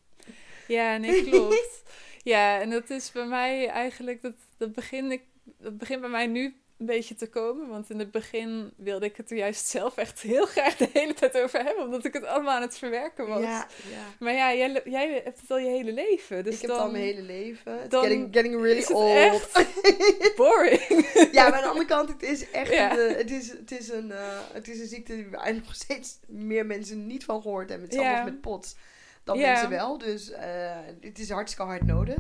Ja, 0.68 0.98
nee, 0.98 1.24
klopt. 1.30 1.84
ja, 2.24 2.62
en 2.62 2.70
dat 2.70 2.90
is 2.90 3.12
bij 3.12 3.26
mij 3.28 3.68
eigenlijk, 3.68 4.22
dat, 4.22 4.36
dat, 4.58 4.74
begin 4.74 5.12
ik, 5.12 5.22
dat 5.44 5.78
begint 5.78 6.02
bij 6.02 6.10
mij 6.10 6.28
nu 6.28 6.56
een 6.78 6.86
beetje 6.86 7.16
te 7.16 7.30
komen. 7.30 7.68
Want 7.68 7.90
in 7.90 8.00
het 8.00 8.12
begin 8.12 8.74
wilde 8.78 9.06
ik 9.06 9.18
het 9.18 9.32
er 9.32 9.38
juist 9.38 9.68
zelf 9.68 9.98
echt 9.98 10.20
heel 10.20 10.46
graag 10.46 10.76
de 10.78 10.90
hele 10.94 11.14
tijd 11.14 11.38
over 11.38 11.64
hebben. 11.64 11.84
Omdat 11.84 12.06
ik 12.06 12.14
het 12.14 12.26
allemaal 12.26 12.56
aan 12.56 12.62
het 12.62 12.78
verwerken 12.78 13.28
was. 13.28 13.42
Ja, 13.42 13.68
ja. 13.92 14.06
Maar 14.20 14.34
ja, 14.34 14.54
jij, 14.54 14.82
jij 14.86 15.22
hebt 15.24 15.42
het 15.42 15.52
al 15.52 15.58
je 15.58 15.70
hele 15.70 15.92
leven. 15.94 16.44
Dus 16.44 16.56
ik 16.56 16.62
heb 16.62 16.70
het 16.70 16.80
al 16.80 16.92
mijn 16.92 17.04
hele 17.04 17.22
leven. 17.22 17.84
It's 17.84 17.96
getting, 17.96 18.28
getting 18.32 18.56
really 18.62 18.78
is 18.78 18.88
het 18.88 18.98
old. 18.98 19.16
echt 19.16 19.54
boring. 20.36 21.08
ja, 21.32 21.44
maar 21.50 21.54
aan 21.54 21.62
de 21.62 21.68
andere 21.68 21.86
kant, 21.86 22.10
het 22.10 22.24
is 22.24 22.52
echt 22.52 22.72
Ja. 22.72 22.92
een, 22.92 23.10
eh, 23.10 23.18
het, 23.18 23.32
is, 23.32 23.50
het, 23.50 23.72
is 23.72 23.90
een, 23.90 24.12
eh, 24.12 24.40
het 24.54 24.68
is 24.68 24.80
een 24.80 24.88
ziekte 24.88 25.30
waar 25.32 25.54
nog 25.54 25.76
steeds 25.76 26.20
meer 26.28 26.66
mensen 26.66 27.08
niet 27.08 27.26
van 27.26 27.42
gehoord 27.42 27.70
hebben. 27.70 27.90
Ja. 27.92 28.16
als 28.16 28.30
met 28.30 28.42
POTS. 28.42 28.76
Dan 29.24 29.38
mensen 29.40 29.70
wel. 29.70 29.98
Dus 29.98 30.32
eh, 30.32 30.76
het 31.02 31.20
is 31.20 31.30
hartstikke 31.30 31.66
hard 31.72 31.86
nodig. 31.86 32.18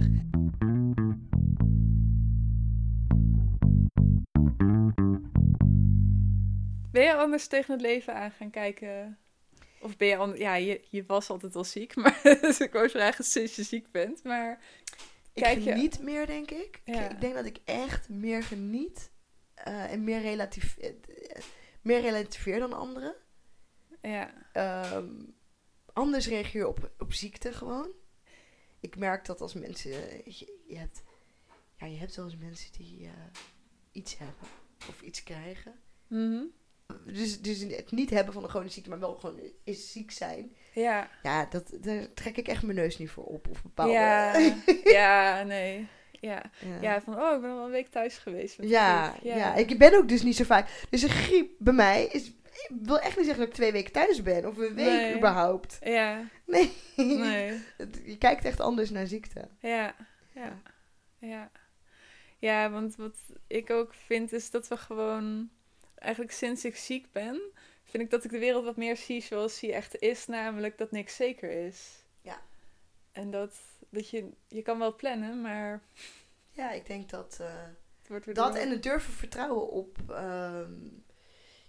Ben 6.92 7.04
je 7.06 7.16
anders 7.16 7.48
tegen 7.48 7.72
het 7.74 7.82
leven 7.82 8.16
aan 8.16 8.32
gaan 8.32 8.50
kijken? 8.50 9.18
Of 9.82 9.98
ben 9.98 10.08
je 10.08 10.18
anders... 10.18 10.40
Ja, 10.40 10.56
je, 10.56 10.82
je 10.90 11.04
was 11.06 11.30
altijd 11.30 11.56
al 11.56 11.64
ziek, 11.64 11.96
maar 12.02 12.20
dus 12.42 12.60
ik 12.60 12.72
wou 12.74 12.90
vragen 12.90 13.24
sinds 13.26 13.56
je 13.56 13.64
ziek 13.64 13.92
bent. 13.92 14.24
Maar 14.24 14.60
Ik 15.34 15.44
Kijk 15.44 15.60
je- 15.60 15.72
geniet 15.72 16.02
meer, 16.02 16.26
denk 16.26 16.52
ik. 16.52 16.82
Ik- 16.84 16.96
Ja. 16.96 17.10
Ik 17.10 17.22
denk 17.22 17.34
dat 17.34 17.46
ik 17.46 17.58
echt 17.66 18.10
meer 18.10 18.44
geniet 18.44 19.12
eh, 19.54 19.92
en 19.92 20.04
meer, 20.04 20.22
relatief, 20.22 20.78
eh, 20.78 20.92
meer 21.82 22.02
relativeer 22.02 22.60
dan 22.60 22.74
anderen. 22.74 23.16
ja, 24.02 24.34
Ehm, 24.54 25.14
anders 25.94 26.28
reageer 26.28 26.62
je 26.62 26.68
op, 26.68 26.92
op 26.98 27.14
ziekte 27.14 27.54
gewoon. 27.54 27.90
Ik 28.80 28.98
merk 28.98 29.26
dat 29.26 29.42
als 29.42 29.54
mensen. 29.54 29.92
Je, 29.92 30.60
je 30.68 30.78
hebt, 30.78 31.04
ja, 31.78 31.86
je 31.88 31.98
hebt 31.98 32.16
wel 32.16 32.26
eens 32.26 32.38
mensen 32.38 32.72
die 32.72 33.06
eh, 33.06 33.12
iets 33.98 34.18
hebben 34.18 34.36
of 34.90 35.02
iets 35.02 35.24
krijgen. 35.24 35.74
Mhm. 36.08 36.42
Dus, 37.06 37.42
dus 37.42 37.60
het 37.60 37.92
niet 37.92 38.10
hebben 38.10 38.34
van 38.34 38.44
een 38.44 38.50
chronische 38.50 38.74
ziekte, 38.74 38.90
maar 38.90 39.00
wel 39.00 39.16
gewoon 39.16 39.40
is 39.64 39.92
ziek 39.92 40.12
zijn. 40.12 40.56
ja. 40.74 41.10
Ja, 41.24 41.46
dat, 41.46 41.72
daar 41.82 42.14
trek 42.14 42.38
ik 42.38 42.48
echt 42.48 42.64
mijn 42.64 42.78
neus 42.78 42.98
niet 42.98 43.10
voor 43.10 43.24
op. 43.24 43.48
Of 43.50 43.64
bepaalde. 43.64 43.92
Ja, 43.94 44.38
ja, 45.00 45.44
nee. 45.44 45.88
Ja. 46.12 46.44
ja. 46.66 46.82
ja, 46.82 47.02
van 47.02 47.20
oh, 47.22 47.36
ik 47.36 47.42
ben 47.42 47.50
al 47.50 47.66
een 47.66 47.72
week 47.72 47.88
thuis 47.88 48.18
geweest. 48.18 48.58
met 48.58 48.70
Ja, 48.70 49.10
griep. 49.10 49.24
ja. 49.36 49.56
ik 49.56 49.78
ben 49.78 49.94
ook 49.96 50.08
dus 50.08 50.24
niet 50.24 50.36
zo 50.36 50.44
vaak. 50.44 50.86
Dus 50.90 51.02
een 51.02 51.10
griep 51.10 51.52
bij 51.60 51.74
mij 51.74 52.06
is. 52.06 52.28
Ik 52.28 52.70
wil 52.82 53.00
echt 53.00 53.16
niet 53.18 53.26
zeggen 53.26 53.38
dat 53.44 53.48
ik 53.48 53.54
twee 53.54 53.72
weken 53.72 53.92
thuis 53.92 54.22
ben. 54.22 54.48
Of 54.48 54.58
een 54.58 54.74
week 54.76 54.86
Nee. 54.86 55.16
überhaupt. 55.18 55.78
Ja, 55.84 56.22
Nee. 56.46 56.72
nee. 56.96 57.62
Je 58.06 58.18
kijkt 58.18 58.46
echt 58.46 58.60
anders 58.60 58.90
naar 58.90 59.08
ziekte. 59.08 59.48
Ja, 59.60 59.96
ja, 60.34 60.62
ja. 61.20 61.52
Ja, 62.40 62.70
want 62.72 62.96
wat 62.96 63.18
ik 63.48 63.70
ook 63.70 63.94
vind 63.94 64.34
is 64.34 64.50
dat 64.50 64.68
we 64.68 64.78
gewoon... 64.78 65.50
Eigenlijk 65.96 66.32
sinds 66.32 66.66
ik 66.66 66.76
ziek 66.76 67.12
ben, 67.12 67.42
vind 67.84 68.04
ik 68.04 68.10
dat 68.10 68.24
ik 68.24 68.32
de 68.32 68.40
wereld 68.40 68.64
wat 68.66 68.76
meer 68.78 68.98
zie 68.98 69.22
zoals 69.22 69.60
die 69.60 69.74
echt 69.74 70.00
is. 70.00 70.26
Namelijk 70.28 70.78
dat 70.78 70.92
niks 70.92 71.16
zeker 71.16 71.66
is. 71.66 72.04
Ja. 72.22 72.42
En 73.12 73.32
dat, 73.32 73.56
dat 73.90 74.10
je... 74.10 74.30
Je 74.48 74.62
kan 74.62 74.80
wel 74.80 74.96
plannen, 74.96 75.42
maar 75.42 75.82
Ja, 76.52 76.72
ik 76.72 76.86
denk 76.88 77.10
dat. 77.10 77.42
weer... 78.08 78.22
dat 78.34 78.36
door- 78.36 78.56
en 78.62 78.70
het 78.70 78.84
durven 78.84 79.14
vertrouwen 79.14 79.70
op. 79.70 79.98
ehm, 80.10 80.74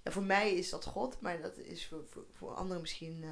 ja, 0.03 0.11
voor 0.11 0.23
mij 0.23 0.55
is 0.55 0.71
dat 0.71 0.85
God, 0.85 1.21
maar 1.21 1.41
dat 1.43 1.57
is 1.59 1.87
voor, 1.87 2.05
voor, 2.09 2.25
voor 2.33 2.55
anderen 2.55 2.81
misschien 2.81 3.23
eh, 3.25 3.31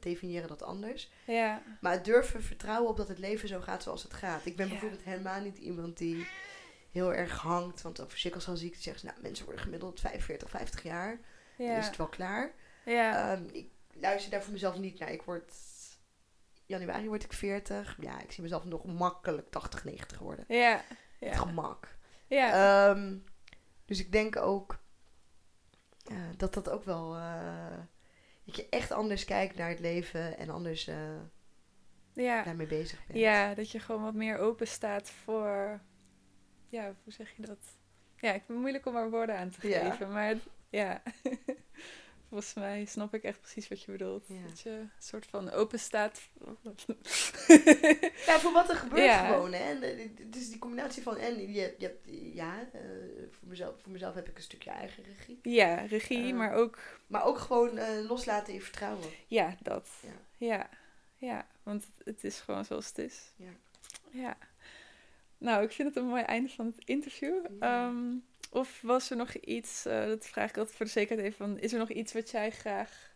definiëren 0.00 0.48
dat 0.48 0.62
anders. 0.62 1.10
Ja, 1.26 1.62
Maar 1.80 1.92
het 1.92 2.04
durven 2.04 2.42
vertrouwen 2.42 2.90
op 2.90 2.96
dat 2.96 3.08
het 3.08 3.18
leven 3.18 3.48
zo 3.48 3.60
gaat 3.60 3.82
zoals 3.82 4.02
het 4.02 4.14
gaat. 4.14 4.46
Ik 4.46 4.56
ben 4.56 4.64
Ja. 4.66 4.70
bijvoorbeeld 4.72 5.02
helemaal 5.04 5.40
niet 5.40 5.58
iemand 5.58 5.98
die 5.98 6.26
heel 6.96 7.14
erg 7.14 7.38
hangt. 7.38 7.82
Want 7.82 8.00
over 8.00 8.18
sikkelcelziekte 8.18 8.82
zeggen 8.82 9.00
ze, 9.00 9.06
nou, 9.06 9.20
mensen 9.22 9.44
worden 9.44 9.62
gemiddeld 9.62 10.00
45, 10.00 10.50
50 10.50 10.82
jaar. 10.82 11.18
Dan 11.56 11.66
is 11.66 11.72
ja, 11.74 11.80
het 11.88 11.96
wel 11.96 12.08
klaar. 12.08 12.52
ja, 12.84 13.32
Ehm, 13.32 13.44
ik 13.52 13.68
luister 13.92 14.30
daar 14.30 14.42
voor 14.42 14.52
mezelf 14.52 14.78
niet 14.78 14.98
naar. 14.98 15.12
Ik 15.12 15.22
word... 15.22 15.52
Januari 16.66 17.08
word 17.08 17.24
ik 17.24 17.32
40. 17.32 17.96
Ja, 18.00 18.20
ik 18.20 18.32
zie 18.32 18.42
mezelf 18.42 18.64
nog 18.64 18.84
makkelijk 18.84 19.50
80, 19.50 19.84
90 19.84 20.18
worden. 20.18 20.44
ja, 20.48 20.82
ja, 21.20 21.34
gemak. 21.34 21.96
ja, 22.26 22.88
Ehm, 22.90 23.16
dus 23.84 23.98
ik 24.00 24.12
denk 24.12 24.36
ook 24.36 24.78
eh, 26.04 26.16
dat 26.36 26.54
dat 26.54 26.68
ook 26.70 26.84
wel... 26.84 27.16
eh, 27.16 27.78
dat 28.44 28.56
je 28.56 28.66
echt 28.70 28.90
anders 28.92 29.24
kijkt 29.24 29.56
naar 29.56 29.68
het 29.68 29.80
leven 29.80 30.38
en 30.38 30.50
anders 30.50 30.86
eh, 30.86 30.96
ja. 32.12 32.42
daarmee 32.42 32.66
bezig 32.66 33.06
bent. 33.06 33.18
Ja, 33.18 33.54
dat 33.54 33.70
je 33.70 33.80
gewoon 33.80 34.02
wat 34.02 34.14
meer 34.14 34.38
open 34.38 34.66
staat 34.66 35.10
voor. 35.10 35.80
Ja, 36.76 36.94
hoe 37.04 37.12
zeg 37.12 37.36
je 37.36 37.42
dat? 37.46 37.58
Ja, 38.20 38.28
ik 38.28 38.34
vind 38.34 38.48
het 38.48 38.56
moeilijk 38.58 38.86
om 38.86 38.96
er 38.96 39.10
woorden 39.10 39.36
aan 39.38 39.50
te 39.50 39.68
Ja. 39.68 39.90
geven, 39.90 40.12
maar 40.12 40.28
het- 40.28 40.42
ja. 40.70 41.02
Volgens 42.28 42.54
mij 42.54 42.84
snap 42.84 43.14
ik 43.14 43.22
echt 43.22 43.40
precies 43.40 43.68
wat 43.68 43.82
je 43.82 43.92
bedoelt. 43.92 44.24
Ja. 44.28 44.42
Dat 44.46 44.60
je 44.60 44.70
een 44.70 44.90
soort 44.98 45.26
van 45.26 45.50
open 45.50 45.78
staat. 45.78 46.20
Ja, 48.26 48.38
voor 48.38 48.52
wat 48.52 48.68
er 48.70 48.76
gebeurt 48.76 49.04
Ja. 49.04 49.26
gewoon. 49.26 49.52
Hè? 49.52 49.58
En, 49.70 49.82
eh, 49.82 50.08
het 50.18 50.36
is 50.36 50.48
die 50.48 50.58
combinatie 50.58 51.02
van... 51.02 51.16
En 51.16 51.40
je, 51.52 51.74
je 51.78 51.84
hebt, 51.86 52.08
ja, 52.34 52.68
eh, 52.72 52.80
voor, 53.30 53.48
mezelf, 53.48 53.80
voor 53.82 53.92
mezelf 53.92 54.14
heb 54.14 54.28
ik 54.28 54.36
een 54.36 54.42
stukje 54.42 54.70
eigen 54.70 55.04
regie. 55.04 55.38
ja, 55.42 55.74
regie, 55.74 56.30
Eh. 56.32 56.36
maar 56.38 56.52
ook. 56.54 56.78
Maar 57.06 57.24
ook 57.24 57.38
gewoon 57.38 57.80
loslaten 58.06 58.52
in 58.52 58.62
vertrouwen. 58.62 59.08
Ja, 59.26 59.56
dat. 59.62 59.88
Ja. 60.02 60.46
Ja, 60.46 60.68
ja, 61.16 61.46
want 61.62 61.84
het 62.04 62.24
is 62.24 62.40
gewoon 62.40 62.64
zoals 62.64 62.86
het 62.88 62.98
is. 62.98 63.32
Ja. 63.36 63.50
ja. 64.10 64.36
Nou, 65.38 65.62
ik 65.64 65.72
vind 65.72 65.88
het 65.88 65.96
een 65.96 66.08
mooi 66.08 66.22
einde 66.22 66.48
van 66.48 66.66
het 66.66 66.84
interview. 66.84 67.44
Ehm, 67.60 68.16
of 68.50 68.80
was 68.80 69.10
er 69.10 69.16
nog 69.16 69.34
iets, 69.34 69.86
eh, 69.86 70.06
dat 70.06 70.26
vraag 70.26 70.48
ik 70.48 70.56
altijd 70.56 70.76
voor 70.76 70.86
de 70.86 70.92
zekerheid 70.92 71.26
even, 71.28 71.46
van, 71.46 71.58
is 71.58 71.72
er 71.72 71.78
nog 71.78 71.90
iets 71.90 72.12
wat 72.12 72.30
jij 72.30 72.50
graag 72.50 73.14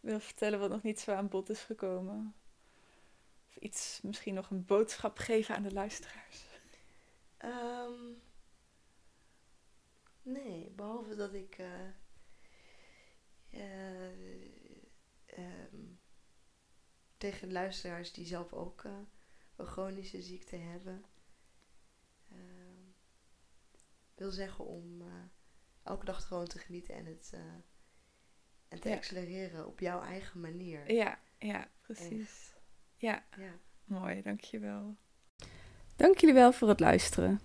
wil 0.00 0.20
vertellen 0.20 0.58
wat 0.58 0.70
nog 0.70 0.82
niet 0.82 1.00
zo 1.00 1.12
aan 1.12 1.28
bod 1.28 1.48
is 1.48 1.60
gekomen? 1.60 2.34
Of 3.48 3.56
iets, 3.56 4.00
misschien 4.02 4.34
nog 4.34 4.50
een 4.50 4.64
boodschap 4.64 5.18
geven 5.18 5.54
aan 5.54 5.62
de 5.62 5.72
luisteraars? 5.72 6.44
Ehm, 7.36 8.12
nee, 10.22 10.72
behalve 10.76 11.14
dat 11.14 11.34
ik 11.34 11.58
eh, 11.58 11.88
eh, 13.50 14.10
ehm, 15.26 15.76
tegen 17.16 17.52
luisteraars 17.52 18.12
die 18.12 18.26
zelf 18.26 18.52
ook 18.52 18.84
een 19.56 19.66
chronische 19.66 20.22
ziekte 20.22 20.56
hebben, 20.56 21.04
wil 24.16 24.30
zeggen 24.30 24.66
om 24.66 25.00
eh, 25.00 25.06
elke 25.82 26.04
dag 26.04 26.26
gewoon 26.26 26.46
te 26.46 26.58
genieten 26.58 26.94
en 26.94 27.06
het 27.06 27.30
eh, 27.34 27.40
en 28.68 28.80
te 28.80 28.88
Ja. 28.88 28.94
accelereren 28.96 29.66
op 29.66 29.80
jouw 29.80 30.02
eigen 30.02 30.40
manier. 30.40 30.92
Ja, 30.92 31.18
ja, 31.38 31.68
precies. 31.82 32.54
Ja, 32.96 33.24
Ja. 33.36 33.50
mooi, 33.84 34.22
dankjewel. 34.22 34.96
Dank 35.96 36.18
jullie 36.18 36.34
wel 36.34 36.52
voor 36.52 36.68
het 36.68 36.80
luisteren. 36.80 37.40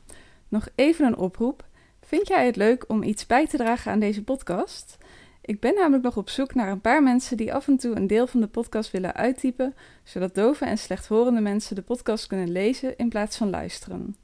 Nog 0.47 0.67
even 0.75 1.05
een 1.05 1.17
oproep. 1.17 1.69
Vind 2.01 2.27
jij 2.27 2.45
het 2.45 2.55
leuk 2.55 2.89
om 2.89 3.03
iets 3.03 3.25
bij 3.25 3.47
te 3.47 3.57
dragen 3.57 3.91
aan 3.91 3.99
deze 3.99 4.23
podcast? 4.23 4.97
Ik 5.41 5.59
ben 5.59 5.73
namelijk 5.75 6.03
nog 6.03 6.17
op 6.17 6.29
zoek 6.29 6.53
naar 6.53 6.71
een 6.71 6.81
paar 6.81 7.03
mensen 7.03 7.37
die 7.37 7.53
af 7.53 7.67
en 7.67 7.77
toe 7.77 7.95
een 7.95 8.07
deel 8.07 8.27
van 8.27 8.39
de 8.41 8.47
podcast 8.47 8.91
willen 8.91 9.13
uittypen, 9.13 9.75
zodat 10.03 10.35
dove 10.35 10.65
en 10.65 10.77
slechthorende 10.77 11.41
mensen 11.41 11.75
de 11.75 11.81
podcast 11.81 12.27
kunnen 12.27 12.49
lezen 12.51 12.97
in 12.97 13.09
plaats 13.09 13.37
van 13.37 13.49
luisteren. 13.49 14.15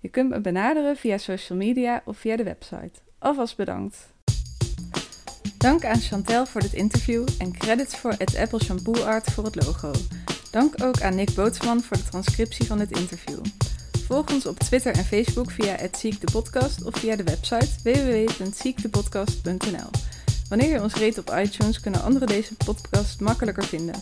Je 0.00 0.08
kunt 0.08 0.30
me 0.30 0.40
benaderen 0.40 0.96
via 0.96 1.18
social 1.18 1.58
media 1.58 2.02
of 2.04 2.18
via 2.18 2.36
de 2.36 2.44
website. 2.44 2.92
Alvast 3.18 3.56
bedankt. 3.56 3.96
Dank 5.58 5.84
aan 5.84 6.00
Chantel 6.00 6.46
voor 6.46 6.60
dit 6.60 6.72
interview 6.72 7.26
en 7.38 7.52
credits 7.52 7.96
voor 7.96 8.14
het 8.18 8.36
Apple 8.36 8.64
Shampoo 8.64 9.02
Art 9.02 9.30
voor 9.30 9.44
het 9.44 9.64
logo. 9.64 9.92
Dank 10.50 10.82
ook 10.82 11.02
aan 11.02 11.14
Nick 11.14 11.34
Bootsman 11.34 11.82
voor 11.82 11.96
de 11.96 12.02
transcriptie 12.02 12.66
van 12.66 12.78
dit 12.78 12.98
interview. 12.98 13.38
Volg 14.06 14.32
ons 14.32 14.46
op 14.46 14.58
Twitter 14.58 14.94
en 14.94 15.04
Facebook 15.04 15.50
via 15.50 15.76
@ziekdepodcast 15.92 16.84
of 16.84 16.94
via 16.94 17.16
de 17.16 17.24
website 17.24 17.68
www.ziektepodcast.nl. 17.82 19.90
Wanneer 20.48 20.70
je 20.70 20.82
ons 20.82 20.94
rate 20.94 21.20
op 21.20 21.30
iTunes, 21.30 21.80
kunnen 21.80 22.02
anderen 22.02 22.28
deze 22.28 22.56
podcast 22.56 23.20
makkelijker 23.20 23.64
vinden. 23.64 23.94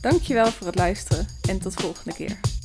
Dankjewel 0.00 0.50
voor 0.50 0.66
het 0.66 0.76
luisteren 0.76 1.26
en 1.48 1.58
tot 1.58 1.74
volgende 1.74 2.14
keer. 2.14 2.57